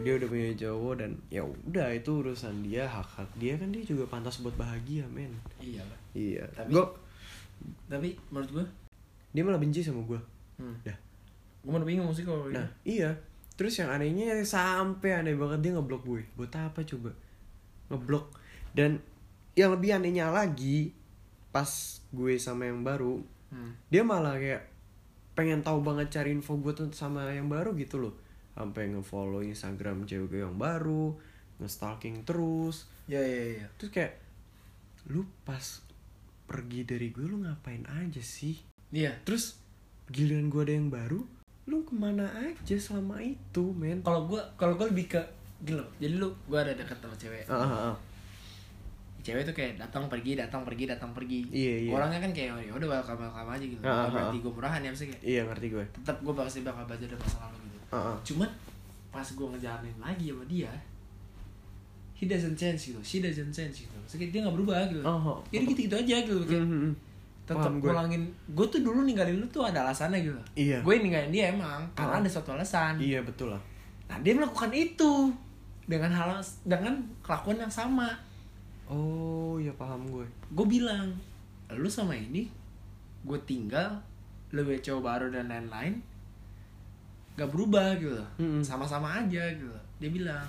Dia 0.00 0.16
udah 0.16 0.28
punya 0.32 0.48
cowok 0.56 0.94
dan 0.96 1.10
ya 1.28 1.44
udah 1.44 1.92
itu 1.92 2.10
urusan 2.24 2.64
dia 2.64 2.88
hak 2.88 3.04
hak 3.20 3.30
dia 3.36 3.54
kan 3.60 3.68
dia 3.70 3.84
juga 3.84 4.08
pantas 4.10 4.42
buat 4.42 4.56
bahagia 4.58 5.06
men. 5.12 5.30
Iya 5.62 5.84
lah 5.86 5.98
iya. 6.10 6.42
Tapi- 6.50 6.72
gue 6.72 6.84
tapi 7.86 8.08
menurut 8.32 8.50
gue 8.50 8.66
dia 9.30 9.42
malah 9.46 9.62
benci 9.62 9.80
sama 9.82 10.02
gue 10.02 10.20
hmm. 10.58 10.76
dah. 10.86 10.98
Gue 11.60 11.70
mau 11.70 11.84
bingung 11.84 12.10
sih 12.10 12.24
kalau 12.24 12.48
nah 12.50 12.66
ini. 12.82 13.00
iya. 13.00 13.10
Terus 13.54 13.76
yang 13.76 13.92
anehnya 13.92 14.40
sampai 14.40 15.20
aneh 15.20 15.36
banget 15.36 15.60
dia 15.60 15.72
ngeblok 15.76 16.02
gue. 16.08 16.22
Buat 16.34 16.56
apa 16.56 16.80
coba? 16.82 17.12
Ngeblok. 17.92 18.32
Dan 18.72 18.98
yang 19.54 19.76
lebih 19.76 20.00
anehnya 20.00 20.32
lagi 20.32 20.96
pas 21.50 21.68
gue 22.14 22.38
sama 22.38 22.70
yang 22.70 22.86
baru 22.86 23.18
hmm. 23.50 23.90
dia 23.90 24.06
malah 24.06 24.38
kayak 24.38 24.70
pengen 25.34 25.66
tahu 25.66 25.82
banget 25.82 26.06
cari 26.14 26.30
info 26.30 26.54
gue 26.62 26.70
tuh 26.70 26.86
sama 26.94 27.30
yang 27.30 27.50
baru 27.50 27.74
gitu 27.76 28.00
loh. 28.00 28.14
Sampai 28.54 28.90
ngefollow 28.90 29.44
instagram 29.46 30.06
cewek 30.06 30.26
gue 30.36 30.40
yang 30.42 30.56
baru 30.58 31.14
ngestalking 31.60 32.24
terus. 32.24 32.88
Ya 33.06 33.20
ya 33.20 33.62
ya. 33.62 33.66
Terus 33.76 33.90
kayak 33.92 34.14
lu 35.08 35.24
pas 35.44 35.84
pergi 36.50 36.82
dari 36.82 37.14
gue 37.14 37.24
lu 37.24 37.46
ngapain 37.46 37.86
aja 37.86 38.20
sih 38.20 38.69
iya. 38.90 39.12
Terus 39.26 39.58
giliran 40.10 40.50
gue 40.50 40.62
ada 40.66 40.74
yang 40.74 40.90
baru 40.90 41.22
lu 41.70 41.86
ke 41.86 41.94
mana 41.94 42.26
aja 42.34 42.74
selama 42.74 43.22
itu 43.22 43.70
men? 43.78 44.02
Kalau 44.02 44.26
gue 44.26 44.42
kalau 44.58 44.74
gue 44.74 44.90
lebih 44.90 45.14
ke 45.14 45.22
gini 45.62 45.78
loh 45.78 45.86
jadi 46.02 46.18
lu 46.18 46.28
gue 46.50 46.58
ada 46.58 46.74
dekat 46.74 46.98
sama 46.98 47.14
cewek. 47.14 47.46
Ah, 47.46 47.62
ah, 47.62 47.80
ah. 47.92 47.96
cewek 49.22 49.46
tuh 49.46 49.54
kayak 49.54 49.78
datang 49.78 50.10
pergi 50.10 50.34
datang 50.34 50.66
pergi 50.66 50.84
datang 50.90 51.14
pergi. 51.14 51.46
Iya, 51.52 51.74
iya. 51.86 51.90
orangnya 51.94 52.18
kan 52.18 52.32
kayak 52.34 52.58
ya 52.66 52.72
udah 52.74 52.88
welcome 52.98 53.20
welcome 53.22 53.50
aja 53.54 53.64
gitu. 53.70 53.82
Ah, 53.86 54.08
Bukan 54.08 54.10
berarti 54.10 54.36
gue 54.42 54.52
murahan 54.58 54.80
ya 54.82 54.88
maksudnya 54.90 55.12
kayak 55.14 55.24
iya 55.24 55.42
ngerti 55.46 55.66
gue 55.70 55.84
tetap 56.02 56.16
gue 56.18 56.34
pasti 56.34 56.58
bakal 56.66 56.82
belajar 56.90 57.06
dari 57.06 57.20
masa 57.22 57.38
lalu 57.46 57.56
gitu. 57.70 57.78
Ah, 57.94 57.96
ah. 57.96 58.16
cuman 58.26 58.50
pas 59.10 59.26
gue 59.26 59.46
ngejalanin 59.54 59.98
lagi 60.02 60.26
sama 60.34 60.44
dia 60.50 60.72
he 62.18 62.28
doesn't 62.28 62.58
change 62.58 62.92
gitu. 62.92 63.00
She 63.00 63.22
doesn't 63.22 63.54
change 63.54 63.86
gitu. 63.86 63.94
Maksudnya 63.96 64.28
dia 64.28 64.40
nggak 64.44 64.56
berubah 64.58 64.76
gitu. 64.90 65.00
Oh, 65.06 65.38
oh. 65.38 65.38
jadi 65.48 65.64
gitu 65.70 65.80
gitu 65.86 65.96
aja 65.96 66.16
gitu 66.26 66.42
kayak 66.44 66.66
mhm. 66.66 66.92
Tetap 67.50 67.72
gue. 67.72 67.82
ngulangin 67.84 68.22
gue 68.48 68.66
tuh 68.66 68.80
dulu 68.80 69.02
ninggalin 69.02 69.36
lu 69.36 69.46
tuh 69.46 69.62
ada 69.62 69.82
alasannya 69.82 70.22
gitu 70.22 70.40
Iya. 70.54 70.78
gue 70.80 70.94
ninggalin 70.96 71.28
dia 71.28 71.50
emang 71.50 71.82
karena 71.92 72.14
Oh. 72.14 72.20
ada 72.20 72.28
suatu 72.28 72.50
alasan 72.50 72.94
iya 72.96 73.18
betul 73.20 73.50
lah 73.50 73.62
nah 74.06 74.18
dia 74.18 74.32
melakukan 74.32 74.70
itu 74.70 75.34
dengan 75.84 76.10
hal 76.10 76.38
dengan 76.62 76.94
kelakuan 77.20 77.58
yang 77.58 77.72
sama 77.72 78.14
oh 78.86 79.54
iya 79.56 79.70
paham 79.72 80.06
gue 80.06 80.26
gue 80.48 80.66
bilang 80.68 81.10
lu 81.70 81.86
sama 81.86 82.12
ini 82.12 82.46
gue 83.20 83.38
tinggal 83.40 83.98
lu 84.50 84.62
punya 84.62 84.80
cowok 84.80 85.02
baru 85.04 85.26
dan 85.28 85.46
lain-lain 85.46 85.98
gak 87.32 87.48
berubah 87.48 87.94
gitu 87.96 88.18
Mm-mm. 88.36 88.60
sama-sama 88.60 89.16
aja 89.16 89.42
gitu 89.48 89.70
dia 89.96 90.10
bilang 90.10 90.46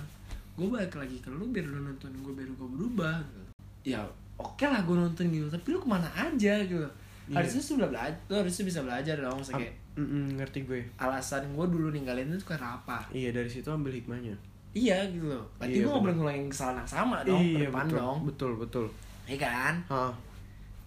gue 0.52 0.66
balik 0.66 0.92
lagi 0.92 1.16
ke 1.18 1.28
lu 1.28 1.48
biar 1.48 1.64
lu 1.64 1.78
nonton 1.82 2.12
gue 2.12 2.32
biar 2.32 2.50
gue 2.50 2.68
berubah 2.68 3.16
gitu 3.24 3.42
ya 3.88 4.02
oke 4.44 4.64
lah 4.64 4.80
gue 4.80 4.92
nonton 4.94 5.24
gitu 5.26 5.46
tapi 5.46 5.66
lu 5.68 5.78
ke 5.78 5.88
mana 5.88 6.08
aja 6.08 6.54
gitu. 6.60 6.82
Iya. 7.22 7.38
harusnya 7.38 7.62
sudah 7.62 7.86
belajar 7.86 8.18
lu 8.26 8.34
harusnya 8.36 8.64
bisa 8.66 8.80
belajar 8.80 9.14
dong 9.16 9.38
Maksudnya 9.38 9.62
kayak 9.62 9.74
Am- 9.92 10.02
mm-mm, 10.02 10.24
ngerti 10.34 10.58
gue. 10.64 10.80
alasan 10.96 11.42
gue 11.48 11.66
dulu 11.66 11.88
ninggalin 11.88 12.26
itu 12.28 12.42
karena 12.42 12.74
apa? 12.74 12.98
Iya 13.08 13.30
dari 13.30 13.46
situ 13.46 13.68
ambil 13.68 13.92
hikmahnya. 13.92 14.34
Iya 14.72 15.04
gitu 15.06 15.28
loh. 15.28 15.44
Berarti 15.56 15.76
Iya, 15.76 15.84
gue 15.84 16.00
boleh 16.00 16.14
ngulangin 16.14 16.48
kesalahan 16.48 16.80
yang 16.80 16.88
sama 16.88 17.16
dong 17.22 17.38
iya 17.38 17.68
depan 17.68 17.84
betul 17.84 17.96
dong. 17.96 18.18
betul 18.24 18.52
betul. 18.56 18.86
Iya 19.24 19.38
kan? 19.38 19.74
Hah. 19.86 20.12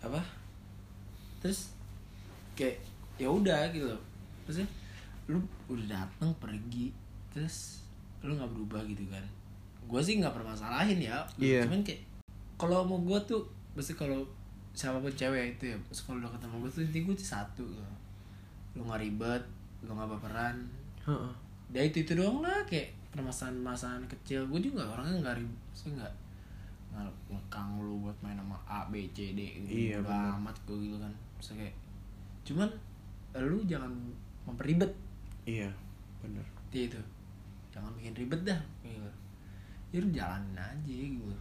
apa? 0.01 0.22
Terus 1.39 1.72
kayak 2.53 2.82
ya 3.16 3.28
udah 3.28 3.70
gitu 3.70 3.86
loh. 3.86 4.01
Maksudnya 4.43 4.70
lu 5.28 5.39
udah 5.68 5.86
datang 5.88 6.30
pergi. 6.36 6.89
Terus 7.30 7.86
lu 8.20 8.34
nggak 8.34 8.49
berubah 8.49 8.82
gitu 8.86 9.06
kan? 9.08 9.24
Gue 9.86 10.01
sih 10.01 10.18
nggak 10.18 10.34
permasalahin 10.34 10.97
ya. 10.99 11.22
Iya. 11.38 11.64
cuman 11.64 11.80
kayak 11.82 12.01
kalau 12.56 12.88
mau 12.88 12.99
gue 12.99 13.20
tuh 13.28 13.41
pasti 13.76 13.93
kalau 13.93 14.24
siapa 14.72 14.99
pun 14.99 15.12
cewek 15.12 15.56
itu 15.56 15.72
ya 15.72 15.78
kalau 16.03 16.20
udah 16.20 16.32
ketemu 16.36 16.56
gue 16.64 16.72
tuh 16.72 16.82
intinya 16.84 17.03
gue 17.08 17.16
tuh 17.16 17.30
satu 17.32 17.64
gitu. 17.64 17.84
lu 18.76 18.82
nggak 18.84 19.01
ribet 19.01 19.43
lu 19.84 19.91
nggak 19.91 20.10
baperan 20.12 20.56
Heeh. 21.03 21.32
ya 21.72 21.82
itu 21.84 22.03
itu 22.03 22.12
doang 22.16 22.43
lah 22.43 22.60
kayak 22.68 22.91
permasalahan-permasalahan 23.12 24.03
kecil 24.12 24.43
gue 24.47 24.60
juga 24.60 24.84
orangnya 24.84 25.24
nggak 25.24 25.38
ribet 25.39 25.60
sih 25.72 25.91
nggak 25.91 26.14
ngekang 27.28 27.84
lu 27.84 27.99
buat 28.08 28.16
main 28.24 28.39
sama 28.39 28.56
A 28.64 28.88
B 28.88 29.03
C 29.12 29.36
D 29.36 29.39
gitu 29.64 29.68
Iya, 29.91 29.97
bener. 29.99 30.32
amat 30.39 30.56
gue 30.64 30.78
gitu 30.80 30.95
kan 30.95 31.12
Maksudnya 31.36 31.68
kayak 31.68 31.76
cuman 32.47 32.70
lu 33.36 33.58
jangan 33.68 33.91
memperibet 34.47 34.91
iya 35.43 35.68
bener 36.24 36.45
dia 36.72 36.88
itu 36.88 36.99
jangan 37.68 37.91
bikin 37.99 38.16
ribet 38.16 38.41
dah 38.47 38.60
gitu. 38.84 39.12
ya 39.91 39.97
lu 39.99 40.08
jalanin 40.16 40.56
aja 40.56 40.88
gitu 40.88 41.36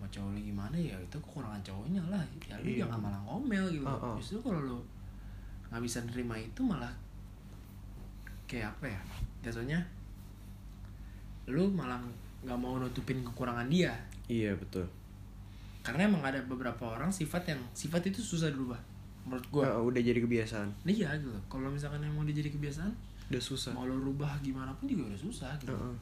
mau 0.00 0.08
cowok 0.08 0.30
lu 0.32 0.40
gimana 0.42 0.74
ya 0.74 0.96
itu 0.96 1.16
kekurangan 1.20 1.60
cowoknya 1.60 2.02
lah. 2.08 2.24
Ya 2.42 2.56
lu 2.56 2.66
Iya. 2.66 2.78
jangan 2.82 2.98
malah 3.04 3.20
ngomel 3.22 3.64
gitu. 3.68 3.84
Uh, 3.84 3.92
uh. 3.94 4.14
justru 4.16 4.40
kalau 4.40 4.60
lu 4.60 4.78
nggak 5.68 5.82
bisa 5.84 6.00
nerima 6.02 6.34
itu 6.34 6.60
malah 6.64 6.90
kayak 8.44 8.72
apa 8.72 8.90
ya 8.90 9.00
jatuhnya 9.40 9.78
lu 11.46 11.70
malah 11.70 11.98
nggak 12.42 12.58
mau 12.58 12.78
nutupin 12.78 13.20
kekurangan 13.20 13.68
dia. 13.68 13.92
Iya 14.26 14.54
betul. 14.54 14.86
Karena 15.80 16.06
emang 16.06 16.22
ada 16.22 16.40
beberapa 16.44 16.96
orang 16.96 17.10
sifat 17.10 17.50
yang 17.50 17.60
sifat 17.72 18.08
itu 18.08 18.20
susah 18.20 18.48
dirubah 18.48 18.78
menurut 19.26 19.44
gua. 19.52 19.64
Nah, 19.68 19.80
udah 19.82 20.00
jadi 20.00 20.16
kebiasaan. 20.18 20.68
Iya 20.84 21.12
gitu. 21.18 21.34
Kalau 21.46 21.68
misalkan 21.68 22.00
emang 22.00 22.24
dia 22.24 22.36
jadi 22.36 22.50
kebiasaan 22.50 22.92
udah 23.30 23.38
susah. 23.38 23.70
mau 23.70 23.86
lo 23.86 23.94
rubah 23.94 24.42
gimana 24.42 24.74
pun 24.74 24.90
juga 24.90 25.06
udah 25.06 25.20
susah 25.20 25.54
gitu. 25.58 25.70
Heeh. 25.70 25.96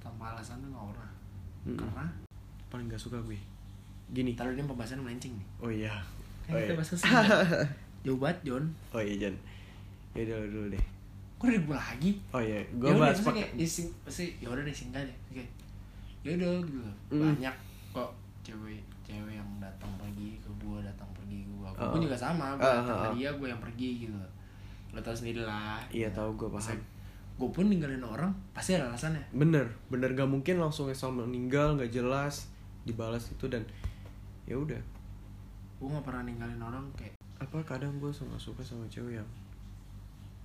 tanpa 0.00 0.34
alasan 0.34 0.58
tuh 0.58 0.66
nggak 0.66 0.82
pernah 0.90 1.10
Mm-mm. 1.62 1.78
karena 1.78 2.04
paling 2.72 2.88
gak 2.88 2.96
suka 2.96 3.20
gue. 3.28 3.36
Gini. 4.16 4.32
Taruh 4.32 4.56
ini 4.56 4.64
pembahasan 4.64 5.04
melenceng 5.04 5.36
nih. 5.36 5.46
Oh 5.60 5.68
iya. 5.68 5.92
Kan 6.48 6.56
oh, 6.56 6.58
kita 6.58 6.72
iya. 6.72 6.78
bahas 6.80 6.88
singkat 6.96 7.68
jauh 8.02 8.18
banget 8.18 8.38
John 8.42 8.64
oh 8.90 9.02
iya 9.02 9.14
Jan 9.26 9.34
ya 10.12 10.20
udah 10.28 10.36
lu 10.44 10.48
dulu 10.50 10.66
deh. 10.76 10.84
Kok 11.40 11.46
dari 11.48 11.60
gue 11.64 11.76
lagi? 11.76 12.10
Oh 12.36 12.42
iya 12.42 12.58
gue 12.60 12.86
ya 12.86 12.92
udah 12.92 13.02
bahas 13.08 13.18
pakai 13.24 13.48
kayak 13.48 13.50
ya 13.56 13.66
sing 13.66 13.86
pasti 14.04 14.24
ya 14.42 14.48
udah 14.52 14.62
deh 14.66 14.74
singkat 14.74 15.02
deh. 15.08 15.16
Oke. 15.32 15.44
Ya 16.22 16.30
udah 16.36 16.52
gitu. 16.68 16.80
Mm. 17.14 17.22
banyak 17.32 17.54
kok 17.96 18.10
cewek 18.44 18.82
cewek 19.02 19.34
yang 19.38 19.50
datang 19.56 19.90
pergi 19.96 20.36
ke 20.42 20.50
gue 20.60 20.78
datang 20.84 21.08
pergi 21.16 21.38
ke 21.46 21.50
gue 21.50 21.68
gue 21.72 21.80
Oh. 21.82 21.90
pun 21.96 22.00
juga 22.04 22.18
sama 22.18 22.52
gue 22.58 22.62
datang 22.62 22.98
ah, 22.98 23.00
ke 23.00 23.08
ah. 23.08 23.14
dia 23.16 23.30
gue 23.32 23.48
yang 23.48 23.62
pergi 23.62 23.88
gitu. 24.04 24.18
Lo 24.92 25.00
tau 25.00 25.16
sendiri 25.16 25.40
lah. 25.40 25.80
Iya 25.88 26.12
tahu 26.12 26.36
gue 26.36 26.48
paham. 26.52 26.78
Gue 27.40 27.48
pun 27.48 27.64
ninggalin 27.72 28.04
orang 28.04 28.28
pasti 28.52 28.76
ada 28.76 28.92
alasannya. 28.92 29.24
Bener 29.32 29.64
bener. 29.88 30.12
Gak 30.12 30.28
mungkin 30.28 30.60
langsung 30.60 30.92
asal 30.92 31.14
meninggal 31.14 31.80
nggak 31.80 31.88
jelas 31.88 32.52
dibalas 32.82 33.28
itu 33.28 33.46
dan 33.46 33.62
ya 34.44 34.56
udah. 34.56 34.80
Gue 35.78 35.88
nggak 35.88 36.04
pernah 36.04 36.22
ninggalin 36.22 36.58
orang 36.58 36.86
kayak 36.94 37.14
apa 37.38 37.58
kadang 37.66 37.98
gue 37.98 38.10
suka 38.10 38.38
suka 38.38 38.62
sama 38.62 38.86
cewek 38.86 39.18
yang 39.18 39.30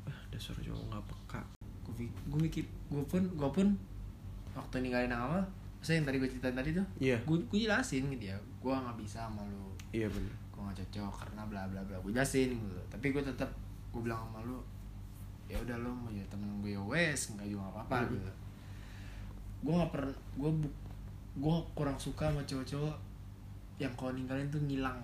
ah 0.06 0.20
dasar 0.30 0.58
cowok 0.58 0.84
nggak 0.90 1.04
peka. 1.06 1.42
Gue 1.86 2.06
gue 2.10 2.40
mikir 2.42 2.66
gue 2.90 3.04
pun 3.06 3.24
gue 3.24 3.50
pun 3.52 3.68
waktu 4.54 4.76
ninggalin 4.82 5.14
awal 5.14 5.46
saya 5.78 6.02
yang 6.02 6.10
tadi 6.10 6.18
gue 6.18 6.26
ceritain 6.28 6.58
tadi 6.58 6.74
tuh 6.74 6.82
iya. 6.98 7.22
gue 7.22 7.38
gue 7.48 7.60
jelasin 7.62 8.10
gitu 8.10 8.34
ya 8.34 8.38
gue 8.38 8.74
nggak 8.74 8.98
bisa 8.98 9.30
sama 9.30 9.46
lu. 9.46 9.70
Iya 9.94 10.10
bener. 10.10 10.34
Gue 10.50 10.62
gak 10.66 10.78
cocok 10.90 11.14
karena 11.22 11.42
bla 11.46 11.62
bla 11.70 11.82
bla 11.86 11.98
gue 12.02 12.12
jelasin 12.12 12.58
gitu. 12.58 12.82
Tapi 12.90 13.14
gue 13.14 13.22
tetap 13.22 13.50
gue 13.94 14.02
bilang 14.02 14.26
sama 14.26 14.42
lu 14.42 14.58
ya 15.48 15.56
udah 15.62 15.78
lu 15.80 15.94
mau 15.94 16.12
jadi 16.12 16.28
temen 16.28 16.60
gue 16.60 16.76
ya 16.76 16.82
wes 16.84 17.32
nggak 17.32 17.48
juga 17.48 17.64
apa 17.72 17.80
apa 17.88 17.96
Mhm. 18.04 18.10
gitu. 18.12 18.32
gue 19.58 19.74
nggak 19.74 19.92
pernah 19.96 20.12
gue 20.36 20.52
bu 20.60 20.68
gue 21.38 21.56
kurang 21.72 21.98
suka 21.98 22.28
sama 22.28 22.42
cowok-cowok 22.44 22.96
yang 23.78 23.94
kalau 23.94 24.12
ninggalin 24.12 24.50
tuh 24.50 24.58
ngilang. 24.60 24.98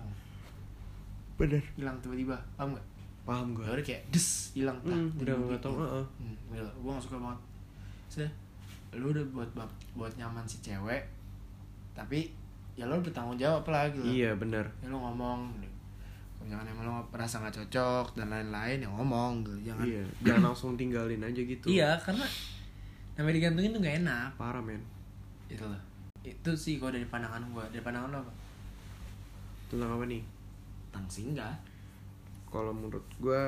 Bener. 1.34 1.62
Hilang 1.74 1.96
tiba-tiba 2.00 2.34
paham 2.54 2.74
gak? 2.74 2.86
paham 3.24 3.56
gue 3.56 3.64
udah 3.64 3.80
kayak 3.80 4.04
des 4.12 4.52
hilang 4.52 4.76
tak 4.84 4.92
Hmm, 4.92 5.08
udah 5.16 5.32
gue 5.32 5.46
nggak 5.48 5.62
tahu, 5.64 5.72
gitu. 5.72 5.84
heeh. 5.88 6.04
hmm, 6.20 6.36
gila, 6.52 6.72
gue 6.76 6.90
gak 6.92 7.04
suka 7.08 7.16
banget. 7.16 7.40
Saya 8.12 8.28
lu 8.94 9.06
udah 9.10 9.24
buat 9.32 9.48
buat 9.96 10.12
nyaman 10.14 10.44
si 10.44 10.60
cewek 10.60 11.02
tapi 11.96 12.30
ya 12.74 12.84
lu 12.84 13.00
bertanggung 13.00 13.40
jawab 13.40 13.64
lah 13.72 13.88
gitu. 13.88 14.04
Iya 14.04 14.36
bener. 14.36 14.68
Ya 14.84 14.92
lu 14.92 14.98
ngomong 14.98 15.56
gitu. 15.56 15.72
Misalkan 16.44 16.68
emang 16.68 16.84
lu 16.84 16.92
merasa 17.08 17.40
nggak 17.40 17.56
cocok 17.56 18.06
dan 18.12 18.28
lain-lain 18.28 18.84
ya 18.84 18.88
ngomong 18.92 19.40
gitu. 19.40 19.72
Jangan. 19.72 19.84
Iya 19.88 20.04
jangan 20.20 20.42
langsung 20.52 20.76
tinggalin 20.76 21.22
aja 21.24 21.40
gitu. 21.40 21.66
Iya 21.66 21.96
karena 21.96 22.26
namanya 23.16 23.34
digantungin 23.34 23.72
tuh 23.72 23.80
gak 23.80 23.96
enak. 24.04 24.30
Parah 24.36 24.60
men. 24.60 24.82
Itu 25.48 25.64
loh 25.64 25.80
itu 26.24 26.50
sih 26.56 26.80
kalau 26.80 26.96
dari 26.96 27.04
pandangan 27.04 27.44
gue 27.52 27.64
dari 27.68 27.84
pandangan 27.84 28.08
lo 28.10 28.18
apa? 28.24 28.32
Tentang 29.68 29.90
apa 29.92 30.04
nih? 30.08 30.22
Tentang 30.88 31.06
singgah. 31.12 31.54
Kalau 32.48 32.72
menurut 32.72 33.04
gue 33.20 33.40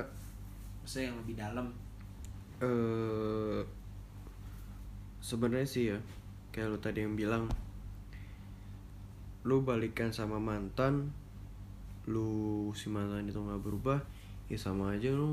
maksudnya 0.84 1.08
yang 1.08 1.18
lebih 1.24 1.34
dalam. 1.40 1.66
Eh 2.60 3.60
sebenarnya 5.24 5.66
sih 5.66 5.84
ya 5.90 5.98
kayak 6.54 6.70
lu 6.70 6.78
tadi 6.78 7.02
yang 7.02 7.18
bilang 7.18 7.50
lu 9.42 9.62
balikan 9.66 10.14
sama 10.14 10.38
mantan 10.38 11.10
lu 12.06 12.70
si 12.78 12.86
mantan 12.86 13.26
itu 13.26 13.38
nggak 13.38 13.62
berubah 13.62 13.98
ya 14.46 14.54
sama 14.54 14.94
aja 14.94 15.10
lu 15.10 15.26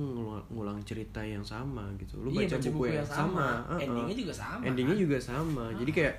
ngulang, 0.50 0.82
cerita 0.82 1.22
yang 1.22 1.46
sama 1.46 1.86
gitu. 2.02 2.18
Lu 2.18 2.34
Iya, 2.34 2.50
baca, 2.50 2.58
buku, 2.66 2.84
yang, 2.90 3.06
sama, 3.06 3.62
heeh. 3.70 3.86
endingnya 3.86 4.16
juga 4.26 4.34
sama 4.34 4.62
endingnya 4.66 4.96
kan? 4.98 5.04
juga 5.06 5.18
sama. 5.22 5.66
Jadi 5.78 5.92
kayak 5.94 6.16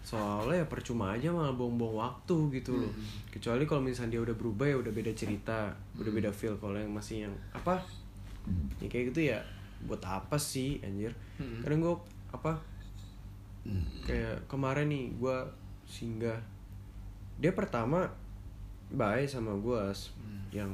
soalnya 0.00 0.64
ya 0.64 0.66
percuma 0.66 1.12
aja 1.12 1.28
malah 1.28 1.52
buang-buang 1.52 1.94
waktu 1.94 2.36
gitu 2.56 2.72
loh. 2.74 2.88
Hmm. 2.88 3.04
kecuali 3.30 3.62
kalau 3.64 3.84
misalnya 3.84 4.16
dia 4.16 4.22
udah 4.24 4.34
berubah 4.34 4.66
ya 4.66 4.76
udah 4.80 4.90
beda 4.90 5.12
cerita 5.12 5.70
udah 5.94 6.12
beda 6.12 6.30
feel 6.32 6.56
kalau 6.56 6.74
yang 6.74 6.90
masih 6.90 7.28
yang 7.28 7.34
apa? 7.52 7.78
Ya 8.80 8.88
kayak 8.88 9.12
gitu 9.12 9.30
ya 9.30 9.38
buat 9.84 10.00
apa 10.02 10.34
sih 10.36 10.80
anjir? 10.80 11.12
Hmm. 11.36 11.60
kadang 11.60 11.80
gue 11.80 11.94
apa? 12.32 12.52
Kayak 14.02 14.40
kemarin 14.48 14.88
nih 14.88 15.12
gue 15.14 15.36
singgah. 15.84 16.40
Dia 17.36 17.52
pertama 17.52 18.08
baik 18.90 19.28
sama 19.28 19.52
gue 19.54 19.78
Hmm. 20.16 20.42
yang 20.50 20.72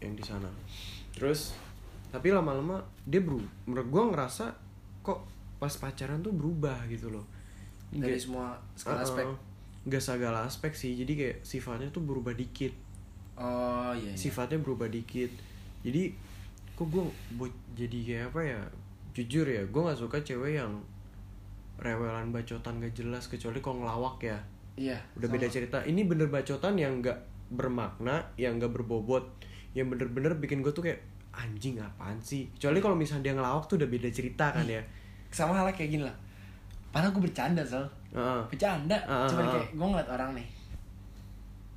yang 0.00 0.14
di 0.14 0.24
sana. 0.24 0.48
Terus 1.12 1.52
tapi 2.10 2.32
lama-lama 2.32 2.80
dia 3.04 3.20
berubah 3.20 3.46
menurut 3.66 3.88
gue 3.90 4.02
ngerasa 4.14 4.46
kok 5.02 5.20
pas 5.60 5.70
pacaran 5.76 6.18
tuh 6.20 6.32
berubah 6.32 6.88
gitu 6.88 7.12
loh 7.12 7.22
dari 7.90 8.14
Nggak- 8.14 8.22
semua 8.22 8.46
segala 8.74 9.02
Uh-uh. 9.02 9.06
aspek. 9.06 9.26
Nggak 9.80 10.02
segala 10.02 10.38
aspek 10.44 10.72
sih. 10.72 10.92
Jadi 10.94 11.12
kayak 11.14 11.36
sifatnya 11.42 11.88
tuh 11.90 12.02
berubah 12.02 12.32
dikit. 12.32 12.70
Oh 13.34 13.90
iya, 13.96 14.12
iya. 14.12 14.14
sifatnya 14.14 14.60
berubah 14.60 14.86
dikit. 14.86 15.32
Jadi 15.80 16.12
kok 16.76 16.86
gue 16.86 17.04
buat 17.34 17.52
jadi 17.72 17.98
kayak 18.04 18.24
apa 18.30 18.40
ya? 18.44 18.60
Jujur 19.10 19.42
ya 19.44 19.64
gue 19.64 19.80
nggak 19.80 19.98
suka 19.98 20.20
cewek 20.20 20.60
yang 20.60 20.70
rewelan 21.80 22.28
bacotan 22.28 22.76
gak 22.76 22.92
jelas 22.92 23.24
kecuali 23.26 23.58
kalau 23.58 23.82
ngelawak 23.82 24.20
ya. 24.20 24.38
Iya 24.76 25.00
udah 25.16 25.26
sama. 25.26 25.34
beda 25.40 25.46
cerita. 25.48 25.78
Ini 25.82 26.04
bener 26.04 26.28
bacotan 26.28 26.76
yang 26.76 27.00
nggak 27.00 27.18
bermakna 27.50 28.20
yang 28.36 28.60
nggak 28.60 28.70
berbobot. 28.70 29.24
Yang 29.72 29.96
bener-bener 29.96 30.36
bikin 30.36 30.60
gue 30.60 30.70
tuh 30.70 30.84
kayak 30.84 31.00
anjing 31.32 31.80
apaan 31.80 32.20
sih? 32.20 32.52
Kecuali 32.52 32.78
kalau 32.78 32.94
misalnya 32.94 33.32
dia 33.32 33.34
ngelawak 33.34 33.64
tuh 33.64 33.80
udah 33.80 33.88
beda 33.88 34.08
cerita 34.12 34.52
kan 34.52 34.66
ya. 34.68 34.82
sama 35.30 35.54
halnya 35.54 35.70
kayak 35.70 35.94
gini 35.94 36.02
lah 36.02 36.16
padahal 36.90 37.10
gue 37.10 37.22
bercanda 37.22 37.62
soal 37.62 37.86
Heeh. 38.10 38.40
bercanda. 38.46 38.96
Ah, 39.06 39.26
cuman 39.26 39.42
ah, 39.42 39.48
ah. 39.48 39.52
kayak 39.54 39.68
gue 39.72 39.86
ngeliat 39.86 40.10
orang 40.10 40.30
nih. 40.34 40.48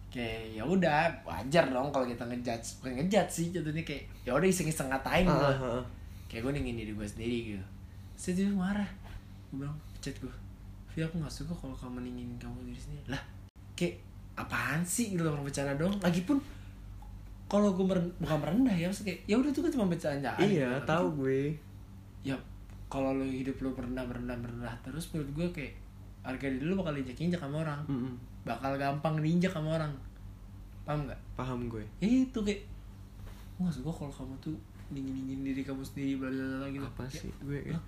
Kayak 0.10 0.42
ya 0.54 0.64
udah 0.64 1.10
wajar 1.26 1.66
dong 1.68 1.90
kalau 1.90 2.06
kita 2.06 2.22
ngejudge. 2.24 2.82
Bukan 2.82 2.94
ngejudge 2.96 3.32
sih 3.32 3.46
jatuhnya 3.50 3.82
kayak 3.82 4.04
ya 4.22 4.32
udah 4.34 4.46
iseng-iseng 4.46 4.90
ngatain 4.90 5.26
gue 5.26 5.34
Heeh, 5.34 5.58
heeh. 5.60 5.84
kayak 6.28 6.42
gue 6.44 6.54
ningin 6.54 6.76
diri 6.78 6.92
gue 6.92 7.08
sendiri 7.08 7.38
gitu. 7.52 7.66
Saya 8.14 8.34
tiba 8.36 8.54
marah. 8.56 8.90
Gue 9.50 9.62
bilang 9.62 9.78
chat 9.98 10.14
gue 10.18 10.34
Vi 10.94 11.02
aku 11.02 11.18
gak 11.18 11.34
suka 11.34 11.50
kalau 11.58 11.74
kamu 11.74 12.06
ningin 12.06 12.30
kamu 12.38 12.70
diri 12.70 12.78
sendiri. 12.78 13.06
Lah 13.10 13.22
kayak 13.74 13.98
apaan 14.34 14.86
sih? 14.86 15.10
Gitu 15.10 15.26
orang 15.26 15.42
bercanda 15.42 15.74
dong 15.74 15.98
lagipun 16.00 16.38
kalau 17.50 17.74
gue 17.74 17.86
meren- 17.86 18.14
bukan 18.18 18.38
merendah 18.40 18.74
ya 18.74 18.86
maksudnya 18.86 19.14
kayak 19.14 19.22
ya 19.26 19.36
udah 19.38 19.50
itu 19.50 19.62
kan 19.62 19.72
cuma 19.72 19.86
bercandaan 19.86 20.42
iya 20.42 20.70
gitu. 20.74 20.86
tahu 20.86 21.06
Tapi 21.08 21.18
gue. 21.18 21.42
Ya 22.24 22.36
kalau 22.94 23.18
lo 23.18 23.26
hidup 23.26 23.58
lo 23.66 23.74
merendah 23.74 24.06
merendah 24.06 24.38
merendah 24.38 24.76
terus 24.86 25.10
menurut 25.10 25.34
gue 25.34 25.48
kayak 25.50 25.74
harga 26.22 26.46
diri 26.46 26.70
lo 26.70 26.78
bakal 26.78 26.94
diinjak 26.94 27.18
injak 27.18 27.42
sama 27.42 27.66
orang. 27.66 27.82
Mm-mm. 27.90 28.14
bakal 28.46 28.78
gampang 28.78 29.18
diinjak 29.18 29.50
sama 29.50 29.82
orang. 29.82 29.90
Paham 30.86 31.10
nggak? 31.10 31.20
Paham 31.34 31.60
gue. 31.66 31.82
Ya 31.98 32.08
itu 32.08 32.40
kayak 32.46 32.62
gue 33.58 33.64
gak 33.66 33.74
suka 33.74 33.90
kalau 33.90 34.14
kamu 34.14 34.36
tuh 34.38 34.54
dingin 34.94 35.16
dingin 35.16 35.40
diri 35.42 35.62
kamu 35.66 35.82
sendiri 35.82 36.22
bla 36.22 36.30
bla 36.30 36.46
bla 36.62 36.68
gitu. 36.70 36.86
Apa 36.86 37.04
Ya, 37.10 37.18
sih 37.18 37.32
gue? 37.42 37.60
Lah, 37.74 37.84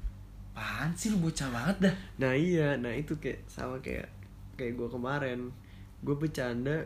apaan 0.55 0.89
sih 0.95 1.13
lu 1.13 1.21
bocah 1.21 1.51
banget 1.51 1.77
dah. 1.85 1.95
Nah 2.23 2.33
iya, 2.33 2.73
nah 2.79 2.89
itu 2.89 3.13
kayak 3.19 3.43
sama 3.45 3.75
kayak 3.83 4.07
kayak 4.55 4.73
gue 4.73 4.87
kemarin, 4.87 5.51
gue 6.01 6.15
bercanda 6.15 6.79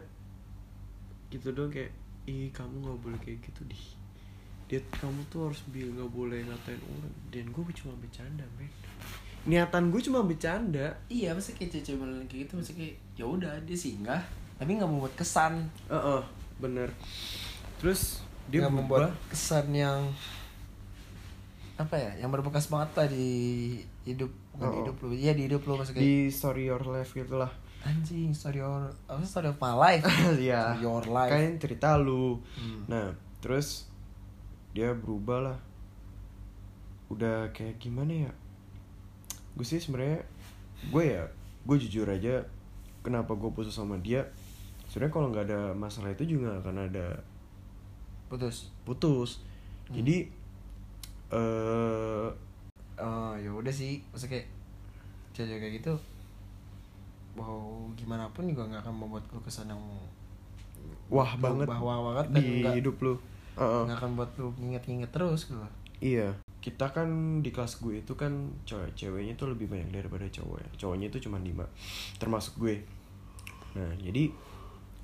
gitu 1.30 1.54
dong 1.54 1.70
kayak, 1.70 1.94
ih 2.26 2.50
kamu 2.50 2.82
nggak 2.82 2.98
boleh 3.06 3.20
kayak 3.22 3.38
gitu 3.46 3.62
di, 3.70 3.78
dia 4.70 4.78
kamu 4.94 5.26
tuh 5.28 5.50
harus 5.50 5.66
bi 5.68 5.82
nggak 5.82 6.08
boleh 6.08 6.46
ngatain 6.46 6.78
orang. 6.78 7.14
Dan 7.28 7.50
gue 7.50 7.64
cuma 7.74 7.94
bercanda 7.98 8.46
men. 8.56 8.70
Niatan 9.44 9.90
gue 9.90 9.98
cuma 10.00 10.22
bercanda. 10.22 10.94
Iya 11.10 11.34
masa 11.34 11.52
kayak 11.52 11.82
cewek 11.82 11.98
malah 11.98 12.22
kayak 12.30 12.46
gitu 12.46 12.54
masa 12.56 12.72
kayak 12.78 12.96
ya 13.18 13.26
udah 13.26 13.58
dia 13.66 13.74
singgah. 13.74 14.22
Tapi 14.56 14.78
nggak 14.78 14.86
membuat 14.86 15.18
kesan. 15.18 15.66
Heeh, 15.90 16.22
bener. 16.62 16.94
Terus 17.82 18.22
dia 18.46 18.62
nggak 18.62 18.76
membuat 18.78 19.10
berubah. 19.10 19.30
kesan 19.34 19.74
yang 19.74 20.00
apa 21.80 21.96
ya 21.96 22.12
yang 22.20 22.30
berbekas 22.30 22.68
banget 22.68 22.92
lah 22.94 23.08
di 23.08 23.30
hidup 24.04 24.28
bukan 24.54 24.68
di 24.68 24.76
Oh. 24.76 24.82
hidup 24.84 24.96
lu. 25.00 25.10
Iya 25.16 25.32
di 25.34 25.44
hidup 25.48 25.66
lu 25.66 25.74
maksudnya 25.74 25.98
kayak 25.98 26.06
di 26.06 26.30
story 26.30 26.64
your 26.68 26.84
life 26.84 27.10
gitu 27.10 27.36
lah. 27.40 27.50
Anjing 27.82 28.36
story 28.36 28.60
your 28.60 28.92
apa 29.08 29.24
story 29.24 29.48
of 29.48 29.58
my 29.58 29.74
life? 29.74 30.04
Ya 30.38 30.76
Story 30.76 30.84
your 30.84 31.06
life. 31.08 31.32
Kan 31.34 31.58
cerita 31.58 31.96
lu. 31.98 32.38
Hmm. 32.54 32.84
nah 32.86 33.16
terus 33.40 33.89
dia 34.74 34.94
berubah 34.94 35.40
lah. 35.52 35.60
Udah 37.10 37.50
kayak 37.56 37.82
gimana 37.82 38.30
ya? 38.30 38.32
Gue 39.58 39.66
sih 39.66 39.82
sebenarnya 39.82 40.22
gue 40.90 41.04
ya 41.04 41.28
gue 41.68 41.76
jujur 41.76 42.08
aja 42.08 42.48
kenapa 43.04 43.36
gue 43.36 43.50
putus 43.52 43.76
sama 43.76 43.98
dia? 44.00 44.26
Sebenarnya 44.90 45.14
kalau 45.14 45.28
nggak 45.34 45.46
ada 45.50 45.62
masalah 45.74 46.14
itu 46.14 46.38
juga 46.38 46.62
akan 46.62 46.90
ada 46.90 47.22
putus? 48.30 48.70
putus. 48.86 49.42
Hmm. 49.90 50.02
jadi 50.02 50.18
eh 51.34 52.28
oh 53.02 53.34
ya 53.38 53.52
udah 53.54 53.74
sih. 53.74 54.06
Maksudnya 54.14 54.42
kayak 54.42 54.48
kayak 55.60 55.74
gitu 55.80 55.96
mau 57.40 57.88
gimana 57.96 58.28
pun 58.36 58.44
juga 58.50 58.68
nggak 58.68 58.84
akan 58.84 58.96
membuat 59.00 59.24
lu 59.32 59.40
kesan 59.40 59.72
yang 59.72 59.80
wah 61.08 61.32
banget. 61.40 61.68
bahwa 61.70 62.12
banget 62.12 62.44
di 62.44 62.68
hidup 62.82 63.00
lu 63.00 63.16
Heeh. 63.60 63.82
nggak 63.86 64.00
akan 64.00 64.12
buat 64.16 64.32
lu 64.40 64.50
nginget-nginget 64.56 65.12
terus 65.12 65.46
gitu 65.46 65.60
Iya, 66.00 66.32
kita 66.64 66.96
kan 66.96 67.08
di 67.44 67.52
kelas 67.52 67.84
gue 67.84 68.00
itu 68.00 68.16
kan 68.16 68.32
cewek 68.64 68.96
ceweknya 68.96 69.36
tuh 69.36 69.52
lebih 69.52 69.68
banyak 69.68 69.92
daripada 69.92 70.24
cowok 70.32 70.64
ya. 70.64 70.70
Cowoknya 70.80 71.12
itu 71.12 71.28
cuma 71.28 71.36
lima, 71.44 71.68
termasuk 72.16 72.56
gue. 72.56 72.80
Nah, 73.76 73.92
jadi 74.00 74.32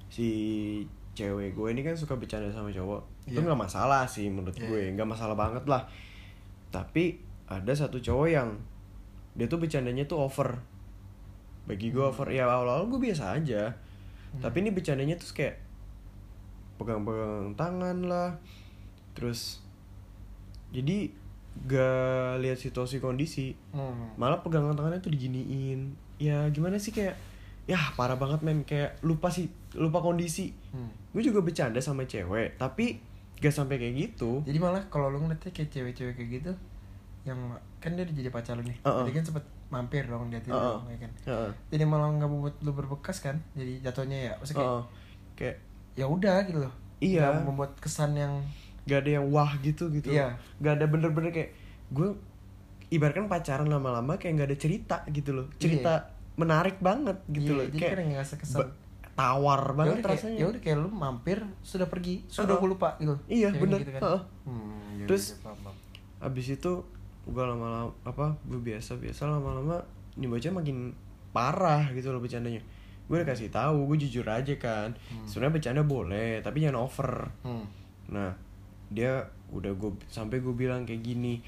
si 0.08 0.28
cewek 1.12 1.52
gue 1.52 1.68
ini 1.68 1.84
kan 1.84 2.00
suka 2.00 2.16
bercanda 2.16 2.48
sama 2.48 2.72
cowok. 2.72 3.28
Itu 3.28 3.44
Iya. 3.44 3.52
nggak 3.52 3.60
masalah 3.60 4.08
sih 4.08 4.32
menurut 4.32 4.56
Iya. 4.56 4.72
gue, 4.72 4.82
nggak 4.96 5.10
masalah 5.10 5.36
banget 5.36 5.68
lah. 5.68 5.84
Tapi 6.72 7.20
ada 7.52 7.76
satu 7.76 8.00
cowok 8.00 8.28
yang 8.32 8.56
dia 9.36 9.52
tuh 9.52 9.60
bercandanya 9.60 10.08
tuh 10.08 10.24
over. 10.24 10.56
Bagi 11.68 11.92
gue 11.92 12.08
over, 12.08 12.32
ya 12.32 12.48
awal-awal 12.48 12.88
gue 12.88 13.12
biasa 13.12 13.36
aja. 13.36 13.68
Hmm. 14.32 14.40
Tapi 14.40 14.64
ini 14.64 14.72
bercandanya 14.72 15.20
tuh 15.20 15.28
kayak 15.36 15.60
pegang-pegang 16.76 17.54
tangan 17.56 17.98
lah. 18.06 18.30
Terus 19.16 19.64
jadi 20.72 21.08
gak 21.56 22.44
lihat 22.44 22.60
situasi 22.60 23.00
kondisi 23.00 23.56
hmm. 23.72 24.20
malah 24.20 24.44
pegangan 24.44 24.76
tangannya 24.76 25.00
tuh 25.00 25.16
diginiin 25.16 25.96
ya 26.20 26.52
gimana 26.52 26.76
sih 26.76 26.92
kayak 26.92 27.16
ya 27.64 27.80
parah 27.96 28.20
banget 28.20 28.44
men 28.44 28.68
kayak 28.68 29.00
lupa 29.08 29.32
sih 29.32 29.48
lupa 29.80 30.04
kondisi 30.04 30.52
Hmm. 30.76 30.92
gue 31.16 31.24
juga 31.24 31.40
bercanda 31.40 31.80
sama 31.80 32.04
cewek 32.04 32.60
tapi 32.60 33.00
gak 33.40 33.56
sampai 33.56 33.80
kayak 33.80 33.96
gitu 33.96 34.44
jadi 34.44 34.60
malah 34.60 34.84
kalau 34.92 35.08
lu 35.08 35.24
ngeliatnya 35.24 35.56
kayak 35.56 35.72
cewek-cewek 35.72 36.20
kayak 36.20 36.44
gitu 36.44 36.52
yang 37.24 37.40
kan 37.80 37.96
dia 37.96 38.04
udah 38.04 38.16
jadi 38.20 38.28
pacar 38.28 38.60
lu 38.60 38.68
nih 38.68 38.76
Uh-uh. 38.84 39.08
jadi 39.08 39.12
kan 39.16 39.24
sempet 39.24 39.46
mampir 39.72 40.04
dong 40.12 40.28
dia 40.28 40.44
dong 40.44 40.84
ya 40.92 41.00
kan 41.00 41.12
Heeh. 41.24 41.50
jadi 41.72 41.88
malah 41.88 42.12
nggak 42.12 42.28
membuat 42.28 42.60
lu 42.60 42.76
berbekas 42.76 43.24
kan 43.24 43.40
jadi 43.56 43.80
jatuhnya 43.80 44.18
ya 44.28 44.32
maksudnya 44.36 44.60
kayak 44.60 44.68
Heeh. 44.76 44.84
kayak 45.40 45.56
ya 45.96 46.06
udah 46.06 46.44
gitu 46.44 46.60
loh 46.62 46.74
Iya. 46.98 47.28
Nggak 47.30 47.44
membuat 47.46 47.72
kesan 47.78 48.12
yang 48.14 48.40
gak 48.84 49.02
ada 49.02 49.12
yang 49.14 49.26
wah 49.28 49.52
gitu 49.60 49.90
gitu 49.90 50.10
Iya. 50.10 50.36
gak 50.58 50.74
ada 50.76 50.86
bener-bener 50.86 51.30
kayak 51.30 51.52
gue 51.90 52.16
ibaratkan 52.90 53.26
pacaran 53.26 53.66
lama-lama 53.66 54.16
kayak 54.16 54.38
gak 54.38 54.48
ada 54.48 54.58
cerita 54.58 54.98
gitu 55.10 55.32
loh 55.34 55.48
cerita 55.56 56.14
menarik 56.36 56.78
banget 56.80 57.18
gitu 57.28 57.52
Iya, 57.52 57.58
loh 57.58 57.66
jadi 57.68 57.80
kayak 57.82 57.94
kan 57.94 58.08
ngerasa 58.10 58.34
kesan 58.38 58.60
tawar 59.14 59.62
ya 59.64 59.74
banget 59.74 59.96
udah 59.96 60.04
kayak 60.04 60.20
rasanya 60.20 60.38
ya 60.38 60.46
udah 60.46 60.62
kayak 60.62 60.78
lu 60.78 60.90
mampir 60.90 61.38
sudah 61.62 61.88
pergi 61.88 62.16
sudah 62.26 62.54
gue 62.54 62.70
lupa 62.70 62.90
gitu 62.98 63.16
Iya, 63.26 63.48
Ceweknya 63.50 63.62
bener. 63.62 63.80
gitu 63.82 63.92
kan. 63.94 64.02
Uh-uh. 64.02 64.22
Hmm, 64.44 64.84
ya 64.94 65.06
Terus- 65.06 65.30
udah, 65.34 65.44
paham, 65.46 65.58
paham. 65.64 65.76
abis 66.22 66.46
itu 66.52 66.72
gue 67.26 67.44
lama-lama 67.44 67.90
apa 68.04 68.26
gue 68.42 68.60
biasa 68.62 68.92
biasa 68.96 69.22
lama-lama 69.26 69.82
ini 70.14 70.28
bocah 70.28 70.52
makin 70.54 70.94
parah 71.32 71.90
gitu 71.92 72.10
loh 72.10 72.20
bercandanya 72.20 72.62
gue 73.06 73.16
udah 73.16 73.28
kasih 73.28 73.50
tahu 73.50 73.86
gue 73.88 73.98
jujur 74.02 74.26
aja 74.26 74.54
kan 74.56 74.90
Hmm. 74.92 75.24
sebenarnya 75.24 75.54
bercanda 75.54 75.82
boleh 75.82 76.40
tapi 76.40 76.60
jangan 76.60 76.82
over 76.82 77.30
Hmm. 77.42 77.66
nah 78.08 78.34
dia 78.88 79.22
udah 79.48 79.72
gue 79.72 79.90
sampai 80.08 80.40
gue 80.40 80.52
bilang 80.52 80.84
kayak 80.84 81.02
gini 81.02 81.42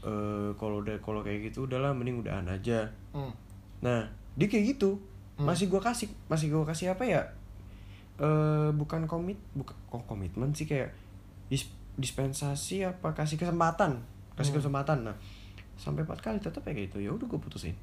eh 0.00 0.50
kalau 0.54 0.80
udah 0.80 1.00
kalau 1.00 1.20
kayak 1.20 1.48
gitu 1.48 1.64
udahlah 1.64 1.90
mending 1.90 2.18
udahan 2.18 2.44
aja 2.44 2.86
Hmm. 3.10 3.32
nah 3.80 4.04
dia 4.32 4.46
kayak 4.46 4.74
gitu 4.74 4.98
Hmm. 5.34 5.46
masih 5.46 5.66
gue 5.66 5.78
kasih 5.78 6.06
masih 6.26 6.46
gue 6.48 6.62
kasih 6.62 6.90
apa 6.90 7.02
ya 7.02 7.22
eh 8.16 8.70
bukan 8.70 9.04
komit 9.04 9.38
bukan 9.52 9.74
kok 9.84 10.04
komitmen 10.04 10.50
sih 10.50 10.64
kayak 10.64 10.94
dis, 11.48 11.66
dispensasi 11.96 12.82
apa 12.82 13.10
kasih 13.12 13.34
kesempatan 13.34 13.98
kasih 14.34 14.50
Hmm. 14.50 14.58
kesempatan 14.60 14.98
nah 15.04 15.16
sampai 15.74 16.02
empat 16.02 16.22
kali 16.22 16.38
tetap 16.38 16.62
kayak 16.62 16.86
gitu 16.86 17.00
ya 17.00 17.10
udah 17.10 17.24
gue 17.24 17.40
putusin 17.40 17.74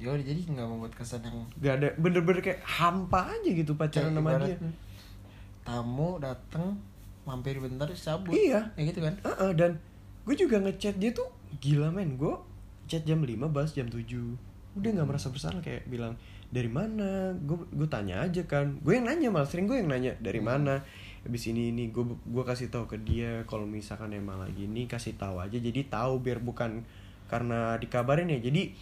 ya 0.00 0.16
jadi 0.16 0.40
nggak 0.42 0.64
membuat 0.64 0.92
kesan 0.96 1.20
yang 1.20 1.44
gak 1.56 1.74
ada 1.76 1.88
bener-bener 1.94 2.40
kayak 2.40 2.60
hampa 2.64 3.30
aja 3.30 3.50
gitu 3.52 3.76
pacaran 3.76 4.10
sama 4.10 4.40
dia. 4.40 4.56
Tamu 5.60 6.16
dateng 6.18 6.80
mampir 7.22 7.60
bentar 7.60 7.86
cabut 7.86 8.32
Iya. 8.32 8.72
ya 8.74 8.82
gitu 8.82 9.04
kan? 9.04 9.14
Heeh, 9.20 9.50
dan 9.54 9.76
gue 10.24 10.34
juga 10.34 10.56
ngechat 10.58 10.96
dia 10.96 11.12
tuh 11.12 11.28
gila 11.60 11.92
men 11.92 12.16
gue 12.16 12.32
chat 12.88 13.04
jam 13.04 13.20
5 13.20 13.28
bahas 13.46 13.70
jam 13.70 13.86
7 13.86 14.02
udah 14.70 14.90
nggak 14.94 15.08
merasa 15.08 15.28
bersalah 15.28 15.60
kayak 15.60 15.84
bilang 15.86 16.16
dari 16.48 16.66
mana? 16.66 17.36
Gue 17.36 17.60
gue 17.70 17.86
tanya 17.86 18.24
aja 18.24 18.42
kan. 18.42 18.80
Gue 18.80 18.98
yang 18.98 19.06
nanya 19.06 19.28
malah 19.30 19.46
sering 19.46 19.68
gue 19.68 19.78
yang 19.78 19.86
nanya 19.86 20.16
dari 20.18 20.40
Hmm. 20.40 20.48
mana? 20.48 20.74
Habis 21.20 21.52
ini 21.52 21.68
ini 21.70 21.92
gue 21.92 22.02
gue 22.02 22.44
kasih 22.48 22.72
tahu 22.72 22.88
ke 22.88 22.96
dia 22.98 23.44
kalau 23.44 23.68
misalkan 23.68 24.16
emang 24.16 24.40
lagi 24.40 24.64
ini 24.64 24.88
kasih 24.88 25.14
tahu 25.14 25.38
aja. 25.38 25.54
Jadi 25.54 25.86
tahu 25.86 26.18
biar 26.18 26.40
bukan 26.40 26.82
karena 27.28 27.76
dikabarin 27.76 28.26
ya. 28.26 28.40
Jadi 28.40 28.72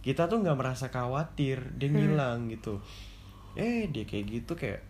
kita 0.00 0.26
tuh 0.26 0.40
nggak 0.40 0.56
merasa 0.56 0.88
khawatir 0.88 1.60
dia 1.76 1.86
Hmm. 1.86 1.96
ngilang 1.96 2.38
gitu. 2.48 2.80
Eh 3.52 3.86
dia 3.86 4.04
kayak 4.04 4.26
gitu 4.30 4.52
kayak 4.54 4.80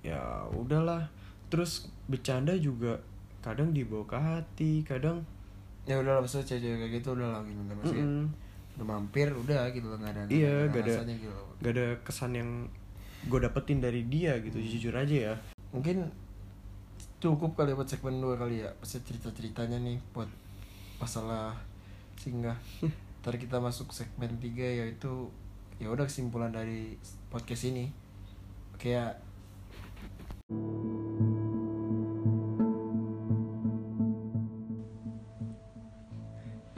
ya 0.00 0.20
udahlah. 0.48 1.08
Terus 1.48 1.86
bercanda 2.06 2.54
juga 2.54 2.96
kadang 3.40 3.70
dibawa 3.70 4.04
ke 4.04 4.16
hati 4.16 4.72
kadang 4.82 5.24
ya 5.84 5.96
udah 5.96 6.12
lah 6.12 6.20
maksudnya 6.20 6.44
cewek 6.46 6.76
kayak 6.78 6.92
gitu 7.00 7.08
udah 7.14 7.28
lah 7.30 7.40
gitu 7.42 7.56
maksudnya. 7.66 8.04
Mm-mm. 8.04 8.26
udah 8.76 8.86
mampir 8.86 9.26
udah 9.26 9.64
gitu 9.70 9.88
loh 9.88 9.96
nggak 9.96 10.12
ada 10.12 10.22
iya 10.28 10.68
nggak 10.68 10.70
gak 10.70 10.82
ada 10.82 10.92
rasanya 10.94 11.16
gitu. 11.18 11.40
gak 11.58 11.72
ada 11.72 11.86
kesan 12.00 12.32
yang 12.32 12.50
gue 13.26 13.38
dapetin 13.38 13.78
dari 13.80 14.02
dia 14.06 14.36
gitu 14.38 14.56
jujur 14.56 14.92
aja 14.94 15.16
ya. 15.26 15.34
Mungkin 15.72 16.04
cukup 17.18 17.52
kali 17.54 17.72
buat 17.72 17.84
segmen 17.84 18.16
dua 18.16 18.36
kali 18.36 18.60
ya 18.60 18.70
pasti 18.76 19.00
cerita 19.02 19.28
ceritanya 19.30 19.76
nih 19.76 19.96
buat 20.12 20.28
masalah 20.96 21.52
singgah 22.16 22.56
ntar 23.20 23.36
kita 23.36 23.60
masuk 23.60 23.92
segmen 23.92 24.40
tiga 24.40 24.64
yaitu 24.64 25.28
ya 25.76 25.92
udah 25.92 26.08
kesimpulan 26.08 26.48
dari 26.48 26.96
podcast 27.28 27.68
ini. 27.68 27.92
Kayak 28.80 29.20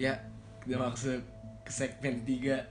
ya 0.02 0.18
kita 0.66 0.76
masuk 0.82 1.22
ke 1.62 1.70
segmen 1.70 2.26
tiga. 2.26 2.66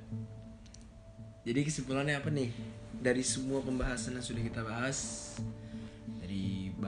Jadi 1.48 1.60
kesimpulannya 1.64 2.20
apa 2.20 2.28
nih? 2.28 2.52
Dari 3.00 3.24
semua 3.24 3.64
pembahasan 3.64 4.20
yang 4.20 4.26
sudah 4.28 4.44
kita 4.44 4.62
bahas 4.68 5.32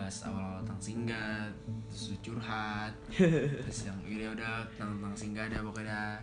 bahas 0.03 0.19
awal-awal 0.27 0.59
tentang 0.67 0.83
singgah 0.83 1.47
terus 1.87 2.11
curhat 2.19 2.91
terus 3.63 3.79
yang 3.87 3.95
ini 4.03 4.27
udah 4.27 4.67
tentang 4.69 4.99
tentang 4.99 5.15
singgah 5.15 5.43
ada 5.47 5.63
pokoknya. 5.63 6.19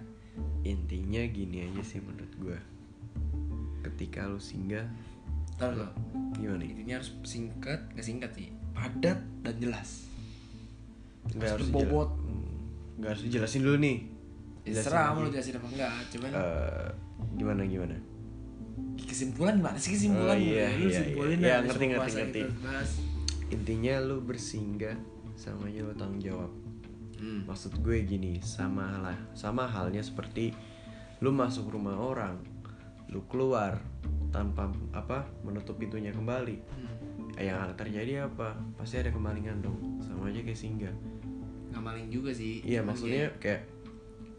Intinya 0.61 1.23
gini 1.27 1.65
aja 1.65 1.81
sih 1.81 1.97
menurut 1.99 2.33
gue 2.37 2.59
ketika 3.81 4.29
lu 4.29 4.37
singgah 4.37 4.85
Ntar 5.57 5.73
lo 5.73 5.89
gimana? 6.37 6.61
Nih 6.61 6.73
intinya 6.73 7.01
harus 7.01 7.17
singkat 7.25 7.81
gak 7.93 8.05
singkat 8.05 8.31
sih. 8.33 8.53
Padat 8.73 9.17
dan 9.41 9.55
jelas. 9.57 10.09
Nggak 11.31 11.51
harus 11.51 11.69
dijela- 11.69 12.13
Hmm, 12.17 12.53
nggak 12.97 13.11
harus 13.13 13.23
dijelasin 13.25 13.61
dulu 13.65 13.77
nih. 13.77 13.97
Ya, 14.61 14.71
Jelasin 14.71 14.85
serah 14.85 15.01
lagi. 15.03 15.17
mau 15.17 15.29
jelasin 15.29 15.55
apa 15.57 15.69
enggak 15.73 15.93
cuman 16.13 16.31
Eh, 16.33 16.89
gimana 17.35 17.61
gimana? 17.65 17.97
Kesimpulan 19.01 19.55
gimana 19.57 19.77
sih 19.77 19.91
kesimpulan. 19.93 20.33
Oh, 20.33 20.39
iya, 20.39 20.69
iya, 20.77 21.01
iya. 21.01 21.25
Iya, 21.33 21.55
ngerti, 21.65 21.85
ngerti, 21.89 22.11
ngerti. 22.15 22.43
bahas. 22.61 22.91
Intinya 23.51 23.99
lu 24.01 24.23
bersinggah 24.23 24.97
sama 25.35 25.69
aja 25.69 25.83
lu 25.83 25.95
tanggung 25.95 26.23
jawab. 26.23 26.53
Hmm. 27.21 27.45
maksud 27.45 27.85
gue 27.85 28.01
gini 28.09 28.41
sama 28.41 28.97
lah 28.97 29.19
sama 29.37 29.69
halnya 29.69 30.01
seperti 30.01 30.57
lu 31.21 31.29
masuk 31.29 31.69
rumah 31.69 31.93
orang 31.93 32.41
lu 33.13 33.21
keluar 33.29 33.77
tanpa 34.33 34.73
apa 34.97 35.29
menutup 35.45 35.77
pintunya 35.77 36.15
kembali. 36.15 36.57
Hmm. 36.57 36.89
yang 37.41 37.57
akan 37.57 37.77
terjadi 37.77 38.29
apa? 38.29 38.53
Pasti 38.77 39.01
ada 39.01 39.09
kemalingan 39.09 39.65
dong. 39.65 39.79
Sama 40.05 40.29
aja 40.29 40.45
kayak 40.45 40.61
singgah. 40.61 40.93
Nggak 41.73 41.83
maling 41.83 42.09
juga 42.13 42.37
sih. 42.37 42.61
Iya 42.61 42.85
maksudnya 42.85 43.33
kayak 43.41 43.65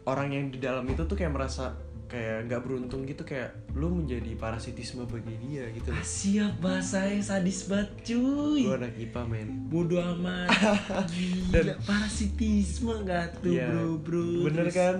orang 0.06 0.30
yang 0.30 0.44
di 0.54 0.58
dalam 0.62 0.86
itu 0.86 1.02
tuh 1.06 1.18
kayak 1.18 1.34
merasa 1.34 1.74
kayak 2.12 2.44
nggak 2.44 2.60
beruntung 2.60 3.08
gitu 3.08 3.24
kayak 3.24 3.56
lu 3.72 3.88
menjadi 3.88 4.36
parasitisme 4.36 5.08
bagi 5.08 5.32
dia 5.40 5.64
gitu 5.72 5.88
ah, 5.88 6.04
siap 6.04 6.60
bahasanya 6.60 7.24
sadis 7.24 7.64
banget 7.64 7.88
cuy. 8.04 8.68
Gue 8.68 8.76
anak 8.76 8.92
IPA 9.00 9.22
men. 9.24 9.48
Bodoh 9.72 9.96
amat. 10.12 10.52
Gila 11.56 11.72
parasitisme 11.82 12.92
gak 13.02 13.40
tuh 13.40 13.56
Iya, 13.56 13.72
bro 13.72 13.96
bro. 13.96 14.24
Bener 14.44 14.68
Terus- 14.68 14.76
kan? 14.76 14.96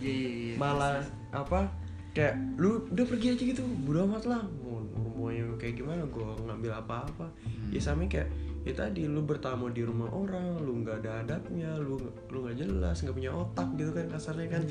Iya 0.00 0.12
iya 0.12 0.28
iya. 0.32 0.54
Malah 0.56 1.04
apa 1.28 1.68
kayak 2.10 2.56
lu 2.56 2.88
udah 2.88 3.04
pergi 3.04 3.36
aja 3.36 3.42
gitu 3.44 3.60
bodo 3.84 4.08
amat 4.08 4.24
lah. 4.24 4.40
Mau 4.64 4.80
rumahnya 4.96 5.52
kayak 5.60 5.76
gimana 5.76 6.08
gue 6.08 6.24
ngambil 6.40 6.72
apa-apa. 6.72 7.28
Hmm. 7.44 7.68
ya 7.68 7.80
sama 7.80 8.08
kayak 8.08 8.32
ya 8.66 8.74
tadi 8.74 9.06
lu 9.06 9.22
bertamu 9.22 9.70
di 9.70 9.86
rumah 9.86 10.10
orang 10.10 10.58
lu 10.58 10.82
nggak 10.82 11.06
ada 11.06 11.22
adabnya 11.22 11.78
lu 11.78 12.02
lu 12.34 12.42
nggak 12.42 12.66
jelas 12.66 12.98
nggak 12.98 13.14
punya 13.14 13.30
otak 13.30 13.68
gitu 13.78 13.94
kan 13.94 14.10
kasarnya 14.10 14.58
kan. 14.58 14.62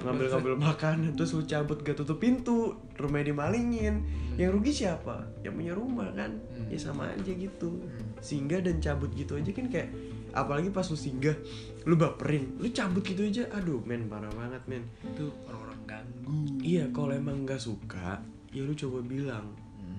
Ngambil 0.00 0.26
ngambil 0.32 0.54
makanan 0.56 1.12
terus 1.12 1.36
lu 1.36 1.44
cabut 1.44 1.84
gak 1.84 2.00
tutup 2.00 2.16
pintu 2.16 2.72
rumahnya 2.96 3.36
dimalingin. 3.36 4.00
Yang 4.40 4.50
rugi 4.56 4.72
siapa? 4.72 5.28
Yang 5.44 5.54
punya 5.60 5.72
rumah 5.76 6.08
kan? 6.16 6.40
Hmm. 6.56 6.72
ya 6.72 6.78
sama 6.80 7.12
aja 7.12 7.32
gitu. 7.36 7.84
Hmm. 7.84 8.16
singgah 8.24 8.64
dan 8.64 8.80
cabut 8.80 9.12
gitu 9.12 9.36
aja 9.36 9.52
kan 9.52 9.68
kayak 9.68 9.92
apalagi 10.32 10.72
pas 10.72 10.88
lu 10.88 10.96
singgah 10.96 11.36
lu 11.84 12.00
baperin 12.00 12.56
lu 12.56 12.72
cabut 12.72 13.04
gitu 13.04 13.28
aja. 13.28 13.44
Aduh 13.60 13.84
men 13.84 14.08
parah 14.08 14.32
banget 14.32 14.64
men. 14.64 14.88
Itu 15.04 15.28
orang-orang 15.44 15.80
ganggu. 15.84 16.40
Iya, 16.64 16.88
kalau 16.96 17.12
emang 17.12 17.44
nggak 17.44 17.60
suka, 17.60 18.24
ya 18.56 18.64
lu 18.64 18.72
coba 18.72 19.04
bilang. 19.04 19.52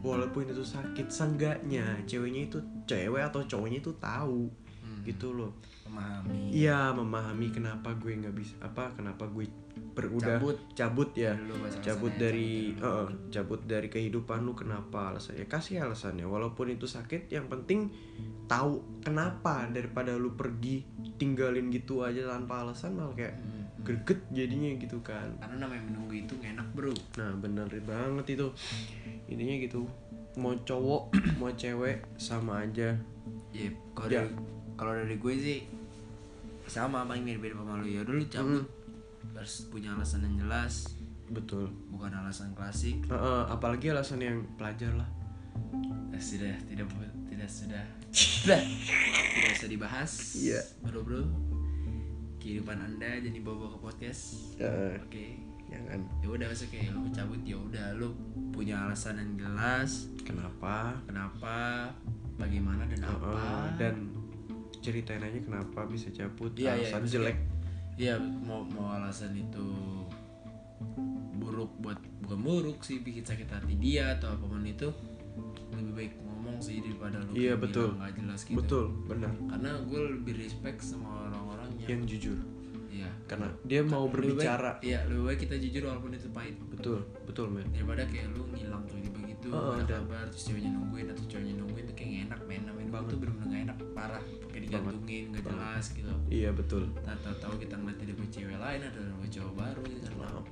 Hmm. 0.05 0.11
Walaupun 0.15 0.45
itu 0.45 0.61
sakit, 0.61 1.09
seenggaknya 1.09 1.97
ceweknya 2.03 2.45
itu 2.45 2.57
cewek 2.85 3.23
atau 3.23 3.41
cowoknya 3.41 3.79
itu 3.79 3.91
tahu, 3.97 4.45
Hmm. 4.79 5.01
gitu 5.03 5.33
loh. 5.33 5.49
memahami 5.85 6.49
Iya, 6.51 6.91
memahami 6.91 7.47
kenapa 7.49 7.93
gue 7.93 8.09
nggak 8.11 8.33
bisa 8.33 8.57
apa, 8.59 8.89
kenapa 8.91 9.25
gue 9.27 9.45
ber, 9.93 10.09
udah 10.09 10.37
Cabut. 10.37 10.57
cabut 10.73 11.09
ya, 11.13 11.37
cabut 11.37 11.69
dari, 11.71 11.79
cabut 11.79 12.13
dari 12.17 12.49
eh, 12.75 13.05
cabut 13.29 13.61
dari 13.63 13.87
kehidupan 13.87 14.41
lu 14.41 14.51
kenapa 14.51 15.09
alasannya? 15.09 15.45
Kasih 15.45 15.81
alasannya, 15.81 16.25
walaupun 16.25 16.69
itu 16.69 16.85
sakit, 16.85 17.29
yang 17.29 17.45
penting 17.47 17.93
tahu 18.45 18.81
kenapa 18.99 19.69
daripada 19.69 20.13
lu 20.13 20.33
pergi 20.33 20.85
tinggalin 21.15 21.69
gitu 21.69 22.01
aja 22.01 22.25
tanpa 22.27 22.61
alasan 22.61 22.93
malah 22.93 23.13
kayak 23.13 23.37
Hmm. 23.37 23.63
greget 23.81 24.21
jadinya 24.31 24.69
gitu 24.75 24.97
kan. 24.99 25.29
karena 25.37 25.61
namanya 25.61 25.85
menunggu 25.85 26.17
itu 26.17 26.33
enak 26.39 26.65
bro 26.73 26.89
Nah 27.15 27.37
bener 27.37 27.69
banget 27.81 28.33
itu 28.33 28.47
Intinya 29.25 29.55
gitu 29.57 29.81
Mau 30.35 30.51
cowok 30.53 31.15
mau 31.39 31.49
cewek 31.49 32.03
sama 32.19 32.67
aja. 32.67 32.91
Ya 33.55 33.69
kalau 33.95 34.09
Ya. 34.11 34.21
dari 34.21 34.35
kalau 34.75 34.91
dari 34.91 35.15
gue 35.15 35.33
sih 35.39 35.59
sama 36.67 37.07
paling 37.07 37.23
mirip 37.23 37.39
mirip 37.39 37.57
sama 37.57 37.79
lu. 37.79 37.87
Ya 37.87 38.01
dulu 38.03 38.19
cabut. 38.27 38.63
Hmm. 38.63 38.73
harus 39.33 39.67
punya 39.67 39.91
alasan 39.91 40.21
yang 40.23 40.45
jelas. 40.45 40.95
Betul. 41.27 41.71
Bukan 41.89 42.13
alasan 42.13 42.53
klasik. 42.53 42.99
Eh, 43.07 43.15
eh, 43.15 43.43
Apalagi 43.49 43.89
alasan 43.89 44.21
yang 44.21 44.45
pelajar 44.55 44.93
lah. 44.93 45.09
Eh, 46.11 46.21
sudah 46.21 46.53
tidak 46.67 46.85
tidak 47.27 47.49
sudah. 47.49 47.83
Sudah. 48.11 48.59
Tidak 48.59 49.51
usah 49.55 49.69
dibahas. 49.71 50.11
Iya. 50.35 50.61
bro 50.83 51.01
bro 51.01 51.23
kehidupan 52.37 52.77
anda 52.77 53.17
jadi 53.17 53.39
bawa 53.41 53.73
ke 53.73 53.77
podcast. 53.81 54.53
Eh, 54.61 54.99
oke. 55.01 55.25
Jangan 55.25 55.44
ya 55.67 55.77
udah 56.25 56.45
maksudnya 56.45 56.71
kayak 56.73 56.91
lu 56.91 57.09
cabut 57.09 57.41
ya 57.41 57.57
udah 57.57 57.85
lu 57.95 58.07
punya 58.49 58.75
alasan 58.83 59.17
yang 59.17 59.31
jelas. 59.37 60.07
Kenapa? 60.21 60.95
Kenapa? 61.05 61.89
Bagaimana 62.35 62.83
dan 62.85 62.99
Eh, 62.99 63.09
apa? 63.09 63.33
Dan 63.75 63.95
ceritain 64.79 65.19
aja 65.19 65.39
kenapa 65.39 65.83
bisa 65.85 66.07
cabut 66.09 66.51
iya, 66.55 66.73
Alasan 66.73 67.01
maksudnya- 67.01 67.15
jelek. 67.31 67.37
Iya 67.95 68.15
mau 68.19 68.59
mau 68.65 68.91
alasan 68.91 69.31
itu 69.33 69.65
buruk 71.35 71.71
buat 71.79 71.95
bukan 72.21 72.39
buruk 72.41 72.79
sih 72.81 72.99
bikin 72.99 73.23
sakit 73.23 73.47
hati 73.47 73.75
dia 73.77 74.15
atau 74.15 74.31
apa 74.31 74.45
pun 74.45 74.61
itu 74.61 74.89
lebih 75.71 75.93
baik 75.93 76.13
ngomong 76.21 76.57
sih 76.59 76.79
daripada 76.79 77.19
lu 77.21 77.31
Iya, 77.31 77.55
betul. 77.55 77.95
nggak 77.95 78.13
jelas 78.15 78.39
gitu. 78.43 78.57
Betul 78.59 78.85
benar. 79.05 79.31
Karena 79.47 79.71
gue 79.81 80.01
lebih 80.13 80.33
respect 80.37 80.79
sama 80.79 81.27
orang-orang 81.27 81.69
yang 81.77 81.89
Yang 81.89 82.01
jujur 82.11 82.37
Karena 83.25 83.49
dia 83.61 83.81
mau 83.81 84.05
lebih 84.05 84.13
baik- 84.31 84.45
berbicara. 84.45 84.71
iya 84.79 84.99
lebih 85.05 85.23
baik 85.25 85.39
kita 85.41 85.55
jujur 85.57 85.83
walaupun 85.85 86.11
itu 86.11 86.29
pahit. 86.29 86.55
Betul 86.69 87.01
Betul 87.25 87.47
men. 87.49 87.65
Daripada 87.69 88.05
kayak 88.05 88.29
lu 88.31 88.45
ngilang 88.47 88.85
tiba-tiba 88.85 89.19
gitu 89.25 89.47
Oh, 89.49 89.73
ada 89.73 89.81
dan- 89.83 90.05
kabar 90.05 90.25
terus 90.27 90.43
ceweknya 90.45 90.71
nungguin 90.71 91.07
atau 91.07 91.23
cowoknya 91.25 91.53
nungguin 91.55 91.85
tuh 91.85 91.95
kayak 91.95 92.07
nggak 92.07 92.23
enak 92.27 92.41
men. 92.45 92.61
Namanya 92.65 92.89
Banget. 92.91 93.07
itu 93.07 93.15
bener-bener 93.17 93.47
gak 93.47 93.61
enak 93.65 93.77
parah. 93.91 94.23
Kayak 94.45 94.61
digantungin 94.63 95.25
Banget. 95.27 95.43
jelas 95.47 95.85
gitu. 95.91 96.13
Iya 96.29 96.49
betul. 96.51 96.83
Tak 96.97 97.17
tahu 97.19 97.35
tahu 97.39 97.53
kita 97.59 97.75
ngeliat 97.75 97.97
punya 97.97 98.31
cewek 98.31 98.57
lain 98.57 98.79
atau 98.83 98.99
ada 99.01 99.27
cowok 99.27 99.53
baru 99.53 99.81
gitu. 99.85 100.09
Kan 100.15 100.43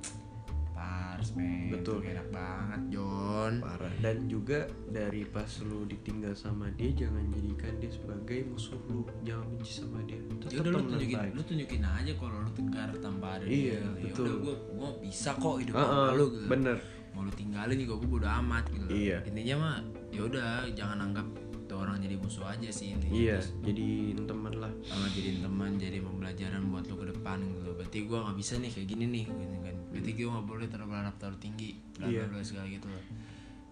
pars 0.74 1.32
men 1.38 1.70
betul 1.70 2.02
enak 2.02 2.26
banget 2.34 2.80
John 2.90 3.62
parah. 3.62 3.92
Dan 4.02 4.26
juga 4.26 4.66
dari 4.90 5.22
pas 5.24 5.48
lu 5.64 5.86
ditinggal 5.86 6.34
sama 6.34 6.68
dia 6.74 6.90
jangan 7.06 7.24
jadikan 7.32 7.72
dia 7.78 7.90
sebagai 7.94 8.38
musuh 8.50 8.80
lu. 8.90 9.06
Jangan 9.22 9.46
benci 9.54 9.72
sama 9.80 9.98
dia. 10.04 10.18
Tetap 10.18 10.50
ya 10.50 10.60
lu 10.66 10.80
tunjukin 10.82 11.18
lu 11.32 11.42
tunjukin 11.46 11.82
aja 11.86 12.12
kalau 12.18 12.36
lu 12.42 12.50
tegar 12.52 12.90
tanpa 12.98 13.40
ada 13.40 13.44
iya 13.46 13.78
dia. 13.78 13.80
Ya 13.80 13.88
betul. 14.10 14.26
Yaudah, 14.26 14.36
gua, 14.42 14.54
gua 14.74 14.90
bisa 15.00 15.30
kok 15.38 15.56
hidup 15.62 15.74
uh, 15.78 15.82
uh, 15.82 16.08
lu 16.12 16.26
gitu. 16.34 16.46
bener. 16.50 16.76
Mau 17.14 17.22
lu 17.22 17.32
tinggalin 17.32 17.78
juga 17.78 17.94
gua 18.02 18.08
bodo 18.10 18.28
amat 18.28 18.64
gitu. 18.74 18.86
Iya. 18.90 19.18
Intinya 19.24 19.54
mah 19.62 19.76
ya 20.10 20.20
udah 20.26 20.50
jangan 20.74 20.98
anggap 21.10 21.26
tuh 21.64 21.80
orang 21.80 21.96
jadi 22.02 22.16
musuh 22.20 22.44
aja 22.44 22.68
sih 22.68 22.92
intinya. 22.92 23.14
Iya 23.14 23.38
Terus, 23.40 23.48
jadi 23.64 23.86
teman 24.28 24.54
lah. 24.60 24.72
Sama 24.84 25.06
jadi 25.14 25.40
teman 25.40 25.70
jadi 25.80 25.98
pembelajaran 26.02 26.62
buat 26.68 26.84
lu 26.90 26.96
ke 27.00 27.06
depan 27.14 27.38
gitu. 27.40 27.70
Berarti 27.72 27.98
gua 28.04 28.18
nggak 28.28 28.36
bisa 28.36 28.52
nih 28.60 28.70
kayak 28.74 28.88
gini 28.90 29.04
nih 29.08 29.24
gini, 29.30 29.56
gini 29.62 29.73
B3 29.94 30.10
nggak 30.18 30.46
boleh 30.46 30.66
terlalu 30.66 30.90
berharap 30.90 31.14
terlalu 31.22 31.38
tinggi 31.38 31.70
bla 31.94 32.10
yeah. 32.10 32.26
segala 32.42 32.66
gitu 32.66 32.90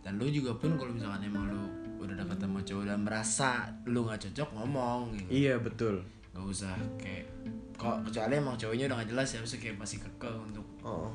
dan 0.02 0.18
lu 0.18 0.26
juga 0.28 0.58
pun 0.58 0.74
kalau 0.74 0.90
misalkan 0.90 1.22
emang 1.30 1.46
lu 1.46 1.62
udah 2.02 2.18
dapat 2.18 2.36
sama 2.42 2.58
cowok 2.66 2.84
dan 2.90 2.98
merasa 3.06 3.50
lu 3.86 4.02
gak 4.02 4.18
cocok 4.26 4.48
ngomong 4.58 5.14
gitu. 5.14 5.30
Iya 5.30 5.54
betul. 5.62 6.02
Gak 6.34 6.42
usah 6.42 6.74
kayak 6.98 7.30
kok 7.78 8.02
kecuali 8.10 8.34
emang 8.34 8.58
cowoknya 8.58 8.90
udah 8.90 8.96
gak 8.98 9.10
jelas 9.14 9.28
ya 9.30 9.38
maksudnya 9.38 9.62
kayak 9.62 9.76
masih 9.78 9.98
kekeh 10.02 10.36
untuk 10.38 10.66
oh. 10.82 11.10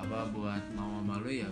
apa 0.00 0.28
buat 0.32 0.64
mau 0.72 1.04
sama 1.04 1.20
lu 1.20 1.28
ya 1.28 1.48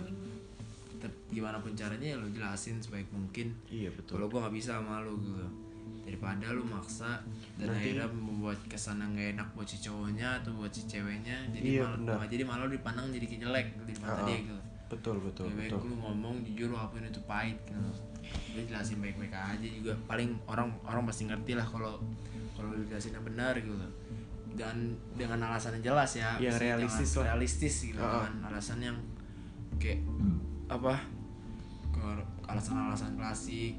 tetap 0.89 1.13
gimana 1.29 1.61
pun 1.61 1.77
caranya 1.77 2.13
ya 2.13 2.17
lu 2.17 2.27
jelasin 2.33 2.81
sebaik 2.81 3.05
mungkin. 3.13 3.53
Iya 3.69 3.93
betul. 3.93 4.17
Kalau 4.17 4.27
gua 4.33 4.49
gak 4.49 4.57
bisa 4.57 4.81
sama 4.81 5.05
lu 5.05 5.21
gitu 5.21 5.45
daripada 6.09 6.49
lu 6.49 6.65
maksa 6.65 7.21
dan 7.55 7.69
Nanti- 7.69 7.93
akhirnya 7.93 8.07
membuat 8.09 8.57
kesan 8.65 8.97
yang 8.97 9.13
gak 9.13 9.29
enak 9.33 9.47
buat 9.53 9.63
si 9.63 9.77
cowoknya 9.77 10.41
atau 10.41 10.51
buat 10.53 10.73
si 10.73 10.81
ceweknya 10.83 11.37
jadi 11.53 11.65
Iya, 11.77 11.85
malah 11.95 12.25
jadi 12.25 12.43
malah 12.43 12.65
lu 12.65 12.73
dipandang 12.73 13.13
jadi 13.13 13.25
jelek 13.29 13.67
di 13.85 13.93
mata 13.95 14.25
dia 14.25 14.41
gitu. 14.41 14.57
Betul 14.89 15.21
betul 15.21 15.45
lebih 15.47 15.57
baik 15.59 15.71
betul. 15.71 15.85
lu 15.85 15.95
ngomong 16.01 16.35
jujur 16.43 16.69
walaupun 16.71 17.05
itu 17.05 17.21
pahit 17.23 17.61
gitu. 17.61 17.91
Lu 18.51 18.61
jelasin 18.63 18.97
baik-baik 18.97 19.29
aja 19.29 19.67
juga. 19.69 19.93
Paling 20.03 20.33
orang 20.45 20.73
orang 20.81 21.05
pasti 21.05 21.29
ngerti 21.29 21.53
lah 21.53 21.63
kalau 21.63 22.01
kalau 22.57 22.73
lu 22.73 22.81
jelasin 22.83 23.13
yang 23.13 23.21
benar 23.21 23.53
gitu. 23.53 23.77
Dan 24.49 24.75
dengan 25.13 25.45
alasan 25.45 25.77
yang 25.77 25.93
jelas 25.93 26.17
ya 26.17 26.33
Yang 26.35 26.57
Maksudnya 26.57 26.65
realistis 26.65 27.09
lah. 27.13 27.23
realistis 27.29 27.75
gitu. 27.85 28.01
Ah. 28.01 28.25
kan 28.25 28.33
alasan 28.49 28.81
yang 28.81 28.97
kayak 29.77 30.01
apa 30.67 30.97
alasan-alasan 32.45 33.13
klasik 33.13 33.77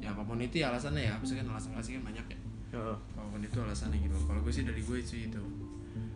ya 0.00 0.10
apa 0.10 0.22
pun 0.24 0.40
itu 0.40 0.56
ya 0.60 0.72
alasannya 0.72 1.02
ya. 1.06 1.14
Misalkan 1.20 1.46
alasan 1.48 1.70
klasik 1.76 1.92
kan 2.00 2.04
banyak 2.08 2.26
ya. 2.32 2.38
Heeh. 2.70 2.96
apa 3.18 3.26
pun 3.28 3.40
itu 3.42 3.58
alasannya 3.60 3.98
gitu. 4.00 4.16
Kalau 4.24 4.40
gue 4.40 4.52
sih 4.52 4.64
dari 4.64 4.82
gue 4.82 4.98
sih 5.02 5.20
itu. 5.28 5.42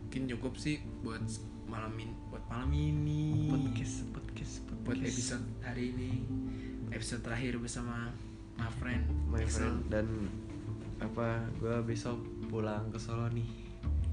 Mungkin 0.09 0.23
cukup 0.37 0.55
sih 0.57 0.79
buat 1.03 1.21
malam 1.67 1.93
ini 1.99 2.15
buat 2.31 2.45
malam 2.47 2.71
ini. 2.71 3.51
Podcast 3.51 4.07
podcast 4.15 4.55
buat 4.69 4.81
podcast 4.95 5.11
episode 5.11 5.45
hari 5.61 5.85
ini. 5.91 6.13
Episode 6.95 7.21
terakhir 7.27 7.59
bersama 7.59 8.15
my 8.55 8.71
friend. 8.79 9.03
My 9.27 9.43
Axel. 9.43 9.67
friend 9.67 9.79
dan 9.91 10.07
apa 11.03 11.43
gue 11.59 11.77
besok 11.83 12.23
pulang 12.47 12.87
ke 12.95 12.99
Solo 13.03 13.27
nih. 13.35 13.49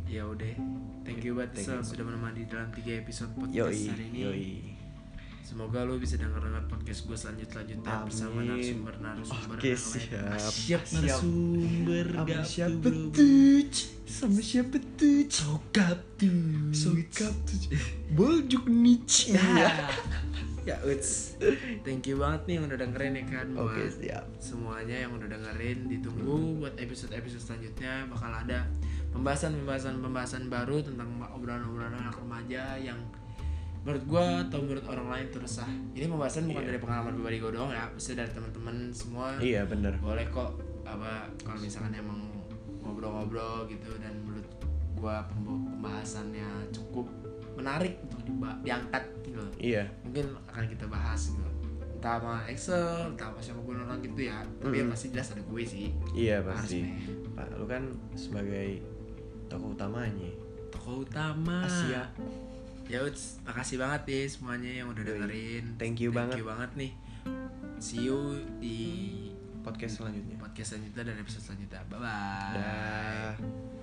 Ya 0.09 0.25
udah. 0.25 0.57
Thank 1.05 1.21
you 1.23 1.37
banget 1.37 1.61
Thank 1.61 1.67
Sel, 1.69 1.79
you. 1.79 1.87
sudah 1.87 2.03
menemani 2.09 2.49
dalam 2.49 2.73
tiga 2.73 2.97
episode 2.99 3.31
podcast 3.37 3.55
yoi 3.69 3.89
hari 3.93 4.05
ini. 4.11 4.19
yoi 4.25 4.49
semoga 5.41 5.83
lo 5.83 5.95
bisa 5.95 6.15
denger 6.15 6.39
dengar 6.39 6.63
podcast 6.65 7.01
gue 7.03 7.17
selanjut 7.17 7.47
selanjutnya 7.49 7.93
bersama 8.01 8.39
Amin. 8.39 8.47
narasumber 8.49 8.95
narasumber 8.97 9.57
Oke, 9.57 9.67
yang 9.67 9.83
lain. 9.83 9.99
siap. 9.99 10.23
Ah, 10.23 10.39
siap. 10.39 10.81
Siap. 10.81 10.81
narasumber 10.95 12.05
sama 12.11 12.43
siapa 12.43 12.87
tuh, 13.11 13.61
sama 14.05 14.39
siapa 14.39 14.77
tuh 14.95 15.19
sokap 15.27 15.99
tuh 16.15 16.71
sokap 16.71 17.33
tuh 17.43 17.59
boljuk 18.11 18.63
niche 18.65 19.31
ya. 19.35 19.43
Ya. 20.61 20.77
Uts. 20.85 21.41
Thank 21.81 22.05
you 22.05 22.21
banget 22.21 22.45
nih 22.45 22.53
yang 22.55 22.69
udah 22.69 22.77
dengerin 22.77 23.13
ya 23.17 23.25
kan 23.25 23.47
buat 23.49 23.65
oke 23.65 23.81
siap. 23.97 24.25
semuanya 24.37 24.93
yang 25.03 25.11
udah 25.17 25.25
dengerin. 25.25 25.89
Ditunggu 25.89 26.61
buat 26.61 26.77
episode-episode 26.77 27.41
selanjutnya 27.41 28.05
bakal 28.05 28.29
ada 28.29 28.69
pembahasan-pembahasan 29.09 29.97
pembahasan 29.99 30.43
baru 30.47 30.85
tentang 30.85 31.09
obrolan-obrolan 31.33 31.97
anak 31.97 32.13
remaja 32.13 32.77
yang 32.77 33.01
menurut 33.81 34.03
gua 34.05 34.23
atau 34.41 34.59
menurut 34.59 34.85
orang 34.85 35.07
lain 35.09 35.27
terus 35.29 35.57
sah 35.57 35.65
ini 35.91 36.05
pembahasan 36.05 36.45
bukan 36.45 36.61
Iya. 36.61 36.69
dari 36.69 36.79
pengalaman 36.79 37.11
pribadi 37.13 37.37
gua 37.37 37.51
doang 37.51 37.71
ya 37.71 37.85
bisa 37.89 38.13
dari 38.13 38.29
teman-teman 38.29 38.75
semua. 38.91 39.27
Iya 39.37 39.61
bener. 39.65 39.93
Boleh 39.97 40.25
kok 40.27 40.51
apa 40.83 41.11
kalau 41.39 41.59
misalkan 41.59 41.91
emang 41.91 42.19
ngobrol-ngobrol 42.79 43.65
gitu 43.65 43.91
dan 43.97 44.13
menurut 44.19 44.45
gua 44.93 45.25
pemb- 45.25 45.65
pembahasannya 45.71 46.45
cukup 46.69 47.09
menarik 47.53 47.97
untuk 48.03 48.21
diba- 48.23 48.59
diangkat 48.61 49.03
gitu. 49.23 49.41
Iya. 49.57 49.83
Mungkin 50.03 50.25
akan 50.47 50.65
kita 50.67 50.85
bahas 50.85 51.21
gitu. 51.27 51.49
Entah 51.97 52.17
sama 52.17 52.41
Excel, 52.45 52.85
entah 53.07 53.29
sama 53.29 53.39
siapa 53.39 53.61
pun 53.61 53.77
orang 53.77 53.97
gitu 53.99 54.21
ya. 54.23 54.41
Tapi 54.57 54.73
yang 54.75 54.89
Mm-mm. 54.89 54.93
pasti 54.93 55.07
jelas 55.09 55.27
ada 55.31 55.41
gue 55.43 55.63
sih. 55.63 55.93
Iya 56.11 56.41
Harus, 56.41 56.65
pasti 56.65 56.79
pak 57.31 57.47
lu 57.55 57.65
kan 57.65 57.83
sebagai 58.13 58.81
tokoh 59.45 59.73
utamanya. 59.73 60.29
Tokoh 60.69 61.01
utama. 61.01 61.61
Asia 61.61 62.09
ya 62.91 62.99
uts, 63.07 63.39
makasih 63.47 63.79
banget 63.79 64.01
nih 64.03 64.23
semuanya 64.27 64.71
yang 64.83 64.91
udah 64.91 65.03
dengerin. 65.07 65.79
Thank 65.79 66.03
you 66.03 66.11
banget. 66.11 66.43
banget 66.43 66.71
nih. 66.75 66.91
See 67.79 68.03
you 68.03 68.43
di 68.59 68.77
podcast 69.63 70.03
selanjutnya. 70.03 70.35
podcast 70.35 70.75
selanjutnya 70.75 71.03
dan 71.07 71.15
episode 71.23 71.43
selanjutnya. 71.47 71.81
Bye 71.87 71.99
bye 72.03 72.51
Dah. 72.59 73.80